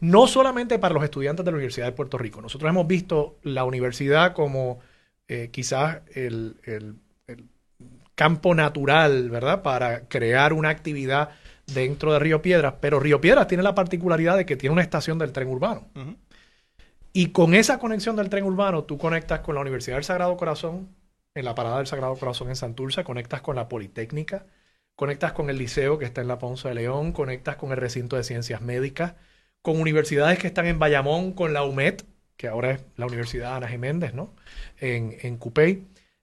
no 0.00 0.26
solamente 0.26 0.78
para 0.78 0.94
los 0.94 1.04
estudiantes 1.04 1.44
de 1.44 1.50
la 1.50 1.56
Universidad 1.56 1.86
de 1.86 1.92
Puerto 1.92 2.18
Rico. 2.18 2.40
Nosotros 2.40 2.68
hemos 2.68 2.86
visto 2.86 3.38
la 3.42 3.64
universidad 3.64 4.34
como 4.34 4.80
eh, 5.28 5.48
quizás 5.50 6.02
el, 6.14 6.56
campo 8.14 8.54
natural, 8.54 9.28
¿verdad?, 9.28 9.62
para 9.62 10.08
crear 10.08 10.54
una 10.54 10.70
actividad 10.70 11.30
dentro 11.66 12.14
de 12.14 12.18
Río 12.18 12.40
Piedras, 12.40 12.74
pero 12.80 12.98
Río 12.98 13.20
Piedras 13.20 13.46
tiene 13.46 13.62
la 13.62 13.74
particularidad 13.74 14.38
de 14.38 14.46
que 14.46 14.56
tiene 14.56 14.72
una 14.72 14.80
estación 14.80 15.18
del 15.18 15.32
tren 15.32 15.48
urbano. 15.48 15.88
Y 17.12 17.32
con 17.32 17.54
esa 17.54 17.78
conexión 17.78 18.16
del 18.16 18.30
tren 18.30 18.44
urbano, 18.44 18.84
tú 18.84 18.96
conectas 18.96 19.40
con 19.40 19.54
la 19.54 19.60
Universidad 19.60 19.96
del 19.96 20.04
Sagrado 20.04 20.34
Corazón, 20.38 20.88
en 21.34 21.44
la 21.44 21.54
parada 21.54 21.76
del 21.76 21.86
Sagrado 21.86 22.16
Corazón 22.16 22.48
en 22.48 22.56
Santurce, 22.56 23.04
conectas 23.04 23.42
con 23.42 23.56
la 23.56 23.68
Politécnica, 23.68 24.46
conectas 24.96 25.32
con 25.32 25.50
el 25.50 25.58
liceo 25.58 25.98
que 25.98 26.06
está 26.06 26.22
en 26.22 26.28
la 26.28 26.38
Ponce 26.38 26.68
de 26.68 26.74
León, 26.74 27.12
conectas 27.12 27.56
con 27.56 27.70
el 27.70 27.76
recinto 27.76 28.16
de 28.16 28.24
ciencias 28.24 28.60
médicas, 28.62 29.14
con 29.62 29.80
universidades 29.80 30.38
que 30.38 30.48
están 30.48 30.66
en 30.66 30.78
Bayamón, 30.78 31.32
con 31.32 31.52
la 31.52 31.64
UMED, 31.64 32.00
que 32.36 32.48
ahora 32.48 32.72
es 32.72 32.84
la 32.96 33.06
Universidad 33.06 33.56
Ana 33.56 33.68
Jiménez, 33.68 34.14
¿no? 34.14 34.34
En, 34.78 35.16
en. 35.22 35.38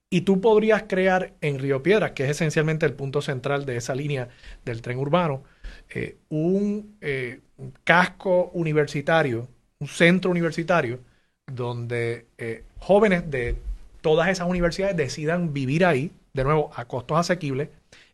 Y 0.10 0.22
tú 0.22 0.42
podrías 0.42 0.84
crear 0.84 1.34
en 1.42 1.58
Río 1.60 1.82
Piedras, 1.82 2.12
que 2.12 2.26
es 2.26 2.30
esencialmente 2.32 2.86
el 2.86 2.94
punto 2.94 3.22
central 3.22 3.66
de 3.66 3.78
esa 3.78 3.96
línea 3.96 4.30
del 4.64 4.82
tren 4.84 5.00
urbano, 5.00 5.44
eh, 5.90 6.18
un, 6.30 6.98
eh, 7.02 7.40
un, 7.58 7.74
casco 7.84 8.52
universitario, 8.54 9.48
un 9.80 9.88
centro 9.88 10.30
universitario, 10.30 11.00
donde 11.48 12.28
eh, 12.38 12.64
jóvenes 12.80 13.30
de 13.32 13.56
todas 14.02 14.30
esas 14.30 14.48
universidades 14.48 14.96
decidan 14.96 15.52
vivir 15.52 15.84
ahí, 15.84 16.12
de 16.34 16.44
nuevo, 16.44 16.70
a 16.76 16.86
costos 16.86 17.18
asequibles, 17.18 17.70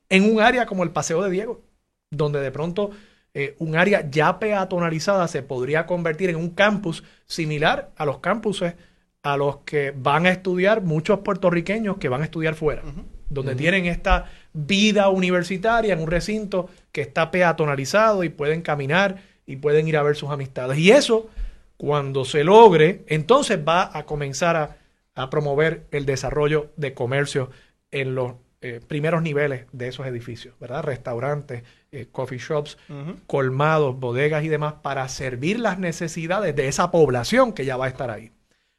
en 0.10 0.32
un 0.32 0.42
área 0.42 0.66
como 0.66 0.84
el 0.84 0.92
Paseo 0.92 1.24
de 1.24 1.30
Diego, 1.30 1.62
donde 2.10 2.42
de 2.42 2.52
pronto 2.52 2.92
eh, 3.34 3.56
un 3.60 3.76
área 3.76 4.10
ya 4.10 4.40
peatonalizada 4.40 5.28
se 5.28 5.44
podría 5.44 5.86
convertir 5.86 6.30
en 6.30 6.36
un 6.36 6.50
campus 6.50 7.04
similar 7.26 7.92
a 7.96 8.06
los 8.06 8.20
campuses 8.20 8.74
a 9.22 9.38
los 9.38 9.58
que 9.58 9.94
van 9.96 10.26
a 10.26 10.32
estudiar 10.32 10.82
muchos 10.82 11.20
puertorriqueños 11.20 11.98
que 11.98 12.10
van 12.10 12.22
a 12.22 12.26
estudiar 12.26 12.56
fuera, 12.56 12.84
donde 13.30 13.54
tienen 13.56 13.86
esta 13.86 14.30
vida 14.54 15.10
universitaria 15.10 15.94
en 15.94 16.00
un 16.00 16.10
recinto 16.10 16.70
que 16.92 17.02
está 17.02 17.30
peatonalizado 17.30 18.24
y 18.24 18.30
pueden 18.30 18.62
caminar 18.62 19.18
y 19.46 19.58
pueden 19.58 19.88
ir 19.88 19.98
a 19.98 20.04
ver 20.04 20.16
sus 20.16 20.30
amistades. 20.30 20.78
Y 20.78 20.92
eso, 20.92 21.30
cuando 21.76 22.24
se 22.24 22.44
logre, 22.44 23.04
entonces 23.08 23.60
va 23.60 23.96
a 23.96 24.06
comenzar 24.06 24.56
a, 24.56 24.78
a 25.16 25.30
promover 25.30 25.86
el 25.92 26.06
desarrollo 26.06 26.72
de 26.78 26.94
comercio 26.94 27.50
en 27.92 28.16
los 28.16 28.36
eh, 28.62 28.82
primeros 28.86 29.22
niveles 29.22 29.68
de 29.72 29.88
esos 29.88 30.06
edificios, 30.06 30.54
¿verdad? 30.60 30.84
Restaurantes, 30.84 31.64
eh, 31.94 32.08
coffee 32.12 32.40
shops, 32.40 32.78
colmados, 33.26 33.98
bodegas 33.98 34.44
y 34.44 34.50
demás, 34.50 34.74
para 34.82 35.08
servir 35.08 35.62
las 35.62 35.80
necesidades 35.80 36.54
de 36.58 36.68
esa 36.68 36.92
población 36.92 37.54
que 37.54 37.64
ya 37.64 37.78
va 37.78 37.86
a 37.86 37.88
estar 37.88 38.12
ahí. 38.12 38.34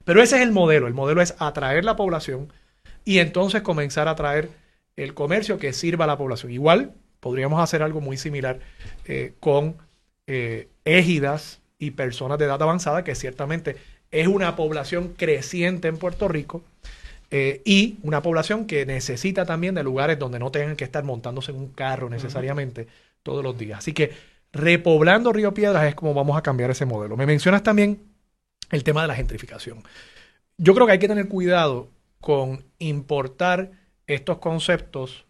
Pero 0.04 0.20
ese 0.20 0.36
es 0.36 0.42
el 0.42 0.52
modelo. 0.52 0.86
El 0.86 0.92
modelo 0.92 1.22
es 1.22 1.34
atraer 1.38 1.86
la 1.86 1.96
población 1.96 2.52
y 3.06 3.20
entonces 3.20 3.62
comenzar 3.62 4.06
a 4.06 4.10
atraer 4.10 4.50
el 4.96 5.14
comercio 5.14 5.58
que 5.58 5.72
sirva 5.72 6.04
a 6.04 6.08
la 6.08 6.18
población. 6.18 6.52
Igual 6.52 6.92
podríamos 7.20 7.58
hacer 7.62 7.82
algo 7.82 8.02
muy 8.02 8.18
similar 8.18 8.60
eh, 9.06 9.32
con 9.40 9.76
égidas 10.84 11.60
y 11.78 11.92
personas 11.92 12.38
de 12.38 12.44
edad 12.44 12.62
avanzada, 12.62 13.02
que 13.02 13.14
ciertamente 13.14 13.76
es 14.10 14.28
una 14.28 14.54
población 14.56 15.14
creciente 15.16 15.88
en 15.88 15.96
Puerto 15.96 16.28
Rico 16.28 16.62
eh, 17.30 17.62
y 17.64 17.98
una 18.02 18.22
población 18.22 18.66
que 18.66 18.84
necesita 18.86 19.44
también 19.44 19.74
de 19.74 19.84
lugares 19.84 20.18
donde 20.18 20.38
no 20.38 20.50
tengan 20.50 20.76
que 20.76 20.84
estar 20.84 21.04
montándose 21.04 21.52
en 21.52 21.58
un 21.58 21.68
carro 21.68 22.10
necesariamente 22.10 22.88
todos 23.22 23.44
los 23.44 23.56
días. 23.56 23.78
Así 23.78 23.92
que 23.92 24.12
repoblando 24.52 25.32
Río 25.32 25.54
Piedras 25.54 25.84
es 25.86 25.94
como 25.94 26.12
vamos 26.12 26.36
a 26.36 26.42
cambiar 26.42 26.70
ese 26.70 26.86
modelo. 26.86 27.16
Me 27.16 27.26
mencionas 27.26 27.62
también 27.62 28.02
el 28.70 28.82
tema 28.82 29.02
de 29.02 29.08
la 29.08 29.14
gentrificación. 29.14 29.82
Yo 30.56 30.74
creo 30.74 30.86
que 30.86 30.92
hay 30.92 30.98
que 30.98 31.08
tener 31.08 31.28
cuidado 31.28 31.88
con 32.20 32.64
importar 32.78 33.70
estos 34.06 34.38
conceptos 34.38 35.24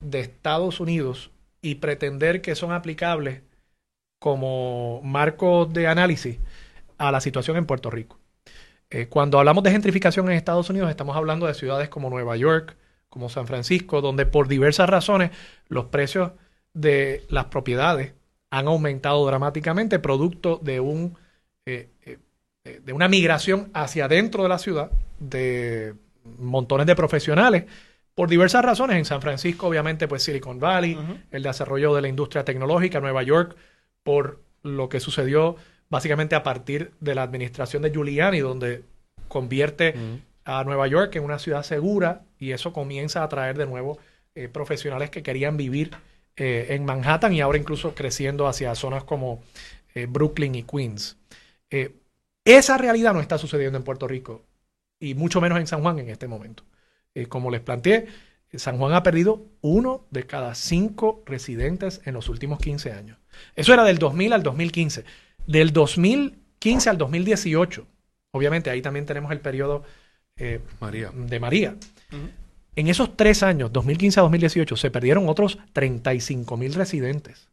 de 0.00 0.20
Estados 0.20 0.80
Unidos 0.80 1.30
y 1.62 1.76
pretender 1.76 2.42
que 2.42 2.54
son 2.54 2.72
aplicables 2.72 3.42
como 4.18 5.00
marcos 5.02 5.72
de 5.72 5.86
análisis 5.86 6.38
a 6.98 7.12
la 7.12 7.20
situación 7.20 7.56
en 7.56 7.66
Puerto 7.66 7.90
Rico. 7.90 8.18
Eh, 8.90 9.06
cuando 9.08 9.38
hablamos 9.38 9.64
de 9.64 9.70
gentrificación 9.70 10.26
en 10.30 10.36
Estados 10.36 10.70
Unidos, 10.70 10.90
estamos 10.90 11.16
hablando 11.16 11.46
de 11.46 11.54
ciudades 11.54 11.88
como 11.88 12.08
Nueva 12.08 12.36
York, 12.36 12.76
como 13.08 13.28
San 13.28 13.46
Francisco, 13.46 14.00
donde 14.00 14.26
por 14.26 14.48
diversas 14.48 14.88
razones 14.88 15.30
los 15.68 15.86
precios 15.86 16.32
de 16.72 17.26
las 17.28 17.46
propiedades 17.46 18.14
han 18.50 18.66
aumentado 18.66 19.26
dramáticamente, 19.26 19.98
producto 19.98 20.58
de 20.62 20.80
un 20.80 21.18
eh, 21.66 21.90
eh, 22.68 22.80
de 22.84 22.92
una 22.92 23.08
migración 23.08 23.70
hacia 23.74 24.06
adentro 24.06 24.42
de 24.42 24.48
la 24.48 24.58
ciudad 24.58 24.90
de 25.18 25.94
montones 26.38 26.86
de 26.86 26.96
profesionales 26.96 27.64
por 28.14 28.28
diversas 28.28 28.64
razones. 28.64 28.96
En 28.96 29.04
San 29.04 29.20
Francisco, 29.20 29.66
obviamente, 29.66 30.08
pues 30.08 30.22
Silicon 30.22 30.58
Valley, 30.58 30.98
el 31.30 31.42
desarrollo 31.42 31.94
de 31.94 32.02
la 32.02 32.08
industria 32.08 32.44
tecnológica, 32.44 33.00
Nueva 33.00 33.22
York, 33.22 33.56
por 34.02 34.40
lo 34.62 34.88
que 34.88 35.00
sucedió 35.00 35.56
básicamente 35.88 36.34
a 36.34 36.42
partir 36.42 36.92
de 37.00 37.14
la 37.14 37.22
administración 37.22 37.82
de 37.82 37.90
Giuliani, 37.90 38.40
donde 38.40 38.84
convierte 39.28 39.94
a 40.44 40.64
Nueva 40.64 40.86
York 40.86 41.14
en 41.16 41.24
una 41.24 41.38
ciudad 41.38 41.62
segura 41.62 42.22
y 42.38 42.52
eso 42.52 42.72
comienza 42.72 43.20
a 43.20 43.24
atraer 43.24 43.58
de 43.58 43.66
nuevo 43.66 43.98
eh, 44.34 44.48
profesionales 44.48 45.10
que 45.10 45.22
querían 45.22 45.56
vivir 45.56 45.90
eh, 46.36 46.68
en 46.70 46.84
Manhattan 46.84 47.32
y 47.32 47.40
ahora 47.40 47.58
incluso 47.58 47.94
creciendo 47.94 48.46
hacia 48.46 48.74
zonas 48.74 49.04
como 49.04 49.42
eh, 49.94 50.06
Brooklyn 50.06 50.54
y 50.54 50.62
Queens. 50.62 51.16
esa 52.44 52.78
realidad 52.78 53.12
no 53.12 53.20
está 53.20 53.36
sucediendo 53.36 53.76
en 53.76 53.84
Puerto 53.84 54.08
Rico 54.08 54.44
y 55.00 55.14
mucho 55.14 55.40
menos 55.40 55.58
en 55.58 55.66
San 55.66 55.82
Juan 55.82 55.98
en 55.98 56.08
este 56.08 56.28
momento. 56.28 56.64
como 57.28 57.50
les 57.50 57.60
planteé, 57.60 58.06
San 58.54 58.78
Juan 58.78 58.94
ha 58.94 59.02
perdido 59.02 59.44
uno 59.60 60.06
de 60.10 60.26
cada 60.26 60.54
cinco 60.54 61.22
residentes 61.26 62.00
en 62.04 62.14
los 62.14 62.28
últimos 62.28 62.58
15 62.58 62.92
años. 62.92 63.18
Eso 63.54 63.74
era 63.74 63.84
del 63.84 63.98
2000 63.98 64.32
al 64.32 64.42
2015. 64.42 65.04
Del 65.48 65.72
2015 65.72 66.90
al 66.90 66.98
2018, 66.98 67.86
obviamente 68.32 68.68
ahí 68.68 68.82
también 68.82 69.06
tenemos 69.06 69.32
el 69.32 69.40
periodo 69.40 69.82
eh, 70.36 70.60
de 71.14 71.40
María. 71.40 71.74
En 72.76 72.86
esos 72.86 73.16
tres 73.16 73.42
años, 73.42 73.72
2015 73.72 74.20
a 74.20 74.22
2018, 74.24 74.76
se 74.76 74.90
perdieron 74.90 75.26
otros 75.26 75.58
35 75.72 76.54
mil 76.58 76.74
residentes. 76.74 77.48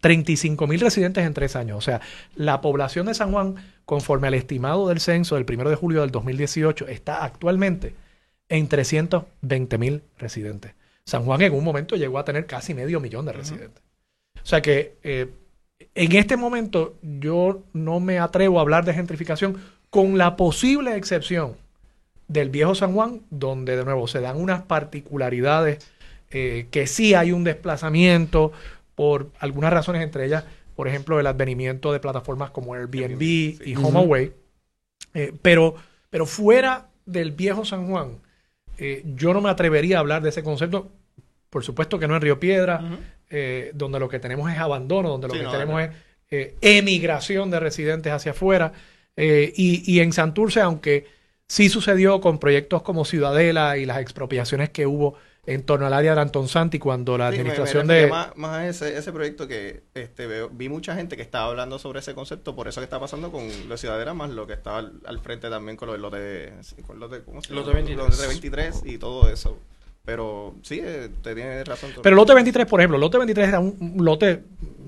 35 0.00 0.66
mil 0.66 0.80
residentes 0.80 1.24
en 1.24 1.32
tres 1.32 1.54
años. 1.54 1.78
O 1.78 1.80
sea, 1.80 2.00
la 2.34 2.60
población 2.60 3.06
de 3.06 3.14
San 3.14 3.30
Juan, 3.30 3.54
conforme 3.84 4.26
al 4.26 4.34
estimado 4.34 4.88
del 4.88 4.98
censo 4.98 5.36
del 5.36 5.46
1 5.48 5.70
de 5.70 5.76
julio 5.76 6.00
del 6.00 6.10
2018, 6.10 6.88
está 6.88 7.24
actualmente 7.24 7.94
en 8.48 8.66
320 8.66 9.78
mil 9.78 10.02
residentes. 10.18 10.74
San 11.04 11.24
Juan 11.24 11.40
en 11.42 11.54
un 11.54 11.62
momento 11.62 11.94
llegó 11.94 12.18
a 12.18 12.24
tener 12.24 12.46
casi 12.46 12.74
medio 12.74 12.98
millón 12.98 13.26
de 13.26 13.32
residentes. 13.32 13.84
O 14.42 14.46
sea 14.46 14.60
que 14.60 14.98
eh, 15.04 15.30
en 15.94 16.16
este 16.16 16.36
momento 16.36 16.96
yo 17.02 17.62
no 17.72 18.00
me 18.00 18.18
atrevo 18.18 18.58
a 18.58 18.62
hablar 18.62 18.84
de 18.84 18.94
gentrificación 18.94 19.58
con 19.90 20.18
la 20.18 20.36
posible 20.36 20.96
excepción 20.96 21.56
del 22.28 22.50
viejo 22.50 22.74
San 22.74 22.92
Juan, 22.92 23.22
donde 23.30 23.76
de 23.76 23.84
nuevo 23.84 24.06
se 24.06 24.20
dan 24.20 24.36
unas 24.36 24.62
particularidades 24.62 25.78
eh, 26.30 26.66
que 26.70 26.86
sí 26.86 27.14
hay 27.14 27.32
un 27.32 27.42
desplazamiento 27.42 28.52
por 28.94 29.30
algunas 29.38 29.72
razones, 29.72 30.02
entre 30.02 30.26
ellas, 30.26 30.44
por 30.76 30.88
ejemplo, 30.88 31.18
el 31.18 31.26
advenimiento 31.26 31.92
de 31.92 32.00
plataformas 32.00 32.50
como 32.50 32.74
Airbnb 32.74 33.22
y 33.22 33.74
HomeAway. 33.76 34.32
Eh, 35.14 35.32
pero, 35.40 35.74
pero 36.10 36.26
fuera 36.26 36.88
del 37.06 37.32
viejo 37.32 37.64
San 37.64 37.88
Juan, 37.88 38.18
eh, 38.76 39.02
yo 39.16 39.32
no 39.32 39.40
me 39.40 39.48
atrevería 39.48 39.96
a 39.96 40.00
hablar 40.00 40.22
de 40.22 40.28
ese 40.28 40.42
concepto. 40.42 40.90
Por 41.48 41.64
supuesto 41.64 41.98
que 41.98 42.06
no 42.06 42.14
en 42.14 42.20
Río 42.20 42.38
Piedra, 42.38 42.82
eh, 43.30 43.70
donde 43.74 44.00
lo 44.00 44.08
que 44.08 44.18
tenemos 44.18 44.50
es 44.50 44.58
abandono, 44.58 45.10
donde 45.10 45.28
lo 45.28 45.34
que 45.34 45.44
tenemos 45.44 45.82
es 45.82 45.90
eh, 46.30 46.56
emigración 46.60 47.50
de 47.50 47.60
residentes 47.60 48.12
hacia 48.12 48.32
afuera. 48.32 48.72
Eh, 49.16 49.52
y, 49.56 49.98
en 50.00 50.12
Santurce, 50.12 50.60
aunque 50.60 51.06
sí 51.46 51.68
sucedió 51.68 52.20
con 52.20 52.38
proyectos 52.38 52.82
como 52.82 53.04
Ciudadela 53.04 53.76
y 53.76 53.84
las 53.84 53.98
expropiaciones 53.98 54.70
que 54.70 54.86
hubo 54.86 55.16
en 55.46 55.64
torno 55.64 55.86
al 55.86 55.94
área 55.94 56.14
de 56.14 56.20
Anton 56.20 56.46
Santi 56.46 56.78
cuando 56.78 57.18
la 57.18 57.28
administración 57.28 57.86
de... 57.86 58.06
Más, 58.06 58.36
más 58.36 58.66
ese, 58.66 58.96
ese 58.96 59.12
proyecto 59.12 59.48
que 59.48 59.82
este, 59.94 60.26
veo, 60.26 60.50
vi 60.50 60.68
mucha 60.68 60.94
gente 60.94 61.16
que 61.16 61.22
estaba 61.22 61.46
hablando 61.46 61.78
sobre 61.78 62.00
ese 62.00 62.14
concepto, 62.14 62.54
por 62.54 62.68
eso 62.68 62.80
que 62.80 62.84
está 62.84 63.00
pasando 63.00 63.32
con 63.32 63.48
la 63.68 63.76
ciudadera, 63.78 64.12
más 64.12 64.30
lo 64.30 64.46
que 64.46 64.52
estaba 64.52 64.78
al, 64.78 65.20
frente 65.20 65.48
también 65.48 65.76
con 65.76 65.88
lo 66.00 66.10
de 66.10 66.52
con 66.86 67.00
lo 67.00 67.08
de, 67.08 67.22
¿cómo 67.22 67.42
se 67.42 67.54
llama? 67.54 67.72
23. 67.72 68.28
23 68.28 68.82
y 68.84 68.98
todo 68.98 69.30
eso. 69.30 69.58
Pero 70.08 70.54
sí, 70.62 70.80
eh, 70.82 71.10
te 71.22 71.34
tiene 71.34 71.62
razón. 71.64 71.90
Pero 72.02 72.14
el 72.14 72.16
lote 72.16 72.32
23, 72.32 72.66
por 72.66 72.80
ejemplo, 72.80 72.96
el 72.96 73.02
lote 73.02 73.18
23 73.18 73.46
era 73.46 73.60
un, 73.60 73.94
lote 73.98 74.42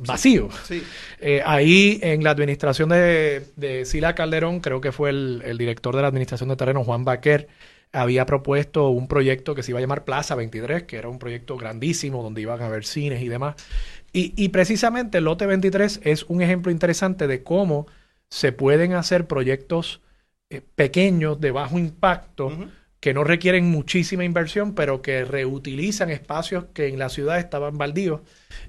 vacío. 0.07 0.49
Sí. 0.65 0.83
Eh, 1.21 1.43
ahí 1.45 1.99
en 2.01 2.25
la 2.25 2.31
administración 2.31 2.89
de, 2.89 3.45
de 3.55 3.85
Sila 3.85 4.15
Calderón, 4.15 4.61
creo 4.61 4.81
que 4.81 4.93
fue 4.93 5.11
el, 5.11 5.43
el, 5.45 5.59
director 5.59 5.95
de 5.95 6.01
la 6.01 6.09
administración 6.09 6.49
de 6.49 6.57
terreno, 6.57 6.85
Juan 6.85 7.05
Baquer, 7.05 7.49
había 7.93 8.25
propuesto 8.25 8.89
un 8.89 9.09
proyecto 9.09 9.55
que 9.55 9.63
se 9.63 9.73
iba 9.73 9.79
a 9.79 9.83
llamar 9.83 10.05
Plaza 10.05 10.35
23, 10.37 10.85
que 10.85 10.97
era 10.97 11.11
un 11.11 11.19
proyecto 11.19 11.59
grandísimo 11.59 12.23
donde 12.23 12.41
iban 12.41 12.63
a 12.63 12.69
haber 12.69 12.87
cines 12.87 13.21
y 13.21 13.29
demás. 13.29 13.57
Y, 14.15 14.33
y 14.43 14.49
precisamente 14.49 15.19
el 15.19 15.25
lote 15.25 15.45
23 15.45 16.01
es 16.03 16.23
un 16.29 16.41
ejemplo 16.41 16.73
interesante 16.73 17.27
de 17.27 17.43
cómo 17.43 17.89
se 18.31 18.53
pueden 18.53 18.95
hacer 18.95 19.27
proyectos 19.27 20.01
eh, 20.49 20.63
pequeños 20.77 21.43
de 21.43 21.51
bajo 21.51 21.79
impacto 21.79 22.51
que 23.01 23.15
no 23.15 23.25
requieren 23.25 23.71
muchísima 23.71 24.25
inversión, 24.25 24.75
pero 24.75 25.01
que 25.01 25.25
reutilizan 25.25 26.11
espacios 26.11 26.67
que 26.75 26.87
en 26.87 26.99
la 26.99 27.09
ciudad 27.09 27.39
estaban 27.39 27.79
baldíos 27.79 28.21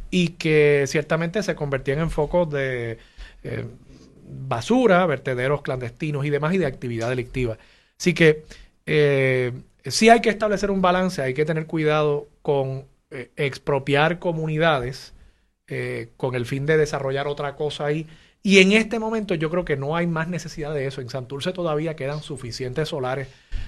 y 0.10 0.30
que 0.30 0.86
ciertamente 0.88 1.44
se 1.44 1.54
convertían 1.54 2.00
en 2.00 2.10
focos 2.10 2.50
de 2.50 2.98
eh, 3.44 3.66
basura, 4.26 5.06
vertederos 5.06 5.62
clandestinos 5.62 6.26
y 6.26 6.30
demás 6.30 6.54
y 6.54 6.58
de 6.58 6.66
actividad 6.66 7.10
delictiva. 7.10 7.58
Así 8.00 8.14
que 8.14 8.46
eh, 8.86 9.52
sí 9.86 10.10
hay 10.10 10.22
que 10.22 10.30
establecer 10.30 10.72
un 10.72 10.82
balance, 10.82 11.22
hay 11.22 11.34
que 11.34 11.46
tener 11.46 11.68
cuidado 11.68 12.30
con 12.42 12.86
eh, 13.10 13.32
expropiar 13.36 14.20
comunidades 14.20 15.14
con 16.18 16.36
el 16.36 16.46
fin 16.46 16.66
de 16.66 16.76
desarrollar 16.76 17.28
otra 17.28 17.56
cosa 17.56 17.86
ahí 17.86 18.06
y 18.44 18.60
en 18.60 18.72
este 18.72 18.98
momento 18.98 19.36
yo 19.36 19.50
creo 19.50 19.66
que 19.66 19.78
no 19.78 19.96
hay 19.96 20.08
más 20.08 20.28
necesidad 20.28 20.74
de 20.74 20.88
eso. 20.88 21.02
En 21.02 21.10
Santurce 21.10 21.52
todavía 21.52 21.96
quedan 21.96 22.24
suficientes 22.24 22.90
solares 22.90 23.28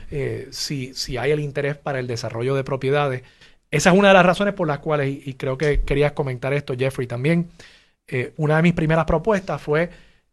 eh, 0.10 0.48
si, 0.52 0.94
si 0.96 1.18
hay 1.18 1.32
el 1.32 1.40
interés 1.40 1.78
para 1.78 2.00
el 2.00 2.08
desarrollo 2.08 2.56
de 2.56 2.64
propiedades. 2.64 3.24
Esa 3.70 3.92
es 3.92 3.98
una 3.98 4.10
de 4.10 4.16
las 4.16 4.26
razones 4.26 4.56
por 4.56 4.68
las 4.68 4.80
cuales, 4.80 5.10
y, 5.26 5.34
creo 5.36 5.58
que 5.58 5.82
querías 5.82 6.14
comentar 6.14 6.54
esto, 6.54 6.76
Jeffrey, 6.78 7.08
también, 7.08 7.50
eh, 8.08 8.34
una 8.38 8.58
de 8.58 8.64
mis 8.64 8.74
primeras 8.74 9.06
propuestas 9.06 9.62
fue 9.62 9.90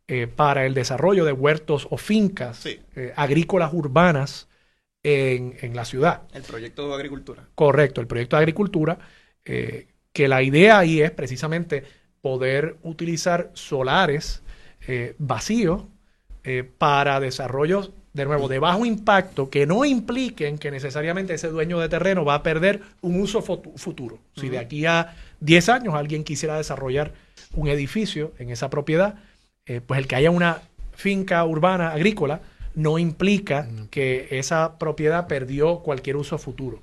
eh, 0.09 0.27
para 0.27 0.67
el 0.67 0.75
desarrollo 0.75 1.25
de 1.25 1.33
huertos 1.33 1.87
o 1.91 1.97
fincas 1.97 2.67
agrícolas 3.17 3.73
urbanas 3.73 4.49
en, 5.03 5.57
en, 5.61 5.77
la 5.77 5.85
ciudad. 5.85 6.23
El 6.33 6.43
proyecto 6.43 6.89
de 6.89 6.95
agricultura. 6.95 7.49
Correcto, 7.55 8.01
el 8.01 8.07
proyecto 8.07 8.37
de 8.37 8.43
agricultura, 8.43 8.99
que 9.45 10.29
la 10.29 10.43
idea 10.43 10.79
ahí 10.79 11.01
es 11.01 11.11
precisamente 11.11 11.85
poder 12.21 12.77
utilizar 12.83 13.51
solares 13.55 14.43
eh, 14.87 15.15
vacíos 15.19 15.85
eh, 16.45 16.69
para 16.79 17.21
desarrollos, 17.21 17.93
de 18.13 18.25
nuevo, 18.25 18.49
de 18.49 18.59
bajo 18.59 18.85
impacto 18.85 19.51
que 19.51 19.67
no 19.67 19.85
impliquen 19.85 20.59
que 20.59 20.71
necesariamente 20.71 21.35
ese 21.35 21.49
dueño 21.49 21.79
de 21.79 21.89
terreno 21.89 22.25
va 22.25 22.35
a 22.37 22.43
perder 22.43 22.81
un 23.03 23.21
uso 23.21 23.41
futuro. 23.43 24.19
Si 24.35 24.49
de 24.49 24.59
aquí 24.59 24.85
a 24.87 25.15
10 25.41 25.69
años 25.69 25.95
alguien 25.95 26.25
quisiera 26.25 26.57
desarrollar 26.57 27.13
un 27.55 27.69
edificio 27.69 28.33
en 28.39 28.51
esa 28.51 28.69
propiedad, 28.69 29.17
eh, 29.67 29.81
pues 29.81 29.99
el 29.99 30.09
que 30.09 30.17
haya 30.17 30.31
una 30.31 30.63
finca 30.93 31.45
urbana 31.45 31.93
agrícola 31.93 32.41
no 32.75 32.99
implica 32.99 33.69
que 33.91 34.29
esa 34.31 34.79
propiedad 34.79 35.27
perdió 35.27 35.81
cualquier 35.81 36.17
uso 36.17 36.39
futuro 36.39 36.83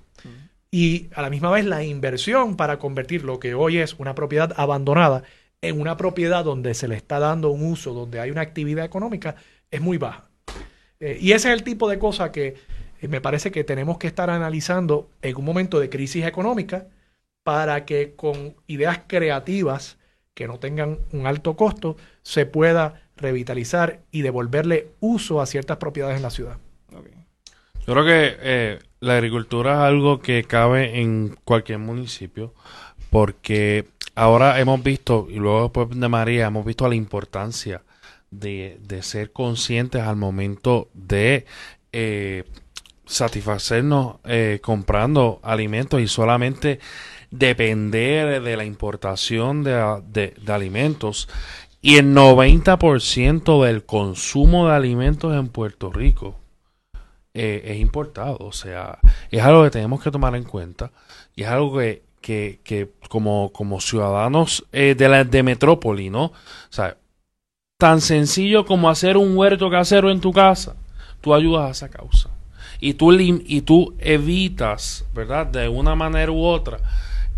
y 0.71 1.07
a 1.13 1.21
la 1.21 1.29
misma 1.29 1.51
vez 1.51 1.65
la 1.65 1.83
inversión 1.83 2.55
para 2.57 2.79
convertir 2.79 3.23
lo 3.23 3.39
que 3.39 3.53
hoy 3.53 3.77
es 3.77 3.95
una 3.99 4.15
propiedad 4.15 4.53
abandonada 4.57 5.23
en 5.61 5.79
una 5.79 5.97
propiedad 5.97 6.43
donde 6.43 6.73
se 6.73 6.87
le 6.87 6.95
está 6.95 7.19
dando 7.19 7.49
un 7.49 7.63
uso, 7.63 7.93
donde 7.93 8.19
hay 8.19 8.31
una 8.31 8.41
actividad 8.41 8.85
económica, 8.85 9.35
es 9.71 9.81
muy 9.81 9.97
baja. 9.97 10.29
Eh, 10.99 11.17
y 11.19 11.31
ese 11.31 11.49
es 11.49 11.53
el 11.53 11.63
tipo 11.63 11.89
de 11.89 11.99
cosa 11.99 12.31
que 12.31 12.55
eh, 13.01 13.07
me 13.07 13.21
parece 13.21 13.51
que 13.51 13.63
tenemos 13.63 13.97
que 13.97 14.07
estar 14.07 14.29
analizando 14.29 15.09
en 15.21 15.35
un 15.35 15.45
momento 15.45 15.79
de 15.79 15.89
crisis 15.89 16.25
económica 16.25 16.87
para 17.43 17.85
que 17.85 18.13
con 18.15 18.55
ideas 18.67 19.01
creativas 19.07 19.97
que 20.33 20.47
no 20.47 20.59
tengan 20.59 20.99
un 21.11 21.25
alto 21.25 21.55
costo 21.55 21.97
se 22.21 22.45
pueda 22.45 23.01
revitalizar 23.15 24.01
y 24.11 24.21
devolverle 24.21 24.89
uso 24.99 25.41
a 25.41 25.45
ciertas 25.45 25.77
propiedades 25.77 26.17
en 26.17 26.23
la 26.23 26.29
ciudad. 26.29 26.57
Yo 27.87 27.93
creo 27.93 28.05
que 28.05 28.37
eh, 28.41 28.79
la 28.99 29.13
agricultura 29.13 29.71
es 29.71 29.79
algo 29.79 30.19
que 30.19 30.43
cabe 30.43 30.99
en 30.99 31.37
cualquier 31.45 31.79
municipio 31.79 32.53
porque 33.09 33.87
ahora 34.13 34.59
hemos 34.59 34.83
visto, 34.83 35.27
y 35.29 35.35
luego 35.35 35.63
después 35.63 35.97
de 35.97 36.09
María, 36.09 36.47
hemos 36.47 36.65
visto 36.65 36.85
la 36.89 36.95
importancia 36.95 37.83
de, 38.29 38.77
ser 39.03 39.31
conscientes 39.31 40.01
al 40.01 40.17
momento 40.17 40.89
de 40.93 41.45
eh, 41.93 42.43
satisfacernos 43.05 44.17
eh, 44.25 44.59
comprando 44.61 45.39
alimentos 45.41 46.01
y 46.01 46.09
solamente 46.09 46.81
depender 47.31 48.41
de 48.41 48.57
la 48.57 48.65
importación 48.65 49.63
de, 49.63 50.03
de 50.11 50.51
alimentos. 50.51 51.29
Y 51.81 51.95
el 51.95 52.13
90% 52.13 53.63
del 53.63 53.85
consumo 53.85 54.67
de 54.67 54.75
alimentos 54.75 55.33
en 55.33 55.47
Puerto 55.47 55.89
Rico 55.89 56.35
eh, 57.37 57.61
es 57.65 57.79
importado. 57.79 58.37
O 58.39 58.51
sea, 58.51 58.99
es 59.31 59.41
algo 59.41 59.63
que 59.63 59.69
tenemos 59.69 60.01
que 60.01 60.11
tomar 60.11 60.35
en 60.35 60.43
cuenta 60.43 60.91
y 61.35 61.43
es 61.43 61.49
algo 61.49 61.77
que, 61.77 62.01
que, 62.21 62.89
como, 63.09 63.51
como 63.53 63.79
ciudadanos 63.79 64.65
eh, 64.71 64.95
de, 64.97 65.07
la, 65.07 65.23
de 65.23 65.43
metrópoli, 65.43 66.09
¿no? 66.09 66.25
O 66.25 66.33
sea, 66.69 66.97
tan 67.77 68.01
sencillo 68.01 68.65
como 68.65 68.89
hacer 68.89 69.17
un 69.17 69.37
huerto 69.37 69.69
casero 69.69 70.09
en 70.09 70.19
tu 70.19 70.33
casa, 70.33 70.75
tú 71.21 71.33
ayudas 71.33 71.67
a 71.67 71.71
esa 71.71 71.89
causa. 71.89 72.29
Y 72.79 72.95
tú, 72.95 73.13
y 73.13 73.61
tú 73.61 73.95
evitas, 73.99 75.05
¿verdad? 75.13 75.47
De 75.47 75.69
una 75.69 75.95
manera 75.95 76.31
u 76.31 76.43
otra, 76.43 76.79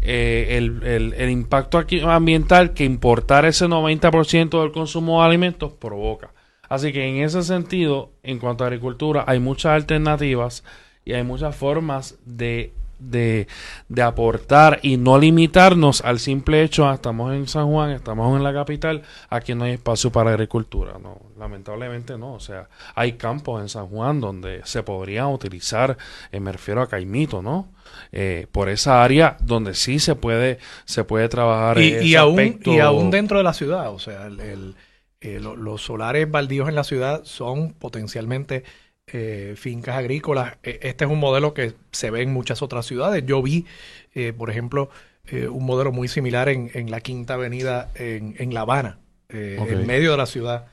eh, 0.02 0.58
el, 0.58 0.82
el, 0.84 1.14
el, 1.14 1.30
impacto 1.30 1.86
ambiental 2.06 2.74
que 2.74 2.86
importar 2.86 3.46
ese 3.46 3.66
90% 3.68 4.62
del 4.62 4.72
consumo 4.72 5.20
de 5.20 5.28
alimentos 5.28 5.74
provoca. 5.74 6.32
Así 6.70 6.94
que 6.94 7.06
en 7.06 7.24
ese 7.24 7.44
sentido, 7.44 8.12
en 8.22 8.38
cuanto 8.38 8.64
a 8.64 8.68
agricultura, 8.68 9.24
hay 9.28 9.40
muchas 9.40 9.74
alternativas 9.74 10.64
y 11.04 11.14
hay 11.14 11.24
muchas 11.24 11.56
formas 11.56 12.20
de, 12.26 12.72
de, 13.00 13.48
de 13.88 14.02
aportar 14.04 14.80
y 14.84 14.98
no 14.98 15.18
limitarnos 15.18 16.02
al 16.02 16.20
simple 16.20 16.62
hecho, 16.62 16.88
ah, 16.88 16.94
estamos 16.94 17.34
en 17.34 17.48
San 17.48 17.68
Juan, 17.68 17.90
estamos 17.90 18.38
en 18.38 18.44
la 18.44 18.54
capital, 18.54 19.02
aquí 19.30 19.56
no 19.56 19.64
hay 19.64 19.74
espacio 19.74 20.12
para 20.12 20.30
agricultura. 20.30 21.00
No, 21.02 21.20
lamentablemente 21.40 22.18
no. 22.20 22.34
O 22.34 22.40
sea, 22.40 22.70
hay 22.94 23.14
campos 23.14 23.62
en 23.62 23.70
San 23.70 23.88
Juan 23.88 24.22
donde 24.22 24.62
se 24.66 24.84
podrían 24.84 25.28
utilizar, 25.28 25.98
eh, 26.32 26.40
me 26.40 26.52
refiero 26.52 26.84
a 26.84 26.88
Caimito, 26.88 27.42
¿no? 27.42 27.70
Eh, 28.12 28.46
por 28.52 28.70
esa 28.70 29.04
área 29.04 29.38
donde 29.42 29.74
sí 29.74 29.98
se 29.98 30.14
puede, 30.14 30.60
se 30.86 31.04
puede 31.04 31.28
trabajar. 31.30 31.80
Y, 31.80 31.98
y 31.98 32.16
aún, 32.16 32.60
y 32.64 32.80
aún 32.80 33.10
dentro 33.10 33.40
de 33.40 33.44
la 33.44 33.54
ciudad, 33.54 33.92
o 33.92 33.98
sea, 33.98 34.28
el 34.28 34.76
eh, 35.22 35.40
los 35.42 35.82
solares 35.82 36.32
baldíos 36.32 36.70
en 36.70 36.76
la 36.76 36.86
ciudad 36.86 37.26
son 37.26 37.74
potencialmente 37.74 38.64
eh, 39.08 39.56
fincas 39.58 39.98
agrícolas. 39.98 40.58
E, 40.64 40.80
este 40.82 41.06
es 41.06 41.12
un 41.12 41.20
modelo 41.20 41.54
que 41.54 41.74
se 41.92 42.10
ve 42.10 42.22
en 42.22 42.32
muchas 42.32 42.62
otras 42.62 42.86
ciudades. 42.86 43.26
Yo 43.26 43.42
vi, 43.42 43.66
eh, 44.14 44.34
por 44.34 44.50
ejemplo, 44.50 44.90
un 45.32 45.64
modelo 45.64 45.92
muy 45.92 46.08
similar 46.08 46.50
en, 46.50 46.72
en 46.74 46.90
la 46.90 47.02
Quinta 47.02 47.36
Avenida 47.36 47.92
en, 47.94 48.36
en 48.40 48.52
La 48.52 48.62
Habana, 48.62 48.98
en 49.30 49.86
medio 49.86 50.10
de 50.10 50.18
la 50.18 50.26
ciudad, 50.26 50.70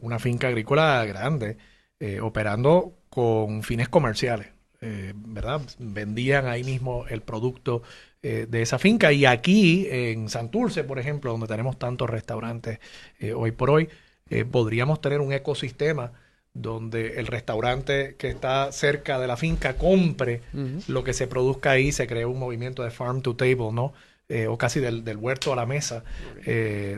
una 0.00 0.18
finca 0.18 0.48
agrícola 0.48 1.04
grande, 1.04 1.56
operando 2.20 2.98
con 3.08 3.62
fines 3.62 3.88
comerciales. 3.88 4.48
¿verdad? 4.80 5.60
Vendían 5.78 6.48
ahí 6.48 6.64
mismo 6.64 7.06
el 7.08 7.20
producto 7.20 7.84
eh, 8.22 8.46
de 8.48 8.62
esa 8.62 8.78
finca. 8.78 9.12
Y 9.12 9.24
aquí 9.24 9.86
en 9.90 10.28
Santurce, 10.28 10.84
por 10.84 10.98
ejemplo, 10.98 11.30
donde 11.32 11.46
tenemos 11.46 11.78
tantos 11.78 12.08
restaurantes 12.10 12.78
eh, 13.18 13.32
hoy 13.32 13.52
por 13.52 13.70
hoy, 13.70 13.88
eh, 14.30 14.44
podríamos 14.44 15.00
tener 15.00 15.20
un 15.20 15.32
ecosistema 15.32 16.12
donde 16.52 17.20
el 17.20 17.26
restaurante 17.26 18.16
que 18.16 18.28
está 18.28 18.72
cerca 18.72 19.18
de 19.18 19.26
la 19.26 19.36
finca 19.36 19.76
compre 19.76 20.40
lo 20.88 21.04
que 21.04 21.12
se 21.12 21.26
produzca 21.26 21.72
ahí, 21.72 21.92
se 21.92 22.06
crea 22.06 22.26
un 22.26 22.38
movimiento 22.38 22.82
de 22.82 22.90
farm 22.90 23.20
to 23.20 23.36
table, 23.36 23.72
¿no? 23.72 23.92
O 24.48 24.58
casi 24.58 24.80
del, 24.80 25.16
huerto 25.16 25.52
a 25.52 25.56
la 25.56 25.66
mesa 25.66 26.02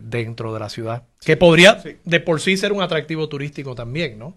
dentro 0.03 0.55
de 0.55 0.61
la 0.61 0.69
ciudad, 0.69 1.03
que 1.25 1.37
podría 1.37 1.83
de 2.05 2.21
por 2.21 2.41
sí 2.41 2.57
ser 2.57 2.73
un 2.73 2.83
atractivo 2.83 3.29
turístico 3.29 3.75
también, 3.75 4.19
¿no? 4.19 4.37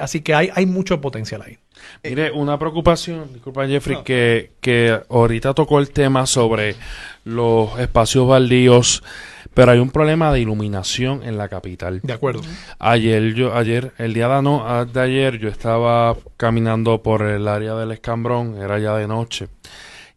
así 0.00 0.22
que 0.22 0.34
hay, 0.34 0.50
hay 0.54 0.66
mucho 0.66 1.00
potencial 1.00 1.42
ahí. 1.42 1.58
Mire, 2.02 2.30
una 2.30 2.58
preocupación, 2.58 3.32
disculpa 3.32 3.66
Jeffrey, 3.66 3.98
que, 4.04 4.52
que 4.60 5.00
ahorita 5.08 5.54
tocó 5.54 5.78
el 5.78 5.90
tema 5.90 6.26
sobre 6.26 6.74
los 7.24 7.78
espacios 7.78 8.26
baldíos, 8.28 9.02
pero 9.54 9.72
hay 9.72 9.78
un 9.78 9.90
problema 9.90 10.32
de 10.32 10.40
iluminación 10.40 11.22
en 11.22 11.38
la 11.38 11.48
capital. 11.48 12.00
De 12.02 12.12
acuerdo. 12.12 12.42
Ayer, 12.78 13.34
yo, 13.34 13.54
ayer, 13.54 13.92
el 13.98 14.14
día 14.14 14.28
de, 14.28 14.42
no, 14.42 14.84
de 14.84 15.00
ayer, 15.00 15.38
yo 15.38 15.48
estaba 15.48 16.16
caminando 16.36 17.02
por 17.02 17.22
el 17.22 17.48
área 17.48 17.74
del 17.74 17.92
escambrón, 17.92 18.56
era 18.60 18.78
ya 18.78 18.94
de 18.96 19.06
noche, 19.08 19.48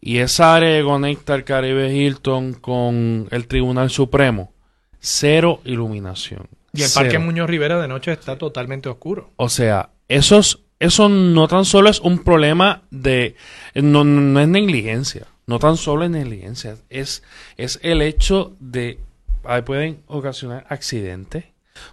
Y 0.02 0.20
esa 0.20 0.56
área 0.56 0.78
que 0.80 0.84
conecta 0.86 1.36
el 1.36 1.44
Caribe 1.44 1.94
Hilton 1.94 2.54
con 2.54 3.28
el 3.32 3.48
Tribunal 3.48 3.90
Supremo, 3.90 4.54
cero 5.00 5.62
iluminación. 5.66 6.48
Y 6.74 6.84
el 6.84 6.88
Cero. 6.88 7.04
Parque 7.06 7.20
Muñoz 7.20 7.50
Rivera 7.50 7.82
de 7.82 7.88
noche 7.88 8.12
está 8.14 8.38
totalmente 8.38 8.88
oscuro. 8.90 9.32
O 9.36 9.50
sea, 9.50 9.90
esos, 10.08 10.62
eso 10.80 11.10
no 11.10 11.48
tan 11.48 11.66
solo 11.66 11.90
es 11.90 12.00
un 12.00 12.20
problema 12.24 12.84
de... 12.92 13.36
No, 13.76 14.04
no- 14.04 14.22
no 14.22 14.40
es 14.40 14.48
negligencia. 14.48 15.26
No 15.48 15.58
tan 15.60 15.78
solo 15.78 16.06
es 16.06 16.12
negligencia. 16.12 16.78
Es, 16.90 17.24
es 17.58 17.80
el 17.82 18.02
hecho 18.02 18.56
de... 18.60 19.00
Ahí 19.44 19.64
pueden 19.64 20.04
ocasionar 20.08 20.66
accidentes. 20.70 21.46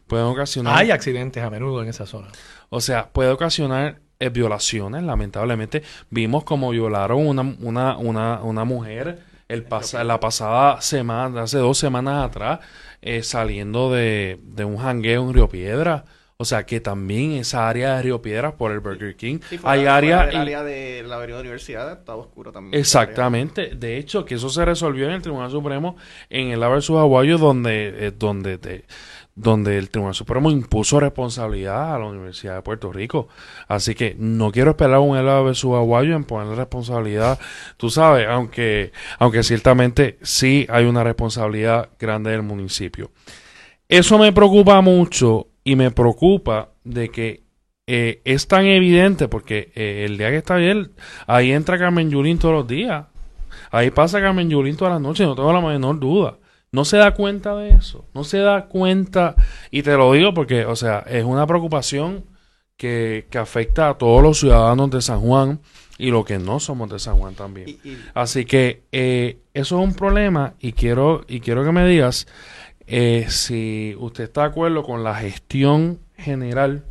Pueden 0.07 0.27
ocasionar... 0.27 0.77
Hay 0.77 0.91
accidentes 0.91 1.43
a 1.43 1.49
menudo 1.51 1.83
en 1.83 1.89
esa 1.89 2.07
zona. 2.07 2.29
O 2.69 2.81
sea, 2.81 3.09
puede 3.09 3.31
ocasionar 3.31 4.01
eh, 4.21 4.29
violaciones, 4.31 5.03
lamentablemente. 5.03 5.83
Vimos 6.11 6.45
como 6.45 6.71
violaron 6.71 7.27
una, 7.27 7.43
una, 7.61 7.97
una, 7.99 8.41
una 8.43 8.65
mujer 8.65 9.21
el 9.49 9.63
pasa- 9.65 10.03
la 10.05 10.19
pasada 10.21 10.81
semana, 10.81 11.43
hace 11.43 11.59
dos 11.59 11.79
semanas 11.79 12.25
atrás, 12.27 12.61
eh, 13.03 13.23
saliendo 13.23 13.93
de, 13.93 14.39
de 14.43 14.65
un 14.65 14.79
jangueo 14.79 15.23
en 15.29 15.35
Río 15.35 15.49
Piedra. 15.49 16.05
O 16.39 16.45
sea, 16.45 16.67
que 16.67 16.81
también 16.81 17.33
esa 17.33 17.67
área 17.67 17.97
de 17.97 18.03
Río 18.03 18.21
Piedra 18.21 18.57
por 18.57 18.71
el 18.71 18.81
Burger 18.81 19.17
King 19.17 19.39
Sí, 19.49 19.57
hay 19.63 19.79
fuera 19.81 19.97
área... 19.97 20.27
del 20.27 20.35
y- 20.35 20.37
área 20.37 20.63
de 20.65 21.03
la 21.07 21.15
avenida 21.17 21.41
universidad 21.41 21.91
estaba 21.91 22.19
oscuro 22.19 22.53
también. 22.53 22.79
Exactamente. 22.79 23.75
De 23.75 23.97
hecho, 23.97 24.27
que 24.27 24.35
eso 24.35 24.51
se 24.51 24.63
resolvió 24.67 25.07
en 25.07 25.13
el 25.13 25.23
Tribunal 25.23 25.51
Supremo 25.51 25.97
en 26.29 26.49
el 26.51 26.61
versus 26.61 26.99
Aguayo, 26.99 27.39
donde, 27.39 28.09
eh, 28.09 28.11
donde, 28.11 28.59
de- 28.59 28.85
donde 29.37 29.77
el 29.77 29.91
Tribunal 29.91 30.15
Supremo 30.15 30.51
impuso 30.51 30.99
responsabilidad 30.99 31.95
a 31.95 31.99
la 31.99 32.07
Universidad 32.07 32.57
de 32.57 32.63
Puerto 32.63 32.91
Rico. 32.91 33.29
Así 33.69 33.95
que 33.95 34.17
no 34.19 34.51
quiero 34.51 34.71
esperar 34.71 34.99
un 34.99 35.17
ELA 35.17 35.43
versus 35.43 35.75
Aguayo 35.77 36.17
en 36.17 36.25
ponerle 36.25 36.57
responsabilidad. 36.57 37.39
Tú 37.77 37.91
sabes, 37.91 38.27
aunque, 38.29 38.93
aunque 39.19 39.43
ciertamente 39.43 40.19
sí 40.23 40.67
hay 40.71 40.87
una 40.87 41.05
responsabilidad 41.05 41.91
grande 42.01 42.31
del 42.31 42.43
municipio. 42.43 43.11
Eso 43.89 44.19
me 44.19 44.33
preocupa 44.33 44.81
mucho 44.81 45.49
y 45.63 45.77
me 45.77 45.91
preocupa 45.91 46.71
de 46.83 47.11
que 47.11 47.43
eh, 47.87 48.23
es 48.25 48.49
tan 48.49 48.65
evidente 48.65 49.29
porque 49.29 49.71
eh, 49.75 50.07
el 50.07 50.17
día 50.17 50.31
que 50.31 50.39
está 50.39 50.57
bien, 50.57 50.93
ahí 51.27 51.53
entra 51.53 51.79
Carmen 51.79 52.11
Yulín 52.11 52.39
todos 52.39 52.55
los 52.55 52.67
días. 52.67 53.05
Ahí 53.71 53.91
pasa 53.91 54.21
Carmen 54.21 54.49
Yulín 54.49 54.77
todas 54.77 54.95
las 54.95 55.03
noches, 55.03 55.27
no 55.27 55.35
tengo 55.35 55.53
la 55.53 55.61
menor 55.61 56.01
duda. 56.01 56.39
No 56.73 56.85
se 56.85 56.97
da 56.99 57.15
cuenta 57.15 57.55
de 57.57 57.71
eso, 57.71 58.05
no 58.15 58.25
se 58.25 58.39
da 58.39 58.67
cuenta, 58.67 59.35
y 59.71 59.83
te 59.83 59.97
lo 59.97 60.13
digo 60.13 60.35
porque, 60.35 60.65
o 60.67 60.77
sea, 60.77 61.01
es 61.07 61.25
una 61.25 61.47
preocupación 61.47 62.25
que, 62.77 63.27
que 63.31 63.39
afecta 63.39 63.89
a 63.89 63.95
todos 63.99 64.23
los 64.23 64.39
ciudadanos 64.41 64.91
de 64.91 65.01
San 65.01 65.21
Juan 65.21 65.61
y 65.97 66.11
los 66.11 66.27
que 66.27 66.39
no 66.39 66.61
somos 66.61 66.91
de 66.91 66.99
San 66.99 67.17
Juan 67.17 67.35
también. 67.35 67.69
Y, 67.69 67.89
y- 67.89 67.99
Así 68.15 68.45
que 68.45 68.83
eh, 68.93 69.39
eso 69.55 69.81
es 69.81 69.89
un 69.89 69.95
problema 69.95 70.55
y 70.61 70.73
quiero, 70.73 71.25
y 71.29 71.41
quiero 71.41 71.65
que 71.65 71.73
me 71.73 71.87
digas 71.87 72.27
eh, 72.87 73.27
si 73.29 73.97
usted 73.99 74.25
está 74.25 74.43
de 74.43 74.49
acuerdo 74.49 74.83
con 74.83 75.03
la 75.03 75.15
gestión 75.15 76.01
general 76.17 76.85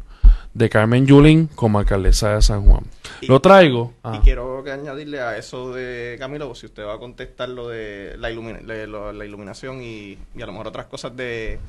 de 0.56 0.70
Carmen 0.70 1.06
Yulín 1.06 1.48
como 1.54 1.80
alcaldesa 1.80 2.34
de 2.36 2.42
San 2.42 2.66
Juan. 2.66 2.84
Y- 3.22 3.28
Lo 3.28 3.40
traigo. 3.42 3.94
y 3.98 4.00
Ah, 4.04 4.22
quiero 4.24 4.64
que 4.64 4.72
añadirle 4.72 5.20
a 5.20 5.38
eso 5.38 5.74
de 5.74 6.16
Camilo, 6.18 6.56
si 6.56 6.66
usted 6.66 6.84
va 6.86 6.96
a 6.96 6.98
contestar 6.98 7.50
lo 7.50 7.68
de 7.68 8.16
la, 8.18 8.32
ilumina- 8.32 8.62
de 8.62 8.88
lo- 8.88 9.12
la 9.14 9.26
iluminación 9.26 9.82
y, 9.84 10.18
y 10.34 10.42
a 10.42 10.46
lo 10.46 10.54
mejor 10.54 10.68
otras 10.70 10.86
cosas 10.88 11.16
de, 11.16 11.60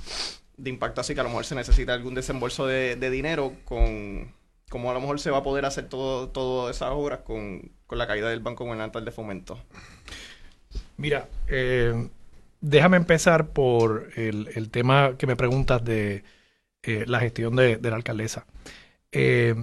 de 0.57 0.71
impacto, 0.71 1.01
así 1.01 1.15
que 1.15 1.21
a 1.21 1.25
lo 1.25 1.29
mejor 1.31 1.45
se 1.45 1.57
necesita 1.57 1.93
algún 1.95 2.15
desembolso 2.15 2.65
de, 2.67 2.95
de 2.97 3.11
dinero 3.11 3.53
con 3.65 4.33
cómo 4.71 4.91
a 4.91 4.95
lo 4.95 5.01
mejor 5.01 5.19
se 5.21 5.31
va 5.31 5.39
a 5.39 5.43
poder 5.43 5.65
hacer 5.65 5.89
todo 5.89 6.29
todas 6.29 6.75
esas 6.77 6.91
obras 6.93 7.21
con, 7.21 7.71
con 7.89 7.99
la 7.99 8.07
caída 8.07 8.29
del 8.31 8.41
Banco 8.41 8.65
Gubernamental 8.65 9.05
de 9.05 9.11
Fomento. 9.11 9.59
Mira, 10.97 11.29
eh, 11.49 12.09
déjame 12.61 12.97
empezar 12.97 13.49
por 13.49 14.11
el, 14.17 14.49
el 14.55 14.71
tema 14.71 15.15
que 15.19 15.27
me 15.27 15.37
preguntas 15.37 15.85
de 15.85 16.25
eh, 16.89 17.05
la 17.09 17.19
gestión 17.19 17.57
de, 17.57 17.79
de 17.79 17.91
la 17.91 17.97
alcaldesa. 17.97 18.47
Eh, 19.11 19.57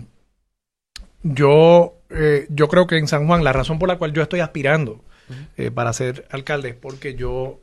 yo, 1.21 2.01
eh, 2.09 2.47
yo 2.49 2.67
creo 2.67 2.85
que 2.85 2.97
en 2.97 3.07
San 3.07 3.27
Juan 3.27 3.45
la 3.45 3.53
razón 3.53 3.79
por 3.79 3.87
la 3.87 3.97
cual 3.97 4.11
yo 4.11 4.21
estoy 4.21 4.41
aspirando 4.41 5.01
para 5.73 5.93
ser 5.93 6.27
alcalde 6.31 6.69
es 6.69 6.75
porque 6.75 7.15
yo 7.15 7.61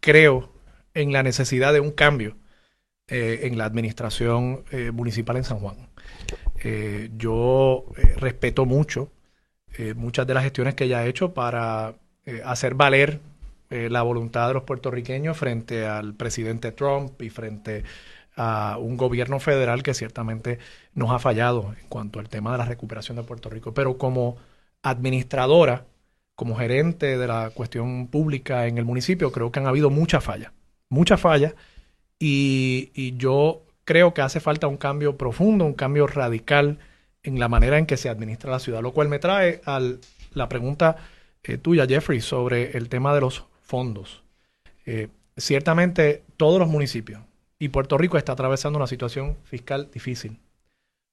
creo 0.00 0.52
en 0.94 1.12
la 1.12 1.22
necesidad 1.22 1.72
de 1.72 1.80
un 1.80 1.90
cambio 1.90 2.36
en 3.08 3.58
la 3.58 3.64
administración 3.64 4.64
municipal 4.92 5.36
en 5.36 5.44
San 5.44 5.58
Juan. 5.58 5.76
Yo 7.18 7.84
respeto 8.16 8.64
mucho 8.64 9.10
muchas 9.96 10.26
de 10.26 10.34
las 10.34 10.44
gestiones 10.44 10.74
que 10.74 10.84
ella 10.84 11.00
ha 11.00 11.06
hecho 11.06 11.34
para 11.34 11.96
hacer 12.44 12.74
valer 12.74 13.18
la 13.68 14.02
voluntad 14.02 14.48
de 14.48 14.54
los 14.54 14.62
puertorriqueños 14.62 15.36
frente 15.36 15.84
al 15.84 16.14
presidente 16.14 16.72
Trump 16.72 17.20
y 17.20 17.28
frente 17.28 17.82
a 18.36 18.78
un 18.78 18.96
gobierno 18.96 19.40
federal 19.40 19.82
que 19.82 19.94
ciertamente 19.94 20.58
nos 20.94 21.10
ha 21.10 21.18
fallado 21.18 21.74
en 21.78 21.88
cuanto 21.88 22.18
al 22.18 22.28
tema 22.28 22.52
de 22.52 22.58
la 22.58 22.64
recuperación 22.64 23.16
de 23.16 23.22
Puerto 23.24 23.50
Rico. 23.50 23.74
Pero 23.74 23.98
como 23.98 24.36
administradora, 24.82 25.86
como 26.34 26.56
gerente 26.56 27.18
de 27.18 27.26
la 27.26 27.50
cuestión 27.50 28.08
pública 28.08 28.66
en 28.66 28.78
el 28.78 28.84
municipio, 28.84 29.32
creo 29.32 29.52
que 29.52 29.60
han 29.60 29.66
habido 29.66 29.90
muchas 29.90 30.24
fallas, 30.24 30.52
muchas 30.88 31.20
fallas, 31.20 31.54
y, 32.18 33.16
yo 33.16 33.62
creo 33.84 34.14
que 34.14 34.22
hace 34.22 34.40
falta 34.40 34.68
un 34.68 34.76
cambio 34.76 35.16
profundo, 35.16 35.64
un 35.64 35.74
cambio 35.74 36.06
radical 36.06 36.78
en 37.24 37.40
la 37.40 37.48
manera 37.48 37.78
en 37.78 37.86
que 37.86 37.96
se 37.96 38.08
administra 38.08 38.52
la 38.52 38.60
ciudad, 38.60 38.80
lo 38.80 38.92
cual 38.92 39.08
me 39.08 39.18
trae 39.18 39.60
a 39.66 39.80
la 40.32 40.48
pregunta 40.48 40.96
eh, 41.42 41.58
tuya, 41.58 41.86
Jeffrey, 41.86 42.20
sobre 42.20 42.76
el 42.76 42.88
tema 42.88 43.14
de 43.14 43.20
los 43.20 43.44
fondos. 43.62 44.22
Eh, 44.86 45.08
ciertamente 45.36 46.22
todos 46.36 46.60
los 46.60 46.68
municipios 46.68 47.20
y 47.62 47.68
Puerto 47.68 47.96
Rico 47.96 48.18
está 48.18 48.32
atravesando 48.32 48.76
una 48.76 48.88
situación 48.88 49.36
fiscal 49.44 49.88
difícil. 49.94 50.36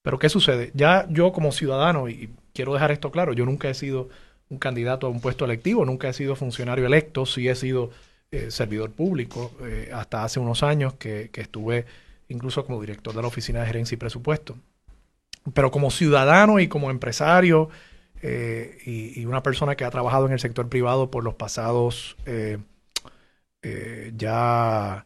Pero 0.02 0.18
¿qué 0.18 0.30
sucede? 0.30 0.72
Ya 0.74 1.06
yo 1.08 1.32
como 1.32 1.52
ciudadano, 1.52 2.10
y 2.10 2.32
quiero 2.56 2.74
dejar 2.74 2.90
esto 2.90 3.12
claro, 3.12 3.34
yo 3.34 3.46
nunca 3.46 3.70
he 3.70 3.76
sido 3.76 4.10
un 4.50 4.58
candidato 4.58 5.06
a 5.06 5.12
un 5.12 5.22
puesto 5.22 5.46
electivo, 5.46 5.86
nunca 5.86 6.10
he 6.10 6.14
sido 6.14 6.36
funcionario 6.36 6.88
electo, 6.88 7.28
sí 7.28 7.48
he 7.48 7.54
sido 7.54 7.92
eh, 8.32 8.50
servidor 8.50 8.90
público 8.90 9.52
eh, 9.62 9.92
hasta 9.94 10.24
hace 10.24 10.40
unos 10.40 10.64
años 10.64 10.96
que, 10.96 11.30
que 11.32 11.42
estuve 11.42 11.86
incluso 12.30 12.66
como 12.66 12.82
director 12.82 13.14
de 13.14 13.22
la 13.22 13.28
Oficina 13.28 13.60
de 13.60 13.68
Gerencia 13.68 13.94
y 13.94 14.00
Presupuesto. 14.00 14.58
Pero 15.54 15.70
como 15.70 15.92
ciudadano 15.92 16.60
y 16.60 16.68
como 16.68 16.90
empresario 16.90 17.70
eh, 18.24 18.80
y, 18.88 19.24
una 19.28 19.44
persona 19.44 19.76
que 19.76 19.86
ha 19.86 19.92
trabajado 19.92 20.26
en 20.26 20.34
el 20.34 20.40
sector 20.40 20.68
privado 20.68 21.12
por 21.12 21.24
los 21.24 21.36
pasados 21.36 22.18
ya 24.18 25.06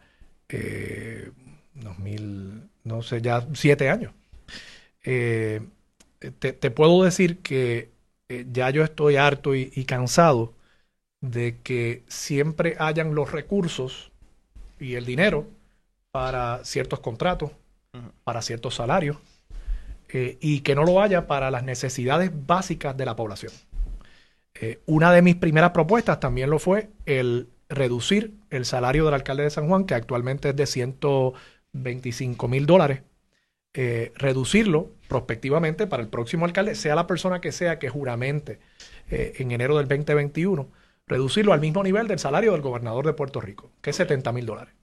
eh, 0.53 1.31
2000, 1.75 2.69
no 2.83 3.01
sé, 3.03 3.21
ya 3.21 3.47
siete 3.53 3.89
años. 3.89 4.13
Eh, 5.05 5.61
te, 6.39 6.53
te 6.53 6.71
puedo 6.71 7.03
decir 7.03 7.39
que 7.39 7.91
eh, 8.29 8.45
ya 8.51 8.69
yo 8.69 8.83
estoy 8.83 9.17
harto 9.17 9.55
y, 9.55 9.71
y 9.75 9.85
cansado 9.85 10.53
de 11.21 11.59
que 11.63 12.03
siempre 12.07 12.75
hayan 12.79 13.15
los 13.15 13.31
recursos 13.31 14.11
y 14.79 14.95
el 14.95 15.05
dinero 15.05 15.47
para 16.11 16.63
ciertos 16.65 16.99
contratos, 17.01 17.51
para 18.23 18.41
ciertos 18.41 18.75
salarios, 18.75 19.17
eh, 20.09 20.37
y 20.41 20.61
que 20.61 20.75
no 20.75 20.83
lo 20.85 21.01
haya 21.01 21.27
para 21.27 21.51
las 21.51 21.63
necesidades 21.63 22.31
básicas 22.47 22.97
de 22.97 23.05
la 23.05 23.15
población. 23.15 23.51
Una 24.85 25.11
de 25.11 25.21
mis 25.21 25.35
primeras 25.35 25.71
propuestas 25.71 26.19
también 26.19 26.49
lo 26.49 26.59
fue 26.59 26.89
el 27.05 27.49
reducir 27.73 28.33
el 28.49 28.65
salario 28.65 29.05
del 29.05 29.13
alcalde 29.13 29.43
de 29.43 29.49
San 29.49 29.67
Juan, 29.67 29.85
que 29.85 29.95
actualmente 29.95 30.49
es 30.49 30.55
de 30.55 30.65
125 30.65 32.47
mil 32.47 32.65
dólares, 32.65 33.01
eh, 33.73 34.11
reducirlo 34.15 34.91
prospectivamente 35.07 35.87
para 35.87 36.03
el 36.03 36.09
próximo 36.09 36.45
alcalde, 36.45 36.75
sea 36.75 36.95
la 36.95 37.07
persona 37.07 37.41
que 37.41 37.51
sea 37.51 37.79
que 37.79 37.89
juramente 37.89 38.59
eh, 39.09 39.33
en 39.37 39.51
enero 39.51 39.77
del 39.77 39.87
2021, 39.87 40.69
reducirlo 41.07 41.53
al 41.53 41.61
mismo 41.61 41.83
nivel 41.83 42.07
del 42.07 42.19
salario 42.19 42.53
del 42.53 42.61
gobernador 42.61 43.05
de 43.05 43.13
Puerto 43.13 43.41
Rico, 43.41 43.71
que 43.81 43.89
es 43.89 43.95
70 43.95 44.31
mil 44.31 44.45
dólares. 44.45 44.73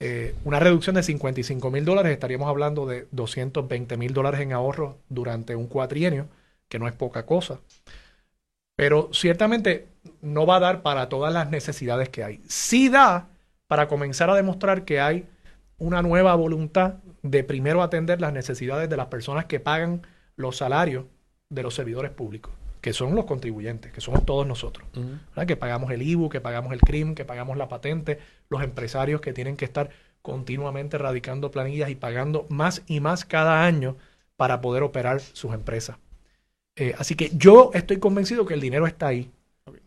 Eh, 0.00 0.34
una 0.44 0.58
reducción 0.58 0.96
de 0.96 1.04
55 1.04 1.70
mil 1.70 1.84
dólares, 1.84 2.12
estaríamos 2.12 2.48
hablando 2.48 2.86
de 2.86 3.06
220 3.12 3.96
mil 3.96 4.12
dólares 4.12 4.40
en 4.40 4.52
ahorros 4.52 4.96
durante 5.08 5.54
un 5.54 5.68
cuatrienio, 5.68 6.26
que 6.68 6.80
no 6.80 6.88
es 6.88 6.94
poca 6.94 7.24
cosa. 7.24 7.60
Pero 8.74 9.10
ciertamente 9.12 9.86
no 10.20 10.46
va 10.46 10.56
a 10.56 10.60
dar 10.60 10.82
para 10.82 11.08
todas 11.08 11.32
las 11.32 11.50
necesidades 11.50 12.08
que 12.08 12.24
hay. 12.24 12.40
Sí 12.48 12.88
da 12.88 13.28
para 13.66 13.88
comenzar 13.88 14.30
a 14.30 14.34
demostrar 14.34 14.84
que 14.84 15.00
hay 15.00 15.26
una 15.78 16.02
nueva 16.02 16.34
voluntad 16.34 16.94
de 17.22 17.44
primero 17.44 17.82
atender 17.82 18.20
las 18.20 18.32
necesidades 18.32 18.88
de 18.88 18.96
las 18.96 19.06
personas 19.06 19.46
que 19.46 19.60
pagan 19.60 20.06
los 20.36 20.56
salarios 20.56 21.04
de 21.50 21.62
los 21.62 21.74
servidores 21.74 22.10
públicos, 22.10 22.52
que 22.80 22.92
son 22.92 23.14
los 23.14 23.24
contribuyentes, 23.24 23.92
que 23.92 24.00
somos 24.00 24.24
todos 24.24 24.46
nosotros. 24.46 24.86
que 25.46 25.56
pagamos 25.56 25.90
el 25.90 26.02
IBU, 26.02 26.28
que 26.28 26.40
pagamos 26.40 26.72
el 26.72 26.80
CRIM, 26.80 27.14
que 27.14 27.24
pagamos 27.24 27.56
la 27.56 27.68
patente, 27.68 28.18
los 28.48 28.62
empresarios 28.62 29.20
que 29.20 29.32
tienen 29.32 29.56
que 29.56 29.64
estar 29.64 29.90
continuamente 30.22 30.98
radicando 30.98 31.50
planillas 31.50 31.90
y 31.90 31.96
pagando 31.96 32.46
más 32.48 32.82
y 32.86 33.00
más 33.00 33.24
cada 33.24 33.64
año 33.64 33.96
para 34.36 34.60
poder 34.60 34.82
operar 34.82 35.20
sus 35.20 35.52
empresas. 35.52 35.96
Eh, 36.76 36.94
así 36.98 37.16
que 37.16 37.30
yo 37.34 37.70
estoy 37.74 37.98
convencido 37.98 38.46
que 38.46 38.54
el 38.54 38.60
dinero 38.60 38.86
está 38.86 39.08
ahí. 39.08 39.30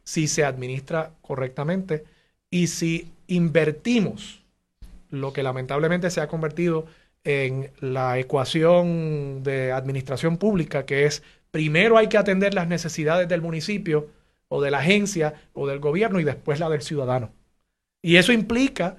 Si 0.03 0.27
se 0.27 0.43
administra 0.43 1.11
correctamente 1.21 2.05
y 2.49 2.67
si 2.67 3.11
invertimos 3.27 4.43
lo 5.09 5.33
que 5.33 5.43
lamentablemente 5.43 6.09
se 6.09 6.21
ha 6.21 6.27
convertido 6.27 6.85
en 7.23 7.71
la 7.79 8.19
ecuación 8.19 9.43
de 9.43 9.71
administración 9.71 10.37
pública, 10.37 10.85
que 10.85 11.05
es 11.05 11.23
primero 11.51 11.97
hay 11.97 12.07
que 12.07 12.17
atender 12.17 12.53
las 12.53 12.67
necesidades 12.67 13.27
del 13.27 13.41
municipio 13.41 14.09
o 14.47 14.61
de 14.61 14.71
la 14.71 14.79
agencia 14.79 15.33
o 15.53 15.67
del 15.67 15.79
gobierno 15.79 16.19
y 16.19 16.23
después 16.23 16.59
la 16.59 16.69
del 16.69 16.81
ciudadano. 16.81 17.31
Y 18.01 18.17
eso 18.17 18.31
implica 18.31 18.97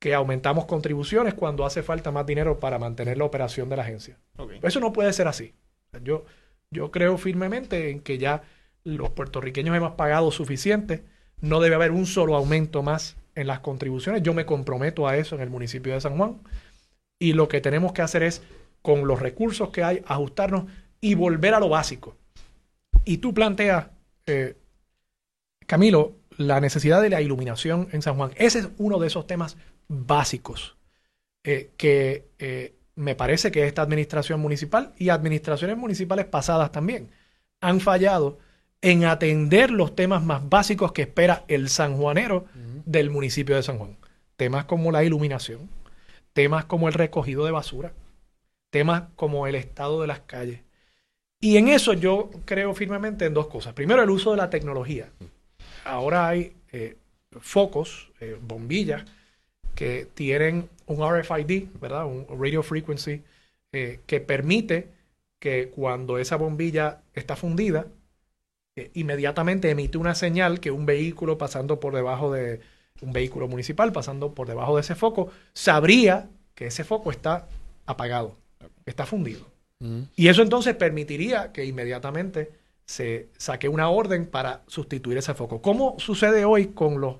que 0.00 0.14
aumentamos 0.14 0.66
contribuciones 0.66 1.34
cuando 1.34 1.64
hace 1.64 1.82
falta 1.82 2.10
más 2.10 2.26
dinero 2.26 2.58
para 2.58 2.78
mantener 2.78 3.18
la 3.18 3.24
operación 3.24 3.68
de 3.68 3.76
la 3.76 3.82
agencia. 3.82 4.16
Eso 4.62 4.80
no 4.80 4.92
puede 4.92 5.12
ser 5.12 5.28
así. 5.28 5.54
Yo, 6.02 6.24
yo 6.70 6.90
creo 6.90 7.18
firmemente 7.18 7.90
en 7.90 8.00
que 8.00 8.18
ya 8.18 8.42
los 8.96 9.10
puertorriqueños 9.10 9.76
hemos 9.76 9.92
pagado 9.92 10.30
suficiente, 10.30 11.04
no 11.40 11.60
debe 11.60 11.74
haber 11.74 11.90
un 11.90 12.06
solo 12.06 12.36
aumento 12.36 12.82
más 12.82 13.16
en 13.34 13.46
las 13.46 13.60
contribuciones. 13.60 14.22
Yo 14.22 14.34
me 14.34 14.46
comprometo 14.46 15.06
a 15.06 15.16
eso 15.16 15.36
en 15.36 15.42
el 15.42 15.50
municipio 15.50 15.92
de 15.92 16.00
San 16.00 16.16
Juan 16.16 16.38
y 17.18 17.32
lo 17.34 17.48
que 17.48 17.60
tenemos 17.60 17.92
que 17.92 18.02
hacer 18.02 18.22
es, 18.22 18.42
con 18.82 19.06
los 19.06 19.20
recursos 19.20 19.70
que 19.70 19.82
hay, 19.82 20.02
ajustarnos 20.06 20.64
y 21.00 21.14
volver 21.14 21.54
a 21.54 21.60
lo 21.60 21.68
básico. 21.68 22.16
Y 23.04 23.18
tú 23.18 23.34
planteas, 23.34 23.88
eh, 24.26 24.56
Camilo, 25.66 26.16
la 26.36 26.60
necesidad 26.60 27.02
de 27.02 27.10
la 27.10 27.20
iluminación 27.20 27.88
en 27.92 28.02
San 28.02 28.16
Juan. 28.16 28.30
Ese 28.36 28.60
es 28.60 28.68
uno 28.78 28.98
de 28.98 29.08
esos 29.08 29.26
temas 29.26 29.56
básicos 29.88 30.76
eh, 31.44 31.70
que 31.76 32.28
eh, 32.38 32.74
me 32.94 33.14
parece 33.14 33.50
que 33.50 33.66
esta 33.66 33.82
administración 33.82 34.40
municipal 34.40 34.94
y 34.98 35.10
administraciones 35.10 35.76
municipales 35.76 36.26
pasadas 36.26 36.72
también 36.72 37.10
han 37.60 37.80
fallado 37.80 38.38
en 38.80 39.04
atender 39.04 39.70
los 39.70 39.94
temas 39.94 40.22
más 40.22 40.48
básicos 40.48 40.92
que 40.92 41.02
espera 41.02 41.44
el 41.48 41.68
sanjuanero 41.68 42.46
del 42.84 43.10
municipio 43.10 43.56
de 43.56 43.62
San 43.62 43.78
Juan. 43.78 43.96
Temas 44.36 44.64
como 44.66 44.92
la 44.92 45.04
iluminación, 45.04 45.68
temas 46.32 46.64
como 46.64 46.88
el 46.88 46.94
recogido 46.94 47.44
de 47.44 47.50
basura, 47.50 47.92
temas 48.70 49.04
como 49.16 49.46
el 49.46 49.56
estado 49.56 50.00
de 50.00 50.06
las 50.06 50.20
calles. 50.20 50.60
Y 51.40 51.56
en 51.56 51.68
eso 51.68 51.92
yo 51.92 52.30
creo 52.44 52.74
firmemente 52.74 53.24
en 53.24 53.34
dos 53.34 53.48
cosas. 53.48 53.72
Primero, 53.74 54.02
el 54.02 54.10
uso 54.10 54.32
de 54.32 54.36
la 54.36 54.50
tecnología. 54.50 55.10
Ahora 55.84 56.28
hay 56.28 56.56
eh, 56.72 56.96
focos, 57.40 58.10
eh, 58.20 58.38
bombillas, 58.40 59.04
que 59.74 60.08
tienen 60.14 60.68
un 60.86 61.08
RFID, 61.08 61.68
¿verdad? 61.80 62.06
Un 62.06 62.26
radio 62.40 62.62
frequency, 62.62 63.22
eh, 63.72 64.00
que 64.06 64.20
permite 64.20 64.88
que 65.38 65.70
cuando 65.70 66.18
esa 66.18 66.36
bombilla 66.36 67.02
está 67.14 67.36
fundida, 67.36 67.86
inmediatamente 68.94 69.70
emite 69.70 69.98
una 69.98 70.14
señal 70.14 70.60
que 70.60 70.70
un 70.70 70.86
vehículo 70.86 71.38
pasando 71.38 71.80
por 71.80 71.94
debajo 71.94 72.32
de, 72.32 72.60
un 73.00 73.12
vehículo 73.12 73.48
municipal 73.48 73.92
pasando 73.92 74.34
por 74.34 74.48
debajo 74.48 74.76
de 74.76 74.82
ese 74.82 74.94
foco, 74.94 75.30
sabría 75.52 76.28
que 76.54 76.66
ese 76.66 76.84
foco 76.84 77.10
está 77.10 77.48
apagado, 77.86 78.36
está 78.86 79.06
fundido. 79.06 79.46
Mm. 79.80 80.02
Y 80.16 80.28
eso 80.28 80.42
entonces 80.42 80.74
permitiría 80.74 81.52
que 81.52 81.64
inmediatamente 81.64 82.52
se 82.84 83.28
saque 83.36 83.68
una 83.68 83.90
orden 83.90 84.26
para 84.26 84.62
sustituir 84.66 85.18
ese 85.18 85.34
foco. 85.34 85.60
¿Cómo 85.62 85.96
sucede 85.98 86.44
hoy 86.44 86.68
con, 86.68 87.00
los, 87.00 87.16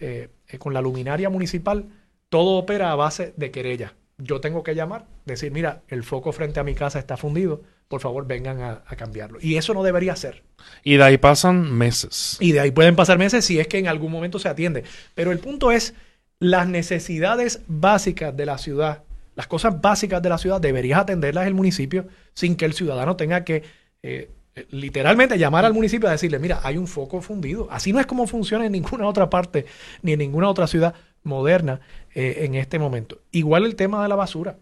eh, 0.00 0.30
eh, 0.48 0.58
con 0.58 0.74
la 0.74 0.80
luminaria 0.80 1.28
municipal? 1.30 1.86
Todo 2.28 2.58
opera 2.58 2.90
a 2.90 2.96
base 2.96 3.34
de 3.36 3.50
querella. 3.50 3.94
Yo 4.18 4.40
tengo 4.40 4.62
que 4.62 4.74
llamar, 4.74 5.06
decir, 5.24 5.52
mira, 5.52 5.82
el 5.88 6.04
foco 6.04 6.32
frente 6.32 6.58
a 6.58 6.64
mi 6.64 6.74
casa 6.74 6.98
está 6.98 7.16
fundido, 7.16 7.62
por 7.88 8.00
favor 8.00 8.26
vengan 8.26 8.60
a, 8.60 8.96
cambiarlo. 8.96 9.38
Y 9.40 9.56
eso 9.56 9.74
no 9.74 9.82
debería 9.82 10.16
ser. 10.16 10.42
Y 10.82 10.96
de 10.96 11.04
ahí 11.04 11.18
pasan 11.18 11.72
meses. 11.72 12.36
Y 12.40 12.52
de 12.52 12.60
ahí 12.60 12.70
pueden 12.70 12.96
pasar 12.96 13.18
meses 13.18 13.44
si 13.44 13.60
es 13.60 13.68
que 13.68 13.78
en 13.78 13.88
algún 13.88 14.10
momento 14.10 14.38
se 14.38 14.48
atiende. 14.48 14.84
Pero 15.14 15.32
el 15.32 15.38
punto 15.38 15.70
es, 15.70 15.94
las 16.38 16.66
necesidades 16.68 17.60
básicas 17.66 18.36
de 18.36 18.46
la 18.46 18.58
ciudad, 18.58 19.02
las 19.34 19.46
cosas 19.46 19.80
básicas 19.80 20.22
de 20.22 20.28
la 20.28 20.38
ciudad, 20.38 20.60
deberías 20.60 21.00
atenderlas 21.00 21.46
el 21.46 21.54
municipio 21.54 22.06
sin 22.32 22.56
que 22.56 22.64
el 22.64 22.72
ciudadano 22.72 23.16
tenga 23.16 23.44
que 23.44 23.62
eh, 24.02 24.30
literalmente 24.70 25.38
llamar 25.38 25.64
al 25.64 25.74
municipio 25.74 26.08
a 26.08 26.12
decirle, 26.12 26.38
mira, 26.38 26.60
hay 26.62 26.76
un 26.76 26.86
foco 26.86 27.20
fundido. 27.20 27.68
Así 27.70 27.92
no 27.92 28.00
es 28.00 28.06
como 28.06 28.26
funciona 28.26 28.66
en 28.66 28.72
ninguna 28.72 29.06
otra 29.06 29.30
parte 29.30 29.66
ni 30.02 30.12
en 30.12 30.18
ninguna 30.18 30.48
otra 30.48 30.66
ciudad 30.66 30.94
moderna 31.22 31.80
eh, 32.14 32.40
en 32.40 32.54
este 32.54 32.78
momento. 32.78 33.20
Igual 33.30 33.64
el 33.64 33.76
tema 33.76 34.02
de 34.02 34.08
la 34.08 34.16
basura. 34.16 34.58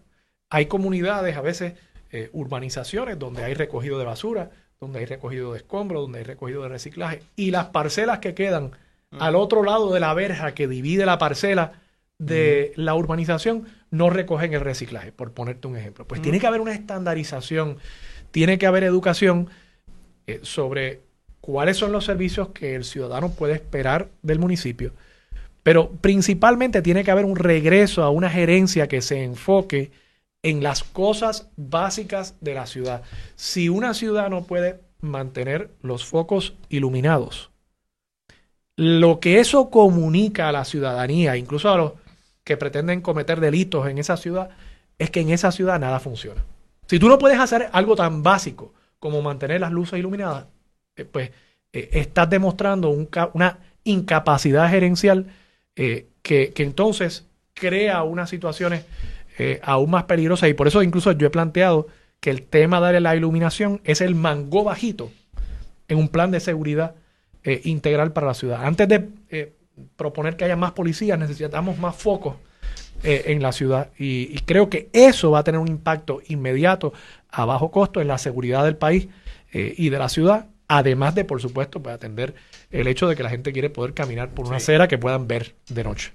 Hay 0.49 0.67
comunidades 0.67 1.35
a 1.35 1.41
veces 1.41 1.73
eh, 2.15 2.29
urbanizaciones 2.31 3.17
donde 3.17 3.43
hay 3.43 3.55
recogido 3.55 3.97
de 3.97 4.05
basura, 4.05 4.51
donde 4.79 4.99
hay 4.99 5.05
recogido 5.05 5.53
de 5.53 5.57
escombros, 5.57 6.03
donde 6.03 6.19
hay 6.19 6.23
recogido 6.23 6.61
de 6.61 6.69
reciclaje. 6.69 7.23
Y 7.35 7.49
las 7.49 7.69
parcelas 7.69 8.19
que 8.19 8.35
quedan 8.35 8.73
al 9.17 9.35
otro 9.35 9.63
lado 9.63 9.91
de 9.91 9.99
la 9.99 10.13
verja 10.13 10.53
que 10.53 10.67
divide 10.67 11.07
la 11.07 11.17
parcela 11.17 11.73
de 12.19 12.71
la 12.75 12.93
urbanización 12.93 13.65
no 13.89 14.11
recogen 14.11 14.53
el 14.53 14.61
reciclaje, 14.61 15.11
por 15.11 15.31
ponerte 15.31 15.67
un 15.67 15.75
ejemplo. 15.75 16.05
Pues 16.05 16.21
tiene 16.21 16.39
que 16.39 16.45
haber 16.45 16.61
una 16.61 16.75
estandarización, 16.75 17.77
tiene 18.29 18.59
que 18.59 18.67
haber 18.67 18.83
educación 18.83 19.49
eh, 20.27 20.39
sobre 20.43 21.01
cuáles 21.41 21.77
son 21.77 21.91
los 21.91 22.05
servicios 22.05 22.49
que 22.49 22.75
el 22.75 22.83
ciudadano 22.83 23.31
puede 23.31 23.53
esperar 23.53 24.09
del 24.21 24.37
municipio. 24.37 24.93
Pero 25.63 25.89
principalmente 25.89 26.83
tiene 26.83 27.03
que 27.03 27.09
haber 27.09 27.25
un 27.25 27.37
regreso 27.37 28.03
a 28.03 28.11
una 28.11 28.29
gerencia 28.29 28.87
que 28.87 29.01
se 29.01 29.23
enfoque 29.23 30.02
en 30.43 30.61
las 30.61 30.83
cosas 30.83 31.49
básicas 31.55 32.35
de 32.41 32.53
la 32.53 32.67
ciudad. 32.67 33.01
Si 33.35 33.69
una 33.69 33.93
ciudad 33.93 34.29
no 34.29 34.43
puede 34.43 34.81
mantener 35.01 35.71
los 35.81 36.05
focos 36.05 36.53
iluminados, 36.69 37.49
lo 38.75 39.19
que 39.19 39.39
eso 39.39 39.69
comunica 39.69 40.49
a 40.49 40.51
la 40.51 40.65
ciudadanía, 40.65 41.37
incluso 41.37 41.69
a 41.69 41.77
los 41.77 41.93
que 42.43 42.57
pretenden 42.57 43.01
cometer 43.01 43.39
delitos 43.39 43.87
en 43.87 43.97
esa 43.97 44.17
ciudad, 44.17 44.49
es 44.97 45.09
que 45.09 45.21
en 45.21 45.29
esa 45.29 45.51
ciudad 45.51 45.79
nada 45.79 45.99
funciona. 45.99 46.43
Si 46.87 46.99
tú 46.99 47.07
no 47.07 47.17
puedes 47.17 47.39
hacer 47.39 47.69
algo 47.71 47.95
tan 47.95 48.23
básico 48.23 48.73
como 48.99 49.21
mantener 49.21 49.61
las 49.61 49.71
luces 49.71 49.99
iluminadas, 49.99 50.47
eh, 50.95 51.05
pues 51.05 51.31
eh, 51.71 51.89
estás 51.93 52.29
demostrando 52.29 52.89
una 52.89 53.59
incapacidad 53.83 54.69
gerencial 54.69 55.27
eh, 55.75 56.07
que, 56.21 56.51
que, 56.51 56.63
entonces 56.63 57.25
crea 57.53 58.03
unas 58.03 58.29
situaciones 58.29 58.85
eh, 59.37 59.59
aún 59.63 59.89
más 59.89 60.03
peligrosa 60.03 60.47
y 60.47 60.53
por 60.53 60.67
eso 60.67 60.83
incluso 60.83 61.11
yo 61.11 61.27
he 61.27 61.31
planteado 61.31 61.87
que 62.19 62.29
el 62.29 62.43
tema 62.43 62.79
de 62.91 62.99
la 62.99 63.15
iluminación 63.15 63.81
es 63.83 64.01
el 64.01 64.15
mango 64.15 64.63
bajito 64.63 65.11
en 65.87 65.97
un 65.97 66.07
plan 66.07 66.29
de 66.31 66.39
seguridad 66.39 66.95
eh, 67.43 67.61
integral 67.63 68.13
para 68.13 68.27
la 68.27 68.33
ciudad. 68.35 68.63
Antes 68.63 68.87
de 68.87 69.09
eh, 69.29 69.53
proponer 69.95 70.37
que 70.37 70.45
haya 70.45 70.55
más 70.55 70.73
policías, 70.73 71.17
necesitamos 71.17 71.77
más 71.79 71.95
focos 71.95 72.35
en 73.05 73.41
la 73.41 73.51
ciudad 73.51 73.89
y, 73.99 74.39
creo 74.45 74.69
que 74.69 74.87
eso 74.93 75.31
va 75.31 75.39
a 75.39 75.43
tener 75.43 75.59
un 75.59 75.67
impacto 75.67 76.21
inmediato 76.29 76.93
a 77.29 77.43
bajo 77.43 77.69
costo 77.69 77.99
en 77.99 78.07
la 78.07 78.17
seguridad 78.17 78.63
del 78.63 78.77
país 78.77 79.09
y 79.51 79.89
de 79.89 79.99
la 79.99 80.07
ciudad, 80.07 80.47
además 80.69 81.13
de, 81.13 81.25
por 81.25 81.41
supuesto, 81.41 81.83
pues, 81.83 81.93
atender 81.93 82.33
el 82.71 82.87
hecho 82.87 83.09
de 83.09 83.17
que 83.17 83.23
la 83.23 83.29
gente 83.29 83.51
quiere 83.51 83.69
poder 83.69 83.93
caminar 83.93 84.29
por 84.29 84.47
una 84.47 84.55
acera 84.55 84.87
que 84.87 84.97
puedan 84.97 85.27
ver 85.27 85.53
de 85.67 85.83
noche. 85.83 86.13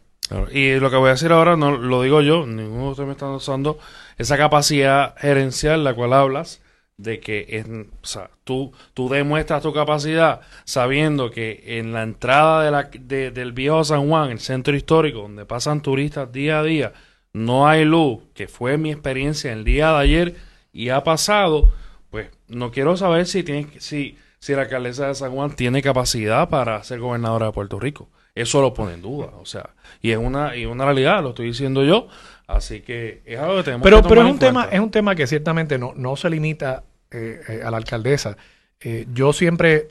Y 0.52 0.74
lo 0.78 0.90
que 0.90 0.96
voy 0.96 1.08
a 1.08 1.12
decir 1.12 1.32
ahora 1.32 1.56
no 1.56 1.76
lo 1.76 2.02
digo 2.02 2.20
yo, 2.20 2.46
ninguno 2.46 2.84
de 2.84 2.90
ustedes 2.90 3.06
me 3.06 3.12
está 3.12 3.30
usando 3.30 3.78
esa 4.18 4.36
capacidad 4.36 5.14
gerencial 5.16 5.84
la 5.84 5.94
cual 5.94 6.12
hablas 6.12 6.60
de 6.98 7.20
que 7.20 7.64
o 8.02 8.06
sea, 8.06 8.30
tú, 8.44 8.72
tú 8.92 9.08
demuestras 9.08 9.62
tu 9.62 9.72
capacidad 9.72 10.40
sabiendo 10.64 11.30
que 11.30 11.78
en 11.78 11.92
la 11.92 12.02
entrada 12.02 12.64
de 12.64 12.70
la, 12.70 12.82
del 12.82 13.52
viejo 13.52 13.84
San 13.84 14.08
Juan, 14.08 14.30
el 14.30 14.40
centro 14.40 14.76
histórico, 14.76 15.20
donde 15.22 15.46
pasan 15.46 15.80
turistas 15.80 16.30
día 16.32 16.58
a 16.58 16.62
día, 16.62 16.92
no 17.32 17.68
hay 17.68 17.84
luz, 17.84 18.20
que 18.34 18.48
fue 18.48 18.76
mi 18.76 18.90
experiencia 18.90 19.52
el 19.52 19.64
día 19.64 19.92
de 19.92 19.98
ayer 19.98 20.36
y 20.72 20.90
ha 20.90 21.04
pasado, 21.04 21.72
pues 22.10 22.28
no 22.48 22.70
quiero 22.72 22.96
saber 22.96 23.26
si, 23.26 23.44
tiene, 23.44 23.68
si, 23.78 24.18
si 24.40 24.54
la 24.54 24.62
alcaldesa 24.62 25.06
de 25.06 25.14
San 25.14 25.32
Juan 25.32 25.54
tiene 25.54 25.82
capacidad 25.82 26.48
para 26.48 26.82
ser 26.82 26.98
gobernadora 26.98 27.46
de 27.46 27.52
Puerto 27.52 27.78
Rico 27.78 28.08
eso 28.40 28.60
lo 28.60 28.74
pone 28.74 28.94
en 28.94 29.02
duda. 29.02 29.30
O 29.40 29.46
sea, 29.46 29.70
y 30.00 30.10
es 30.10 30.18
una, 30.18 30.56
y 30.56 30.66
una 30.66 30.84
realidad, 30.84 31.22
lo 31.22 31.30
estoy 31.30 31.46
diciendo 31.46 31.84
yo. 31.84 32.08
Así 32.46 32.80
que 32.80 33.20
es 33.26 33.38
algo 33.38 33.58
que 33.58 33.64
tenemos 33.64 33.84
pero, 33.84 34.02
que 34.02 34.08
Pero 34.08 34.22
es 34.22 34.30
un, 34.30 34.38
tema, 34.38 34.68
es 34.72 34.80
un 34.80 34.90
tema 34.90 35.14
que 35.14 35.26
ciertamente 35.26 35.78
no, 35.78 35.92
no 35.94 36.16
se 36.16 36.30
limita 36.30 36.82
eh, 37.10 37.40
eh, 37.48 37.60
a 37.62 37.70
la 37.70 37.76
alcaldesa. 37.76 38.36
Eh, 38.80 39.06
yo 39.12 39.32
siempre 39.32 39.88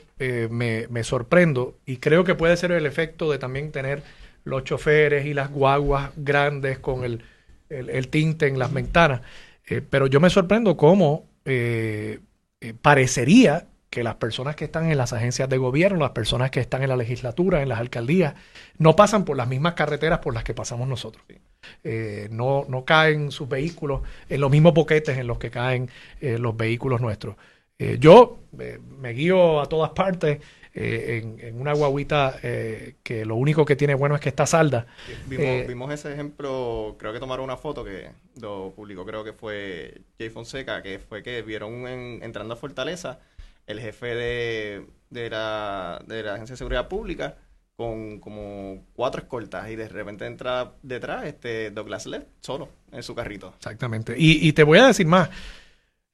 me, 0.50 0.86
me, 0.88 1.04
sorprendo 1.04 1.76
y 1.86 1.98
creo 1.98 2.24
que 2.24 2.34
puede 2.34 2.56
ser 2.56 2.72
el 2.72 2.86
efecto 2.86 3.30
de 3.30 3.38
también 3.38 3.70
tener 3.70 4.02
los 4.44 4.64
choferes 4.64 5.26
y 5.26 5.34
las 5.34 5.50
guaguas 5.50 6.10
grandes 6.16 6.78
con 6.78 7.04
el, 7.04 7.22
el 7.68 8.08
tinte 8.08 8.48
en 8.48 8.58
las 8.58 8.72
ventanas. 8.72 9.20
pero 9.90 10.06
yo 10.06 10.20
me 10.20 10.30
sorprendo 10.30 10.76
cómo 10.76 11.26
parecería 12.80 13.66
que 13.90 14.02
las 14.02 14.16
personas 14.16 14.54
que 14.54 14.66
están 14.66 14.90
en 14.90 14.98
las 14.98 15.12
agencias 15.12 15.48
de 15.48 15.56
gobierno, 15.56 15.98
las 15.98 16.10
personas 16.10 16.50
que 16.50 16.60
están 16.60 16.82
en 16.82 16.90
la 16.90 16.96
legislatura, 16.96 17.62
en 17.62 17.68
las 17.68 17.78
alcaldías, 17.78 18.34
no 18.76 18.96
pasan 18.96 19.24
por 19.24 19.36
las 19.36 19.48
mismas 19.48 19.74
carreteras 19.74 20.18
por 20.18 20.34
las 20.34 20.44
que 20.44 20.54
pasamos 20.54 20.88
nosotros. 20.88 21.24
Eh, 21.84 22.28
no, 22.30 22.66
no 22.68 22.84
caen 22.84 23.30
sus 23.30 23.48
vehículos 23.48 24.02
en 24.28 24.40
los 24.40 24.50
mismos 24.50 24.74
boquetes 24.74 25.16
en 25.18 25.26
los 25.26 25.38
que 25.38 25.50
caen 25.50 25.90
eh, 26.20 26.38
los 26.38 26.56
vehículos 26.56 27.00
nuestros. 27.00 27.36
Eh, 27.78 27.96
yo 28.00 28.40
me 28.52 29.10
guío 29.10 29.60
a 29.60 29.66
todas 29.66 29.90
partes 29.90 30.40
en, 30.74 31.60
una 31.60 31.72
guaguita 31.72 32.38
que 32.40 33.24
lo 33.24 33.34
único 33.34 33.64
que 33.64 33.74
tiene 33.74 33.94
bueno 33.94 34.14
es 34.14 34.20
que 34.20 34.28
está 34.28 34.46
salda. 34.46 34.86
Vimos, 35.26 35.66
vimos, 35.66 35.92
ese 35.92 36.12
ejemplo, 36.12 36.94
creo 36.98 37.12
que 37.12 37.18
tomaron 37.18 37.44
una 37.44 37.56
foto 37.56 37.82
que 37.82 38.10
lo 38.40 38.72
publicó, 38.76 39.04
creo 39.04 39.24
que 39.24 39.32
fue 39.32 40.02
Jay 40.18 40.30
Fonseca, 40.30 40.82
que 40.82 41.00
fue 41.00 41.22
que 41.22 41.42
vieron 41.42 41.86
entrando 42.22 42.54
a 42.54 42.56
Fortaleza 42.56 43.18
el 43.68 43.80
jefe 43.80 44.14
de, 44.14 44.86
de, 45.10 45.30
la, 45.30 46.02
de 46.06 46.22
la 46.24 46.34
Agencia 46.34 46.54
de 46.54 46.58
Seguridad 46.58 46.88
Pública 46.88 47.36
con 47.76 48.18
como 48.18 48.84
cuatro 48.92 49.22
escoltas 49.22 49.70
y 49.70 49.76
de 49.76 49.88
repente 49.88 50.26
entra 50.26 50.72
detrás 50.82 51.26
este 51.26 51.70
Douglas 51.70 52.06
Leff 52.06 52.24
solo 52.40 52.68
en 52.90 53.04
su 53.04 53.14
carrito. 53.14 53.54
Exactamente. 53.56 54.16
Y, 54.18 54.52
te 54.52 54.64
voy 54.64 54.78
a 54.78 54.88
decir 54.88 55.06
más. 55.06 55.30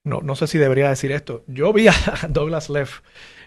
No, 0.03 0.21
no 0.21 0.37
sé 0.37 0.47
si 0.47 0.59
debería 0.59 0.91
decir 0.91 1.11
esto. 1.11 1.43
Yo 1.47 1.73
vi 1.73 1.89
a 1.89 1.95
Douglas 2.29 2.69
Leff 2.69 3.01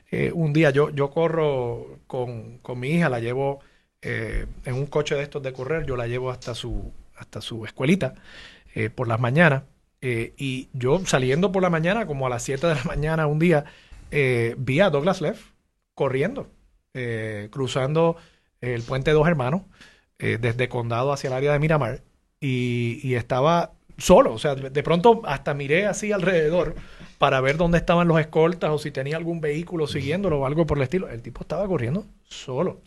eh, 0.09 0.31
un 0.33 0.51
día, 0.51 0.71
yo, 0.71 0.89
yo 0.89 1.11
corro 1.11 1.99
con, 2.07 2.59
mi 2.75 2.89
hija, 2.89 3.07
la 3.09 3.19
llevo 3.19 3.59
eh, 4.01 4.47
en 4.65 4.73
un 4.73 4.87
coche 4.87 5.13
de 5.13 5.21
estos 5.21 5.43
de 5.43 5.53
correr, 5.53 5.85
yo 5.85 5.95
la 5.95 6.07
llevo 6.07 6.31
hasta 6.31 6.55
su, 6.55 6.91
hasta 7.17 7.39
su 7.41 7.65
escuelita 7.65 8.15
eh, 8.73 8.89
por 8.89 9.07
las 9.07 9.19
mañanas. 9.19 9.63
y 10.01 10.69
yo 10.73 11.05
saliendo 11.05 11.51
por 11.51 11.61
la 11.61 11.69
mañana, 11.69 12.07
como 12.07 12.25
a 12.25 12.29
las 12.29 12.41
7 12.41 12.65
de 12.65 12.75
la 12.75 12.83
mañana 12.83 13.27
un 13.27 13.37
día, 13.37 13.65
vi 14.11 14.79
a 14.79 14.89
Douglas 14.89 15.21
Leff 15.21 15.51
corriendo 15.93 16.49
eh, 16.99 17.49
cruzando 17.51 18.17
el 18.59 18.81
puente 18.81 19.11
Dos 19.11 19.27
Hermanos, 19.27 19.61
eh, 20.17 20.39
desde 20.41 20.67
Condado 20.67 21.13
hacia 21.13 21.27
el 21.27 21.33
área 21.33 21.53
de 21.53 21.59
Miramar, 21.59 22.01
y, 22.39 23.13
estaba 23.13 23.73
solo, 23.99 24.33
o 24.33 24.39
sea, 24.39 24.55
de 24.55 24.83
pronto 24.83 25.21
hasta 25.25 25.53
miré 25.53 25.85
así 25.85 26.11
alrededor 26.11 26.73
para 27.19 27.39
ver 27.39 27.57
dónde 27.57 27.77
estaban 27.77 28.07
los 28.07 28.19
escoltas 28.19 28.71
o 28.71 28.79
si 28.79 28.89
tenía 28.89 29.15
algún 29.15 29.41
vehículo 29.41 29.85
siguiéndolo 29.85 30.39
o 30.39 30.45
algo 30.47 30.65
por 30.65 30.79
el 30.79 30.83
estilo. 30.85 31.07
El 31.07 31.21
tipo 31.21 31.41
estaba 31.41 31.67
corriendo 31.67 32.05
solo. 32.23 32.81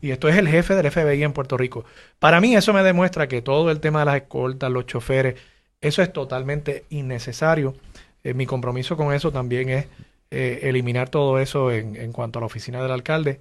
Y 0.00 0.12
esto 0.12 0.28
es 0.28 0.36
el 0.36 0.46
jefe 0.46 0.76
del 0.76 0.88
FBI 0.88 1.24
en 1.24 1.32
Puerto 1.32 1.56
Rico. 1.56 1.84
Para 2.20 2.40
mí 2.40 2.54
eso 2.54 2.72
me 2.72 2.84
demuestra 2.84 3.26
que 3.26 3.42
todo 3.42 3.72
el 3.72 3.80
tema 3.80 4.00
de 4.00 4.06
las 4.06 4.16
escoltas, 4.16 4.70
los 4.70 4.86
choferes, 4.86 5.34
eso 5.80 6.00
es 6.00 6.12
totalmente 6.12 6.84
innecesario. 6.90 7.74
Eh, 8.22 8.34
mi 8.34 8.46
compromiso 8.46 8.96
con 8.96 9.12
eso 9.12 9.32
también 9.32 9.68
es 9.68 9.86
eh, 10.34 10.60
eliminar 10.62 11.10
todo 11.10 11.38
eso 11.38 11.70
en, 11.70 11.94
en, 11.94 12.10
cuanto 12.10 12.38
a 12.38 12.40
la 12.40 12.46
oficina 12.46 12.82
del 12.82 12.90
alcalde. 12.90 13.38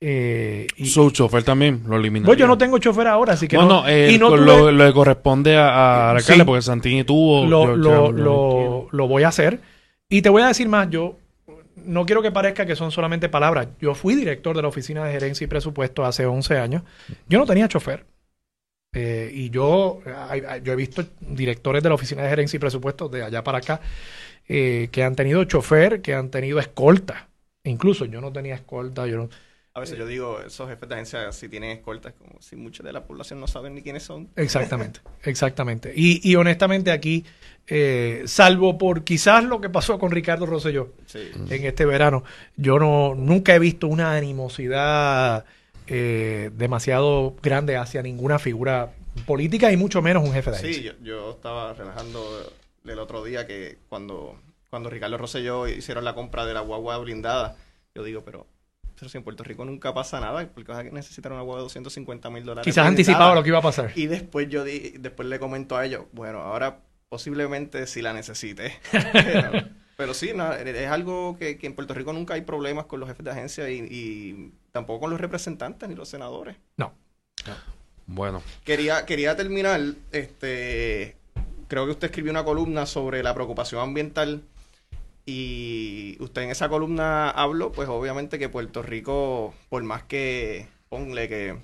Eh, 0.00 0.66
y, 0.76 0.86
Su 0.86 1.12
chofer 1.12 1.44
también 1.44 1.84
lo 1.86 1.96
eliminó. 1.96 2.26
Pues 2.26 2.36
yo 2.36 2.48
no 2.48 2.58
tengo 2.58 2.78
chofer 2.78 3.06
ahora, 3.06 3.34
así 3.34 3.46
que 3.46 3.56
no. 3.56 3.88
y 3.88 4.18
no 4.18 4.36
lo, 4.36 4.72
lo, 4.72 4.92
corresponde 4.92 5.56
al 5.56 6.16
alcalde, 6.16 6.44
porque 6.44 6.62
Santini 6.62 7.04
tuvo. 7.04 7.46
Lo, 7.46 7.76
lo, 7.76 8.88
lo, 8.90 9.06
voy 9.06 9.22
a 9.22 9.28
hacer. 9.28 9.60
Y 10.08 10.20
te 10.20 10.30
voy 10.30 10.42
a 10.42 10.48
decir 10.48 10.68
más, 10.68 10.90
yo 10.90 11.16
no 11.84 12.04
quiero 12.04 12.22
que 12.22 12.32
parezca 12.32 12.66
que 12.66 12.74
son 12.74 12.90
solamente 12.90 13.28
palabras. 13.28 13.68
Yo 13.80 13.94
fui 13.94 14.16
director 14.16 14.56
de 14.56 14.62
la 14.62 14.68
Oficina 14.68 15.04
de 15.04 15.12
Gerencia 15.12 15.44
y 15.44 15.48
Presupuesto 15.48 16.04
hace 16.04 16.26
11 16.26 16.58
años. 16.58 16.82
Yo 17.28 17.38
no 17.38 17.46
tenía 17.46 17.68
chofer. 17.68 18.04
Eh, 18.92 19.30
y 19.32 19.50
yo, 19.50 20.00
yo 20.64 20.72
he 20.72 20.76
visto 20.76 21.04
directores 21.20 21.84
de 21.84 21.88
la 21.88 21.94
Oficina 21.94 22.22
de 22.22 22.28
Gerencia 22.28 22.56
y 22.56 22.60
Presupuesto 22.60 23.08
de 23.08 23.22
allá 23.22 23.44
para 23.44 23.58
acá 23.58 23.80
eh, 24.48 24.88
que 24.92 25.02
han 25.02 25.14
tenido 25.14 25.44
chofer, 25.44 26.02
que 26.02 26.14
han 26.14 26.30
tenido 26.30 26.58
escolta. 26.58 27.28
Incluso 27.64 28.04
yo 28.06 28.20
no 28.20 28.32
tenía 28.32 28.54
escolta, 28.56 29.06
yo 29.06 29.28
A 29.74 29.80
veces 29.80 29.96
yo 29.96 30.06
digo, 30.06 30.40
esos 30.40 30.68
jefes 30.68 30.88
de 30.88 30.94
agencia 30.96 31.32
si 31.32 31.48
tienen 31.48 31.70
escoltas, 31.70 32.12
como 32.14 32.40
si 32.42 32.56
mucha 32.56 32.82
de 32.82 32.92
la 32.92 33.04
población 33.06 33.40
no 33.40 33.46
saben 33.46 33.74
ni 33.74 33.82
quiénes 33.82 34.02
son. 34.02 34.28
Exactamente, 34.36 35.00
exactamente. 35.22 35.92
Y, 35.94 36.28
y 36.28 36.34
honestamente 36.36 36.90
aquí, 36.90 37.24
eh, 37.68 38.24
salvo 38.26 38.76
por 38.78 39.04
quizás 39.04 39.44
lo 39.44 39.60
que 39.60 39.70
pasó 39.70 39.98
con 39.98 40.10
Ricardo 40.10 40.46
Rosselló 40.46 40.92
en 41.14 41.64
este 41.64 41.86
verano, 41.86 42.24
yo 42.56 42.78
no 42.78 43.14
nunca 43.14 43.54
he 43.54 43.58
visto 43.60 43.86
una 43.86 44.16
animosidad 44.16 45.44
eh, 45.86 46.50
demasiado 46.54 47.36
grande 47.42 47.76
hacia 47.76 48.02
ninguna 48.02 48.38
figura 48.38 48.92
política 49.26 49.70
y 49.70 49.76
mucho 49.76 50.02
menos 50.02 50.24
un 50.24 50.32
jefe 50.32 50.50
de 50.50 50.56
agencia. 50.56 50.92
Sí, 50.92 50.98
yo 51.04 51.32
estaba 51.32 51.72
relajando 51.74 52.20
el 52.84 52.98
otro 52.98 53.24
día 53.24 53.46
que 53.46 53.78
cuando, 53.88 54.40
cuando 54.70 54.90
Ricardo 54.90 55.18
Rosselló 55.18 55.68
hicieron 55.68 56.04
la 56.04 56.14
compra 56.14 56.46
de 56.46 56.54
la 56.54 56.60
guagua 56.60 56.98
blindada, 56.98 57.56
yo 57.94 58.02
digo, 58.02 58.22
pero, 58.24 58.46
pero 58.94 59.08
si 59.08 59.18
en 59.18 59.24
Puerto 59.24 59.44
Rico 59.44 59.64
nunca 59.64 59.94
pasa 59.94 60.20
nada, 60.20 60.48
porque 60.48 60.72
vas 60.72 60.80
a 60.80 60.84
necesitar 60.84 61.32
una 61.32 61.42
guagua 61.42 61.60
de 61.60 61.64
250 61.64 62.30
mil 62.30 62.44
dólares. 62.44 62.64
Quizás 62.64 62.86
anticipado 62.86 63.34
lo 63.34 63.42
que 63.42 63.50
iba 63.50 63.58
a 63.58 63.62
pasar. 63.62 63.92
Y 63.94 64.06
después 64.06 64.48
yo 64.48 64.64
di, 64.64 64.94
después 64.98 65.28
le 65.28 65.38
comento 65.38 65.76
a 65.76 65.84
ellos, 65.84 66.04
bueno, 66.12 66.40
ahora 66.40 66.80
posiblemente 67.08 67.86
si 67.86 68.02
la 68.02 68.12
necesite. 68.12 68.72
pero, 69.96 70.14
sí, 70.14 70.30
es 70.30 70.88
algo 70.88 71.36
que, 71.38 71.58
en 71.60 71.74
Puerto 71.74 71.94
Rico 71.94 72.12
nunca 72.12 72.34
hay 72.34 72.42
problemas 72.42 72.86
con 72.86 73.00
los 73.00 73.08
jefes 73.08 73.24
de 73.24 73.30
agencia 73.30 73.70
y, 73.70 73.86
y 73.90 74.52
tampoco 74.72 75.00
con 75.00 75.10
los 75.10 75.20
representantes 75.20 75.88
ni 75.88 75.94
los 75.94 76.08
senadores. 76.08 76.56
No. 76.76 76.94
Bueno. 78.06 78.42
Quería, 78.64 79.06
quería 79.06 79.36
terminar 79.36 79.80
este 80.10 81.16
creo 81.72 81.86
que 81.86 81.92
usted 81.92 82.08
escribió 82.08 82.30
una 82.30 82.44
columna 82.44 82.84
sobre 82.84 83.22
la 83.22 83.32
preocupación 83.32 83.80
ambiental 83.80 84.42
y 85.24 86.18
usted 86.20 86.42
en 86.42 86.50
esa 86.50 86.68
columna 86.68 87.30
habló, 87.30 87.72
pues 87.72 87.88
obviamente 87.88 88.38
que 88.38 88.50
Puerto 88.50 88.82
Rico, 88.82 89.54
por 89.70 89.82
más 89.82 90.02
que 90.02 90.66
ponle 90.90 91.30
que 91.30 91.56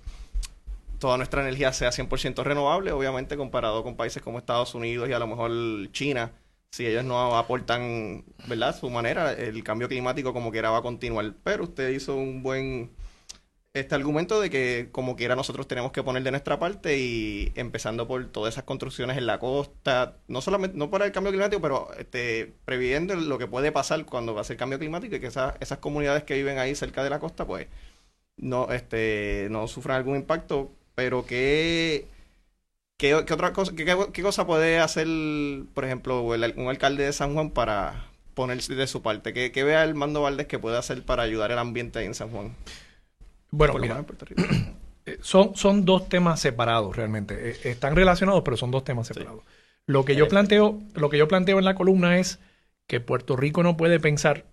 toda 0.98 1.18
nuestra 1.18 1.42
energía 1.42 1.74
sea 1.74 1.90
100% 1.90 2.42
renovable, 2.42 2.92
obviamente 2.92 3.36
comparado 3.36 3.84
con 3.84 3.96
países 3.96 4.22
como 4.22 4.38
Estados 4.38 4.74
Unidos 4.74 5.10
y 5.10 5.12
a 5.12 5.18
lo 5.18 5.26
mejor 5.26 5.50
China, 5.92 6.32
si 6.70 6.86
ellos 6.86 7.04
no 7.04 7.36
aportan, 7.36 8.24
¿verdad?, 8.46 8.74
su 8.74 8.88
manera, 8.88 9.34
el 9.34 9.62
cambio 9.62 9.88
climático 9.88 10.32
como 10.32 10.50
quiera 10.50 10.70
va 10.70 10.78
a 10.78 10.82
continuar. 10.82 11.34
Pero 11.44 11.64
usted 11.64 11.90
hizo 11.90 12.16
un 12.16 12.42
buen 12.42 12.92
este 13.80 13.94
argumento 13.94 14.40
de 14.40 14.50
que 14.50 14.88
como 14.92 15.16
quiera 15.16 15.36
nosotros 15.36 15.68
tenemos 15.68 15.92
que 15.92 16.02
poner 16.02 16.22
de 16.22 16.30
nuestra 16.30 16.58
parte 16.58 16.98
y 16.98 17.52
empezando 17.56 18.06
por 18.08 18.26
todas 18.26 18.54
esas 18.54 18.64
construcciones 18.64 19.16
en 19.16 19.26
la 19.26 19.38
costa, 19.38 20.16
no 20.28 20.40
solamente 20.40 20.76
no 20.76 20.90
por 20.90 21.02
el 21.02 21.12
cambio 21.12 21.32
climático, 21.32 21.62
pero 21.62 21.88
este, 21.98 22.54
previendo 22.64 23.14
lo 23.16 23.38
que 23.38 23.46
puede 23.46 23.72
pasar 23.72 24.04
cuando 24.06 24.34
va 24.34 24.42
a 24.42 24.44
ser 24.44 24.56
cambio 24.56 24.78
climático 24.78 25.16
y 25.16 25.20
que 25.20 25.26
esas, 25.28 25.54
esas 25.60 25.78
comunidades 25.78 26.24
que 26.24 26.34
viven 26.34 26.58
ahí 26.58 26.74
cerca 26.74 27.04
de 27.04 27.10
la 27.10 27.20
costa 27.20 27.46
pues 27.46 27.66
no 28.36 28.70
este 28.72 29.48
no 29.50 29.68
sufran 29.68 29.96
algún 29.96 30.16
impacto, 30.16 30.72
pero 30.94 31.26
que 31.26 32.06
¿Qué, 32.98 33.14
otra 33.14 33.52
cosa, 33.52 33.72
qué, 33.76 34.22
cosa 34.22 34.44
puede 34.44 34.80
hacer, 34.80 35.06
por 35.72 35.84
ejemplo, 35.84 36.22
un 36.22 36.68
alcalde 36.68 37.04
de 37.04 37.12
San 37.12 37.32
Juan 37.32 37.50
para 37.52 38.08
poner 38.34 38.60
de 38.60 38.86
su 38.88 39.02
parte? 39.02 39.32
¿Qué, 39.32 39.52
qué 39.52 39.62
vea 39.62 39.84
el 39.84 39.94
Mando 39.94 40.22
Valdés 40.22 40.48
que 40.48 40.58
puede 40.58 40.78
hacer 40.78 41.04
para 41.04 41.22
ayudar 41.22 41.52
el 41.52 41.58
ambiente 41.58 42.00
ahí 42.00 42.06
en 42.06 42.14
San 42.14 42.30
Juan? 42.30 42.56
Bueno, 43.50 43.74
eh, 45.06 45.18
son, 45.20 45.56
son 45.56 45.84
dos 45.84 46.08
temas 46.08 46.40
separados 46.40 46.96
realmente. 46.96 47.50
Eh, 47.50 47.56
están 47.64 47.96
relacionados, 47.96 48.42
pero 48.44 48.56
son 48.56 48.70
dos 48.70 48.84
temas 48.84 49.06
separados. 49.06 49.42
Lo 49.86 50.04
que 50.04 50.14
yo 50.14 50.28
planteo, 50.28 50.80
lo 50.94 51.08
que 51.08 51.18
yo 51.18 51.28
planteo 51.28 51.58
en 51.58 51.64
la 51.64 51.74
columna 51.74 52.18
es 52.18 52.40
que 52.86 53.00
Puerto 53.00 53.36
Rico 53.36 53.62
no 53.62 53.76
puede 53.76 54.00
pensar 54.00 54.44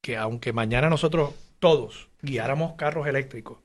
que 0.00 0.16
aunque 0.16 0.52
mañana 0.52 0.88
nosotros 0.88 1.34
todos 1.58 2.08
guiáramos 2.22 2.74
carros 2.74 3.06
eléctricos, 3.06 3.58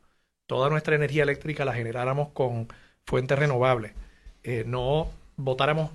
toda 0.46 0.70
nuestra 0.70 0.96
energía 0.96 1.24
eléctrica 1.24 1.66
la 1.66 1.74
generáramos 1.74 2.30
con 2.30 2.68
fuentes 3.06 3.40
renovables, 3.40 3.94
eh, 4.44 4.64
no 4.68 5.10
botáramos 5.38 5.92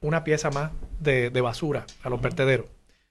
una 0.00 0.24
pieza 0.24 0.50
más 0.50 0.72
de, 1.00 1.30
de 1.30 1.40
basura 1.40 1.86
a 2.02 2.10
los 2.10 2.20
vertederos 2.20 2.66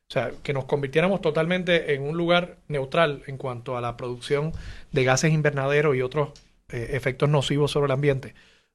o 0.10 0.14
sea, 0.14 0.32
que 0.42 0.54
nos 0.54 0.66
convirtiéramos 0.66 1.20
totalmente 1.20 1.94
en 1.94 2.04
un 2.04 2.16
lugar 2.16 2.58
neutral 2.70 3.24
en 3.28 3.38
cuanto 3.38 3.76
a 3.76 3.82
la 3.82 3.98
producción 3.98 4.54
de 4.94 5.04
gases 5.04 5.34
invernaderos 5.34 5.96
y 5.98 6.02
otros 6.02 6.30
eh, 6.70 6.92
efectos 6.94 7.28
nocivos 7.28 7.72
sobre 7.72 7.88
el 7.88 7.92
ambiente. 7.92 8.34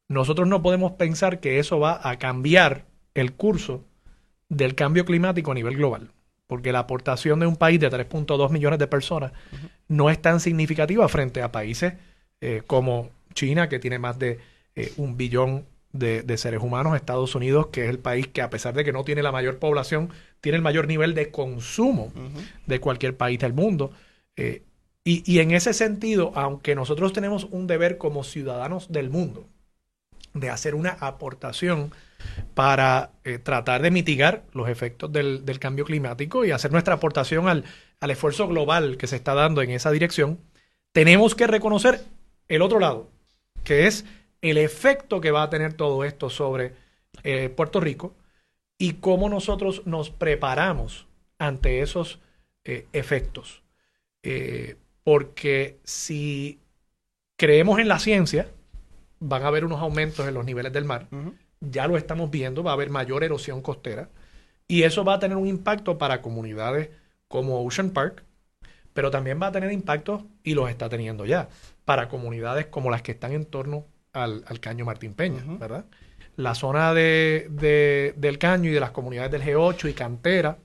Nosotros 0.08 0.46
no 0.46 0.60
podemos 0.62 0.92
pensar 0.92 1.40
que 1.40 1.58
eso 1.58 1.80
va 1.80 2.06
a 2.06 2.18
cambiar 2.18 2.84
el 3.14 3.32
curso 3.32 3.82
del 4.50 4.74
cambio 4.74 5.06
climático 5.06 5.52
a 5.52 5.54
nivel 5.54 5.76
global, 5.76 6.10
porque 6.46 6.70
la 6.70 6.80
aportación 6.80 7.40
de 7.40 7.46
un 7.46 7.56
país 7.56 7.80
de 7.80 7.90
3.2 7.90 8.50
millones 8.50 8.78
de 8.78 8.86
personas 8.86 9.32
no 9.88 10.10
es 10.10 10.20
tan 10.20 10.38
significativa 10.38 11.08
frente 11.08 11.40
a 11.40 11.50
países 11.50 11.94
eh, 12.42 12.62
como 12.66 13.08
China, 13.32 13.70
que 13.70 13.78
tiene 13.78 13.98
más 13.98 14.18
de 14.18 14.38
eh, 14.74 14.92
un 14.98 15.16
billón 15.16 15.64
de, 15.92 16.36
seres 16.38 16.62
humanos, 16.62 16.96
Estados 16.96 17.34
Unidos, 17.34 17.68
que 17.68 17.84
es 17.84 17.90
el 17.90 17.98
país 17.98 18.26
que 18.28 18.42
a 18.42 18.50
pesar 18.50 18.74
de 18.74 18.84
que 18.84 18.92
no 18.92 19.04
tiene 19.04 19.22
la 19.22 19.32
mayor 19.32 19.58
población, 19.58 20.10
tiene 20.40 20.56
el 20.56 20.62
mayor 20.62 20.86
nivel 20.86 21.14
de 21.14 21.30
consumo 21.30 22.12
de 22.66 22.80
cualquier 22.80 23.16
país 23.16 23.38
del 23.38 23.52
mundo. 23.52 23.92
Eh, 24.36 24.62
y, 25.04 25.40
en 25.40 25.50
ese 25.50 25.74
sentido, 25.74 26.32
aunque 26.36 26.74
nosotros 26.74 27.12
tenemos 27.12 27.44
un 27.50 27.66
deber 27.66 27.98
como 27.98 28.22
ciudadanos 28.22 28.92
del 28.92 29.10
mundo 29.10 29.48
de 30.32 30.48
hacer 30.48 30.74
una 30.74 30.90
aportación 31.00 31.92
para 32.54 33.10
eh, 33.24 33.38
tratar 33.38 33.82
de 33.82 33.90
mitigar 33.90 34.44
los 34.52 34.68
efectos 34.68 35.12
del, 35.12 35.58
cambio 35.58 35.84
climático 35.84 36.44
y 36.44 36.52
hacer 36.52 36.70
nuestra 36.70 36.94
aportación 36.94 37.48
al, 37.48 37.64
al 38.00 38.10
esfuerzo 38.12 38.46
global 38.46 38.96
que 38.96 39.08
se 39.08 39.16
está 39.16 39.34
dando 39.34 39.60
en 39.60 39.70
esa 39.70 39.90
dirección, 39.90 40.38
tenemos 40.92 41.34
que 41.34 41.48
reconocer 41.48 42.04
el 42.48 42.62
otro 42.62 42.78
lado, 42.78 43.10
que 43.64 43.88
es 43.88 44.04
el 44.42 44.58
efecto 44.58 45.20
que 45.22 45.30
va 45.32 45.44
a 45.44 45.50
tener 45.50 45.74
todo 45.74 46.04
esto 46.04 46.30
sobre 46.30 46.74
eh, 47.24 47.48
Puerto 47.50 47.80
Rico 47.80 48.14
y 48.78 48.94
cómo 48.94 49.28
nosotros 49.28 49.82
nos 49.86 50.10
preparamos 50.10 51.06
ante 51.38 51.82
esos 51.82 52.20
eh, 52.64 52.86
efectos. 52.92 53.62
eh, 54.22 54.76
porque 55.04 55.80
si 55.84 56.60
creemos 57.36 57.78
en 57.80 57.88
la 57.88 57.98
ciencia, 57.98 58.48
van 59.20 59.42
a 59.44 59.48
haber 59.48 59.64
unos 59.64 59.80
aumentos 59.80 60.26
en 60.28 60.34
los 60.34 60.44
niveles 60.44 60.72
del 60.72 60.84
mar. 60.84 61.08
Ya 61.60 61.86
lo 61.88 61.96
estamos 61.96 62.30
viendo, 62.30 62.62
va 62.62 62.72
a 62.72 62.74
haber 62.74 62.90
mayor 62.90 63.24
erosión 63.24 63.62
costera. 63.62 64.10
Y 64.68 64.84
eso 64.84 65.04
va 65.04 65.14
a 65.14 65.18
tener 65.18 65.36
un 65.36 65.46
impacto 65.48 65.98
para 65.98 66.22
comunidades 66.22 66.90
como 67.28 67.64
Ocean 67.64 67.90
Park, 67.90 68.24
pero 68.92 69.10
también 69.10 69.40
va 69.42 69.48
a 69.48 69.52
tener 69.52 69.72
impactos, 69.72 70.24
y 70.44 70.54
los 70.54 70.70
está 70.70 70.88
teniendo 70.88 71.26
ya, 71.26 71.48
para 71.84 72.08
comunidades 72.08 72.66
como 72.66 72.90
las 72.90 73.02
que 73.02 73.12
están 73.12 73.32
en 73.32 73.46
torno 73.46 73.86
al, 74.12 74.60
Caño 74.60 74.84
Martín 74.84 75.14
Peña, 75.14 75.42
¿verdad? 75.58 75.84
La 76.36 76.54
zona 76.54 76.94
de, 76.94 78.14
del 78.16 78.38
Caño 78.38 78.70
y 78.70 78.72
de 78.72 78.80
las 78.80 78.90
comunidades 78.90 79.30
del 79.32 79.42
G8 79.42 79.90
y 79.90 79.92
Cantera 79.94 80.58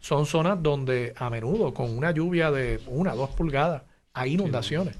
son 0.00 0.26
zonas 0.26 0.62
donde 0.62 1.14
a 1.16 1.30
menudo, 1.30 1.74
con 1.74 1.96
una 1.96 2.10
lluvia 2.10 2.50
de 2.50 2.80
una, 2.86 3.14
dos 3.14 3.30
pulgadas, 3.30 3.82
hay 4.12 4.34
inundaciones. 4.34 4.96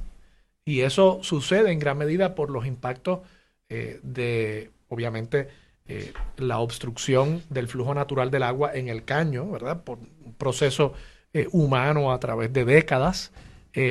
Y 0.64 0.80
eso 0.80 1.20
sucede 1.22 1.70
en 1.70 1.78
gran 1.78 1.97
medida 1.97 2.34
por 2.34 2.51
los 2.51 2.66
impactos 2.66 3.20
eh, 3.68 4.01
de, 4.03 4.70
obviamente, 4.88 5.49
eh, 5.86 6.12
la 6.38 6.59
obstrucción 6.59 7.42
del 7.51 7.68
flujo 7.68 7.94
natural 7.94 8.30
del 8.30 8.42
agua 8.42 8.72
en 8.74 8.88
el 8.88 9.05
caño, 9.05 9.49
¿verdad? 9.49 9.84
Por 9.84 9.99
un 9.99 10.34
proceso 10.34 10.92
eh, 11.32 11.47
humano 11.53 12.12
a 12.12 12.18
través 12.18 12.53
de 12.53 12.64
décadas, 12.64 13.32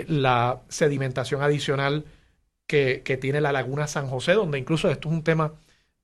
la 0.07 0.61
sedimentación 0.67 1.43
adicional 1.43 2.05
que, 2.67 3.01
que, 3.03 3.17
tiene 3.17 3.41
la 3.41 3.51
laguna 3.51 3.87
San 3.87 4.07
José, 4.07 4.33
donde 4.33 4.57
incluso 4.59 4.89
esto 4.89 5.09
es 5.09 5.15
un 5.15 5.23
tema 5.23 5.53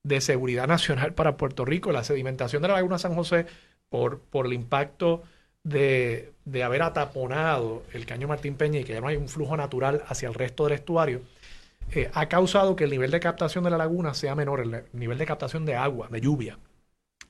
de 0.03 0.21
seguridad 0.21 0.67
nacional 0.67 1.13
para 1.13 1.37
Puerto 1.37 1.65
Rico, 1.65 1.91
la 1.91 2.03
sedimentación 2.03 2.61
de 2.61 2.69
la 2.69 2.75
laguna 2.75 2.97
San 2.97 3.15
José 3.15 3.45
por, 3.89 4.19
por 4.19 4.45
el 4.45 4.53
impacto 4.53 5.23
de, 5.63 6.33
haber 6.63 6.81
ataponado 6.81 7.83
el 7.93 8.05
caño 8.05 8.27
Martín 8.27 8.55
Peña 8.55 8.79
y 8.79 8.83
que 8.83 8.93
ya 8.93 9.01
no 9.01 9.07
hay 9.07 9.17
un 9.17 9.29
flujo 9.29 9.57
natural 9.57 10.03
hacia 10.07 10.27
el 10.27 10.33
resto 10.33 10.63
del 10.65 10.73
estuario, 10.73 11.21
eh, 11.91 12.09
ha 12.13 12.27
causado 12.29 12.75
que 12.75 12.85
el 12.85 12.89
nivel 12.89 13.11
de 13.11 13.19
captación 13.19 13.63
de 13.63 13.69
la 13.69 13.77
laguna 13.77 14.13
sea 14.13 14.35
menor, 14.35 14.61
el 14.61 14.83
nivel 14.93 15.17
de 15.17 15.25
captación 15.25 15.65
de 15.65 15.75
agua, 15.75 16.07
de 16.09 16.21
lluvia. 16.21 16.57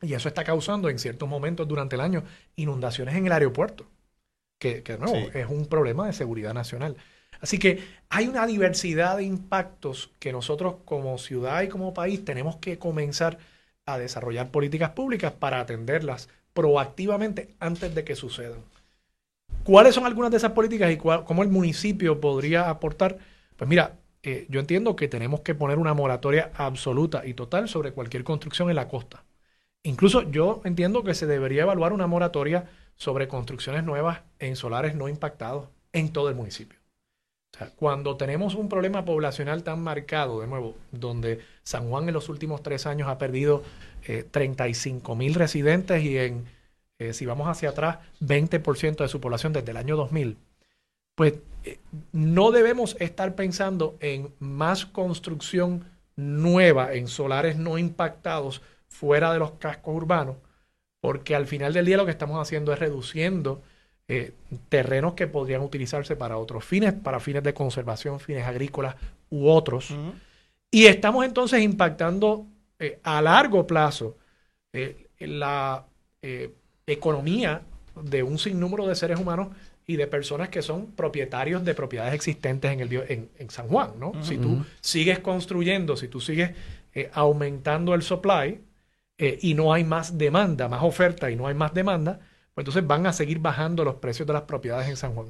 Y 0.01 0.13
eso 0.13 0.27
está 0.27 0.43
causando 0.43 0.89
en 0.89 0.99
ciertos 0.99 1.27
momentos 1.27 1.67
durante 1.67 1.95
el 1.95 2.01
año 2.01 2.23
inundaciones 2.55 3.15
en 3.15 3.25
el 3.25 3.31
aeropuerto, 3.31 3.85
que, 4.59 4.83
que 4.83 4.97
no, 4.97 5.13
es 5.13 5.47
un 5.47 5.67
problema 5.67 6.07
de 6.07 6.13
seguridad 6.13 6.53
nacional. 6.53 6.95
Así 7.39 7.57
que 7.57 7.83
hay 8.09 8.27
una 8.27 8.45
diversidad 8.45 9.17
de 9.17 9.23
impactos 9.23 10.11
que 10.19 10.31
nosotros 10.31 10.75
como 10.85 11.17
ciudad 11.17 11.61
y 11.63 11.69
como 11.69 11.93
país 11.93 12.23
tenemos 12.25 12.57
que 12.57 12.77
comenzar 12.77 13.39
a 13.85 13.97
desarrollar 13.97 14.51
políticas 14.51 14.91
públicas 14.91 15.31
para 15.33 15.59
atenderlas 15.59 16.29
proactivamente 16.53 17.55
antes 17.59 17.95
de 17.95 18.03
que 18.03 18.15
sucedan. 18.15 18.63
¿Cuáles 19.63 19.95
son 19.95 20.05
algunas 20.05 20.31
de 20.31 20.37
esas 20.37 20.51
políticas 20.53 20.91
y 20.91 20.97
cómo 20.97 21.43
el 21.43 21.49
municipio 21.49 22.19
podría 22.19 22.69
aportar? 22.69 23.17
Pues 23.57 23.69
mira, 23.69 23.97
eh, 24.23 24.45
yo 24.49 24.59
entiendo 24.59 24.95
que 24.95 25.07
tenemos 25.07 25.41
que 25.41 25.55
poner 25.55 25.77
una 25.77 25.93
moratoria 25.93 26.51
absoluta 26.55 27.25
y 27.25 27.33
total 27.33 27.69
sobre 27.69 27.91
cualquier 27.91 28.23
construcción 28.23 28.69
en 28.69 28.75
la 28.75 28.87
costa. 28.87 29.23
Incluso 29.83 30.29
yo 30.31 30.61
entiendo 30.65 31.03
que 31.03 31.15
se 31.15 31.27
debería 31.27 31.63
evaluar 31.63 31.93
una 31.93 32.07
moratoria 32.07 32.69
sobre 32.97 33.27
construcciones 33.27 33.83
nuevas 33.83 34.21
en 34.39 34.55
solares 34.55 34.95
no 34.95 35.09
impactados 35.09 35.69
en 35.93 36.13
todo 36.13 36.29
el 36.29 36.35
municipio. 36.35 36.80
Cuando 37.75 38.17
tenemos 38.17 38.55
un 38.55 38.69
problema 38.69 39.05
poblacional 39.05 39.63
tan 39.63 39.81
marcado, 39.81 40.41
de 40.41 40.47
nuevo, 40.47 40.75
donde 40.91 41.39
San 41.63 41.89
Juan 41.89 42.07
en 42.07 42.13
los 42.13 42.29
últimos 42.29 42.63
tres 42.63 42.85
años 42.85 43.07
ha 43.09 43.17
perdido 43.17 43.63
35 44.31 45.13
eh, 45.13 45.15
mil 45.15 45.33
residentes 45.35 46.03
y 46.03 46.17
en, 46.17 46.45
eh, 46.99 47.13
si 47.13 47.25
vamos 47.25 47.47
hacia 47.47 47.69
atrás, 47.69 47.99
20% 48.21 48.97
de 48.97 49.07
su 49.07 49.19
población 49.19 49.53
desde 49.53 49.71
el 49.71 49.77
año 49.77 49.95
2000, 49.95 50.37
pues 51.15 51.35
eh, 51.63 51.79
no 52.11 52.51
debemos 52.51 52.95
estar 52.99 53.35
pensando 53.35 53.97
en 53.99 54.33
más 54.39 54.85
construcción 54.85 55.85
nueva 56.15 56.93
en 56.93 57.07
solares 57.07 57.57
no 57.57 57.77
impactados 57.77 58.61
fuera 58.87 59.31
de 59.33 59.39
los 59.39 59.51
cascos 59.53 59.95
urbanos, 59.95 60.37
porque 60.99 61.35
al 61.35 61.47
final 61.47 61.73
del 61.73 61.85
día 61.85 61.97
lo 61.97 62.05
que 62.05 62.11
estamos 62.11 62.41
haciendo 62.41 62.73
es 62.73 62.79
reduciendo 62.79 63.61
terrenos 64.69 65.13
que 65.13 65.27
podrían 65.27 65.61
utilizarse 65.61 66.15
para 66.15 66.37
otros 66.37 66.65
fines, 66.65 66.93
para 66.93 67.19
fines 67.19 67.43
de 67.43 67.53
conservación, 67.53 68.19
fines 68.19 68.45
agrícolas 68.45 68.95
u 69.29 69.47
otros. 69.47 69.93
Y 70.71 70.85
estamos 70.85 71.25
entonces 71.25 71.61
impactando 71.61 72.47
eh, 72.79 72.99
a 73.03 73.21
largo 73.21 73.67
plazo 73.67 74.17
eh, 74.73 75.07
la 75.19 75.85
eh, 76.21 76.51
economía 76.87 77.61
de 78.01 78.23
un 78.23 78.39
sinnúmero 78.39 78.87
de 78.87 78.95
seres 78.95 79.19
humanos 79.19 79.49
y 79.85 79.97
de 79.97 80.07
personas 80.07 80.49
que 80.49 80.61
son 80.61 80.87
propietarios 80.87 81.63
de 81.65 81.75
propiedades 81.75 82.13
existentes 82.13 82.71
en, 82.71 82.79
el, 82.79 83.29
en, 83.37 83.49
San 83.49 83.67
Juan. 83.67 83.91
¿no? 83.99 84.13
Si 84.23 84.37
tú 84.37 84.65
sigues 84.79 85.19
construyendo, 85.19 85.97
si 85.97 86.07
tú 86.07 86.21
sigues 86.21 86.51
aumentando 87.13 87.93
el 87.93 88.01
supply 88.01 88.61
y 89.17 89.53
no 89.53 89.73
hay 89.73 89.83
más 89.83 90.17
demanda, 90.17 90.69
más 90.69 90.83
oferta 90.83 91.29
y 91.29 91.35
no 91.35 91.47
hay 91.47 91.55
más 91.55 91.73
demanda, 91.73 92.19
pues 92.63 92.75
entonces 92.75 92.87
van 92.87 93.07
a 93.07 93.13
seguir 93.13 93.39
bajando 93.39 93.83
los 93.83 93.95
precios 93.95 94.27
de 94.27 94.33
las 94.33 94.43
propiedades 94.43 94.87
en 94.87 94.97
San 94.97 95.13
Juan. 95.13 95.27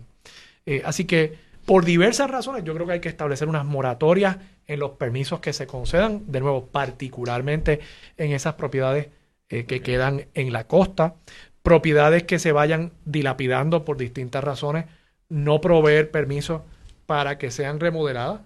así 0.83 1.05
que 1.05 1.51
por 1.65 1.85
diversas 1.85 2.29
razones, 2.29 2.63
yo 2.63 2.73
creo 2.73 2.87
que 2.87 2.93
hay 2.93 2.99
que 2.99 3.09
establecer 3.09 3.47
unas 3.47 3.65
moratorias 3.65 4.37
en 4.67 4.79
los 4.79 4.91
permisos 4.91 5.39
que 5.39 5.53
se 5.53 5.67
concedan, 5.67 6.31
de 6.31 6.39
nuevo, 6.39 6.65
particularmente 6.65 7.81
en 8.17 8.31
esas 8.31 8.55
propiedades 8.55 9.09
eh, 9.49 9.65
que 9.65 9.81
quedan 9.81 10.27
en 10.33 10.53
la 10.53 10.65
costa, 10.65 11.15
propiedades 11.61 12.23
que 12.23 12.39
se 12.39 12.51
vayan 12.51 12.91
dilapidando 13.05 13.85
por 13.85 13.97
distintas 13.97 14.43
razones, 14.43 14.85
no 15.29 15.61
proveer 15.61 16.09
permisos 16.09 16.61
para 17.05 17.37
que 17.37 17.51
sean 17.51 17.79
remodeladas 17.79 18.41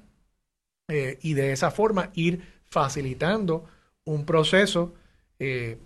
eh, 0.89 1.17
y 1.21 1.33
de 1.33 1.51
esa 1.51 1.71
forma 1.71 2.11
ir 2.15 2.41
facilitando 2.65 3.65
un 4.03 4.25
proceso 4.25 4.93
eh, 5.39 5.77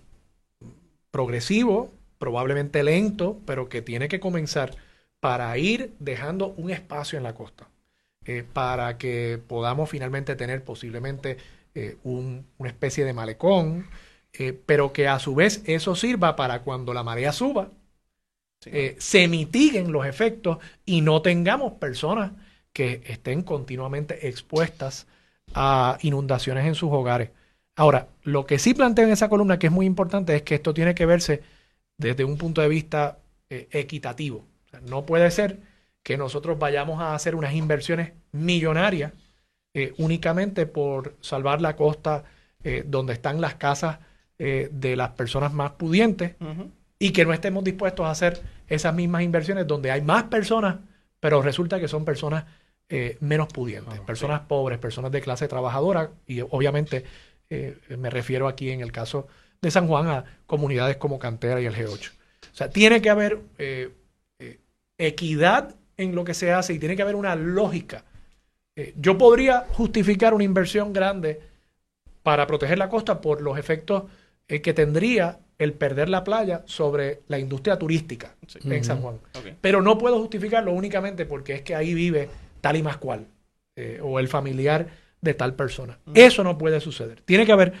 progresivo, 1.10 1.92
probablemente 2.20 2.84
lento, 2.84 3.40
pero 3.46 3.70
que 3.70 3.80
tiene 3.80 4.06
que 4.06 4.20
comenzar 4.20 4.76
para 5.20 5.56
ir 5.56 5.94
dejando 5.98 6.48
un 6.58 6.70
espacio 6.70 7.16
en 7.16 7.24
la 7.24 7.34
costa, 7.34 7.68
eh, 8.26 8.44
para 8.52 8.98
que 8.98 9.40
podamos 9.48 9.88
finalmente 9.88 10.36
tener 10.36 10.62
posiblemente 10.62 11.38
eh, 11.74 11.96
una 12.04 12.68
especie 12.68 13.06
de 13.06 13.14
malecón, 13.14 13.88
eh, 14.34 14.52
pero 14.52 14.92
que 14.92 15.08
a 15.08 15.18
su 15.18 15.34
vez 15.34 15.62
eso 15.64 15.96
sirva 15.96 16.36
para 16.36 16.60
cuando 16.60 16.92
la 16.94 17.02
marea 17.02 17.32
suba, 17.32 17.70
se 18.60 19.26
mitiguen 19.26 19.90
los 19.90 20.04
efectos 20.04 20.58
y 20.84 21.00
no 21.00 21.22
tengamos 21.22 21.72
personas 21.72 22.32
que 22.74 23.02
estén 23.06 23.42
continuamente 23.42 24.28
expuestas 24.28 25.06
a 25.54 25.96
inundaciones 26.02 26.66
en 26.66 26.74
sus 26.74 26.90
hogares. 26.92 27.30
Ahora, 27.74 28.08
lo 28.22 28.44
que 28.44 28.58
sí 28.58 28.74
planteo 28.74 29.06
en 29.06 29.12
esa 29.12 29.30
columna 29.30 29.58
que 29.58 29.68
es 29.68 29.72
muy 29.72 29.86
importante 29.86 30.36
es 30.36 30.42
que 30.42 30.56
esto 30.56 30.74
tiene 30.74 30.94
que 30.94 31.06
verse 31.06 31.42
desde 32.00 32.24
un 32.24 32.36
punto 32.36 32.60
de 32.60 32.68
vista 32.68 33.18
equitativo. 33.48 34.44
No 34.88 35.04
puede 35.04 35.30
ser 35.30 35.60
que 36.02 36.16
nosotros 36.16 36.58
vayamos 36.58 37.00
a 37.00 37.14
hacer 37.14 37.34
unas 37.34 37.54
inversiones 37.54 38.12
millonarias 38.32 39.12
eh, 39.74 39.94
únicamente 39.98 40.66
por 40.66 41.16
salvar 41.20 41.60
la 41.60 41.76
costa 41.76 42.24
eh, 42.64 42.84
donde 42.86 43.12
están 43.12 43.40
las 43.40 43.54
casas 43.54 43.98
eh, 44.38 44.68
de 44.72 44.96
las 44.96 45.10
personas 45.10 45.52
más 45.52 45.72
pudientes 45.72 46.34
y 46.98 47.12
que 47.12 47.24
no 47.24 47.32
estemos 47.32 47.62
dispuestos 47.62 48.06
a 48.06 48.10
hacer 48.10 48.40
esas 48.66 48.94
mismas 48.94 49.22
inversiones 49.22 49.66
donde 49.66 49.90
hay 49.90 50.02
más 50.02 50.24
personas, 50.24 50.76
pero 51.20 51.42
resulta 51.42 51.78
que 51.78 51.88
son 51.88 52.04
personas 52.04 52.44
menos 53.20 53.46
pudientes, 53.52 54.00
personas 54.00 54.40
pobres, 54.40 54.80
personas 54.80 55.12
de 55.12 55.20
clase 55.20 55.46
trabajadora. 55.46 56.10
Y 56.26 56.40
obviamente 56.40 57.04
me 57.96 58.10
refiero 58.10 58.48
aquí 58.48 58.70
en 58.70 58.80
el 58.80 58.90
caso 58.90 59.28
de 59.62 59.70
San 59.70 59.86
Juan 59.86 60.08
a 60.08 60.24
comunidades 60.46 60.96
como 60.96 61.18
Cantera 61.18 61.60
y 61.60 61.66
el 61.66 61.74
G8. 61.74 62.10
O 62.10 62.54
sea, 62.54 62.70
tiene 62.70 63.00
que 63.00 63.10
haber 63.10 63.40
equidad 64.98 65.74
en 65.96 66.14
lo 66.14 66.24
que 66.24 66.34
se 66.34 66.52
hace 66.52 66.74
y 66.74 66.78
tiene 66.78 66.96
que 66.96 67.02
haber 67.02 67.16
una 67.16 67.34
lógica. 67.34 68.04
Eh, 68.76 68.94
yo 68.96 69.18
podría 69.18 69.66
justificar 69.72 70.34
una 70.34 70.44
inversión 70.44 70.92
grande 70.92 71.40
para 72.22 72.46
proteger 72.46 72.78
la 72.78 72.88
costa 72.88 73.20
por 73.20 73.42
los 73.42 73.58
efectos 73.58 74.04
eh, 74.48 74.60
que 74.60 74.72
tendría 74.72 75.40
el 75.58 75.74
perder 75.74 76.08
la 76.08 76.24
playa 76.24 76.62
sobre 76.66 77.20
la 77.28 77.38
industria 77.38 77.78
turística 77.78 78.34
en 78.64 78.82
San 78.82 79.02
Juan. 79.02 79.18
Pero 79.60 79.82
no 79.82 79.98
puedo 79.98 80.18
justificarlo 80.18 80.72
únicamente 80.72 81.26
porque 81.26 81.54
es 81.54 81.62
que 81.62 81.74
ahí 81.74 81.92
vive 81.92 82.30
tal 82.62 82.76
y 82.76 82.82
más 82.82 82.96
cual, 82.96 83.26
eh, 83.76 84.00
o 84.02 84.18
el 84.18 84.28
familiar 84.28 84.86
de 85.20 85.34
tal 85.34 85.54
persona. 85.54 85.98
Eso 86.14 86.42
no 86.44 86.56
puede 86.56 86.80
suceder. 86.80 87.20
Tiene 87.22 87.44
que 87.44 87.52
haber 87.52 87.74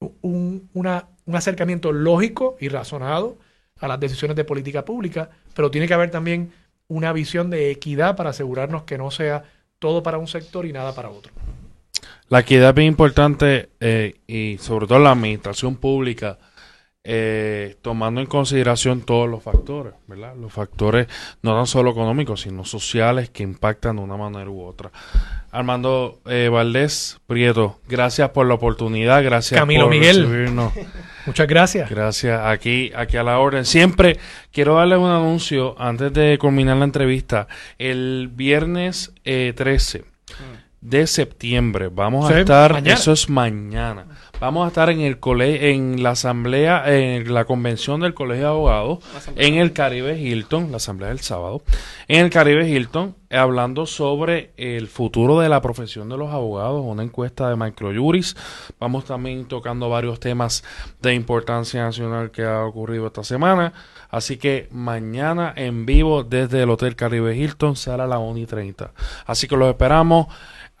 un, 0.00 0.68
un 0.74 1.36
acercamiento 1.36 1.92
lógico 1.92 2.56
y 2.60 2.68
razonado 2.68 3.36
a 3.80 3.88
las 3.88 4.00
decisiones 4.00 4.36
de 4.36 4.44
política 4.44 4.84
pública, 4.84 5.30
pero 5.54 5.70
tiene 5.70 5.86
que 5.86 5.94
haber 5.94 6.10
también 6.10 6.52
una 6.88 7.12
visión 7.12 7.50
de 7.50 7.70
equidad 7.70 8.16
para 8.16 8.30
asegurarnos 8.30 8.84
que 8.84 8.98
no 8.98 9.10
sea 9.10 9.44
todo 9.78 10.02
para 10.02 10.18
un 10.18 10.26
sector 10.26 10.66
y 10.66 10.72
nada 10.72 10.94
para 10.94 11.10
otro. 11.10 11.32
La 12.28 12.40
equidad 12.40 12.70
es 12.70 12.74
bien 12.74 12.88
importante 12.88 13.70
eh, 13.80 14.16
y 14.26 14.58
sobre 14.58 14.86
todo 14.86 14.98
la 14.98 15.12
administración 15.12 15.76
pública 15.76 16.38
eh, 17.10 17.76
tomando 17.80 18.20
en 18.20 18.26
consideración 18.26 19.00
todos 19.00 19.26
los 19.30 19.42
factores, 19.42 19.94
¿verdad? 20.06 20.34
Los 20.38 20.52
factores 20.52 21.06
no 21.40 21.54
tan 21.56 21.66
solo 21.66 21.90
económicos, 21.92 22.42
sino 22.42 22.66
sociales 22.66 23.30
que 23.30 23.42
impactan 23.42 23.96
de 23.96 24.02
una 24.02 24.18
manera 24.18 24.50
u 24.50 24.62
otra. 24.62 24.90
Armando 25.50 26.20
eh, 26.26 26.50
Valdés 26.52 27.18
Prieto, 27.26 27.80
gracias 27.88 28.28
por 28.30 28.46
la 28.46 28.52
oportunidad, 28.54 29.24
gracias 29.24 29.58
Camilo 29.58 29.84
por 29.84 29.92
Miguel. 29.92 30.22
recibirnos. 30.24 30.72
Muchas 31.26 31.46
gracias. 31.48 31.88
Gracias, 31.88 32.40
aquí, 32.44 32.92
aquí 32.94 33.16
a 33.16 33.22
la 33.22 33.38
orden. 33.38 33.64
Siempre 33.64 34.18
quiero 34.52 34.74
darles 34.74 34.98
un 34.98 35.08
anuncio 35.10 35.76
antes 35.80 36.12
de 36.12 36.36
culminar 36.38 36.76
la 36.76 36.84
entrevista. 36.84 37.48
El 37.78 38.28
viernes 38.34 39.12
eh, 39.24 39.54
13 39.56 40.04
de 40.80 41.06
septiembre 41.06 41.88
vamos 41.88 42.28
Sí, 42.28 42.34
a 42.34 42.40
estar, 42.40 42.72
mañana. 42.74 42.94
eso 42.94 43.12
es 43.12 43.28
mañana. 43.30 44.06
Vamos 44.40 44.64
a 44.64 44.68
estar 44.68 44.88
en 44.88 45.00
el 45.00 45.18
cole, 45.18 45.72
en 45.72 46.00
la 46.04 46.10
asamblea, 46.10 46.84
en 46.94 47.34
la 47.34 47.44
convención 47.44 48.00
del 48.00 48.14
Colegio 48.14 48.44
de 48.44 48.50
Abogados, 48.50 48.98
en 49.34 49.54
el 49.56 49.72
Caribe 49.72 50.16
Hilton, 50.16 50.70
la 50.70 50.76
asamblea 50.76 51.08
del 51.08 51.18
sábado, 51.18 51.60
en 52.06 52.24
el 52.24 52.30
Caribe 52.30 52.68
Hilton, 52.68 53.16
hablando 53.30 53.84
sobre 53.84 54.52
el 54.56 54.86
futuro 54.86 55.40
de 55.40 55.48
la 55.48 55.60
profesión 55.60 56.08
de 56.08 56.16
los 56.16 56.32
abogados, 56.32 56.84
una 56.86 57.02
encuesta 57.02 57.50
de 57.50 57.56
Microjuris. 57.56 58.36
Vamos 58.78 59.06
también 59.06 59.46
tocando 59.46 59.88
varios 59.88 60.20
temas 60.20 60.62
de 61.02 61.14
importancia 61.14 61.82
nacional 61.82 62.30
que 62.30 62.44
ha 62.44 62.64
ocurrido 62.64 63.08
esta 63.08 63.24
semana. 63.24 63.72
Así 64.08 64.36
que 64.36 64.68
mañana 64.70 65.52
en 65.56 65.84
vivo 65.84 66.22
desde 66.22 66.62
el 66.62 66.70
Hotel 66.70 66.94
Caribe 66.94 67.36
Hilton 67.36 67.74
será 67.74 68.04
a 68.04 68.06
las 68.06 68.20
1 68.20 68.38
y 68.38 68.46
30. 68.46 68.92
Así 69.26 69.48
que 69.48 69.56
los 69.56 69.68
esperamos. 69.68 70.28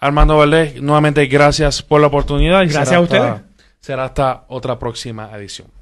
Armando 0.00 0.36
Valdés, 0.36 0.80
nuevamente 0.80 1.26
gracias 1.26 1.82
por 1.82 2.00
la 2.00 2.06
oportunidad. 2.06 2.62
y 2.62 2.66
Gracias 2.68 2.92
a 2.92 2.98
hasta- 3.00 3.00
ustedes. 3.00 3.47
Será 3.88 4.04
hasta 4.04 4.44
otra 4.48 4.78
próxima 4.78 5.34
edición. 5.34 5.77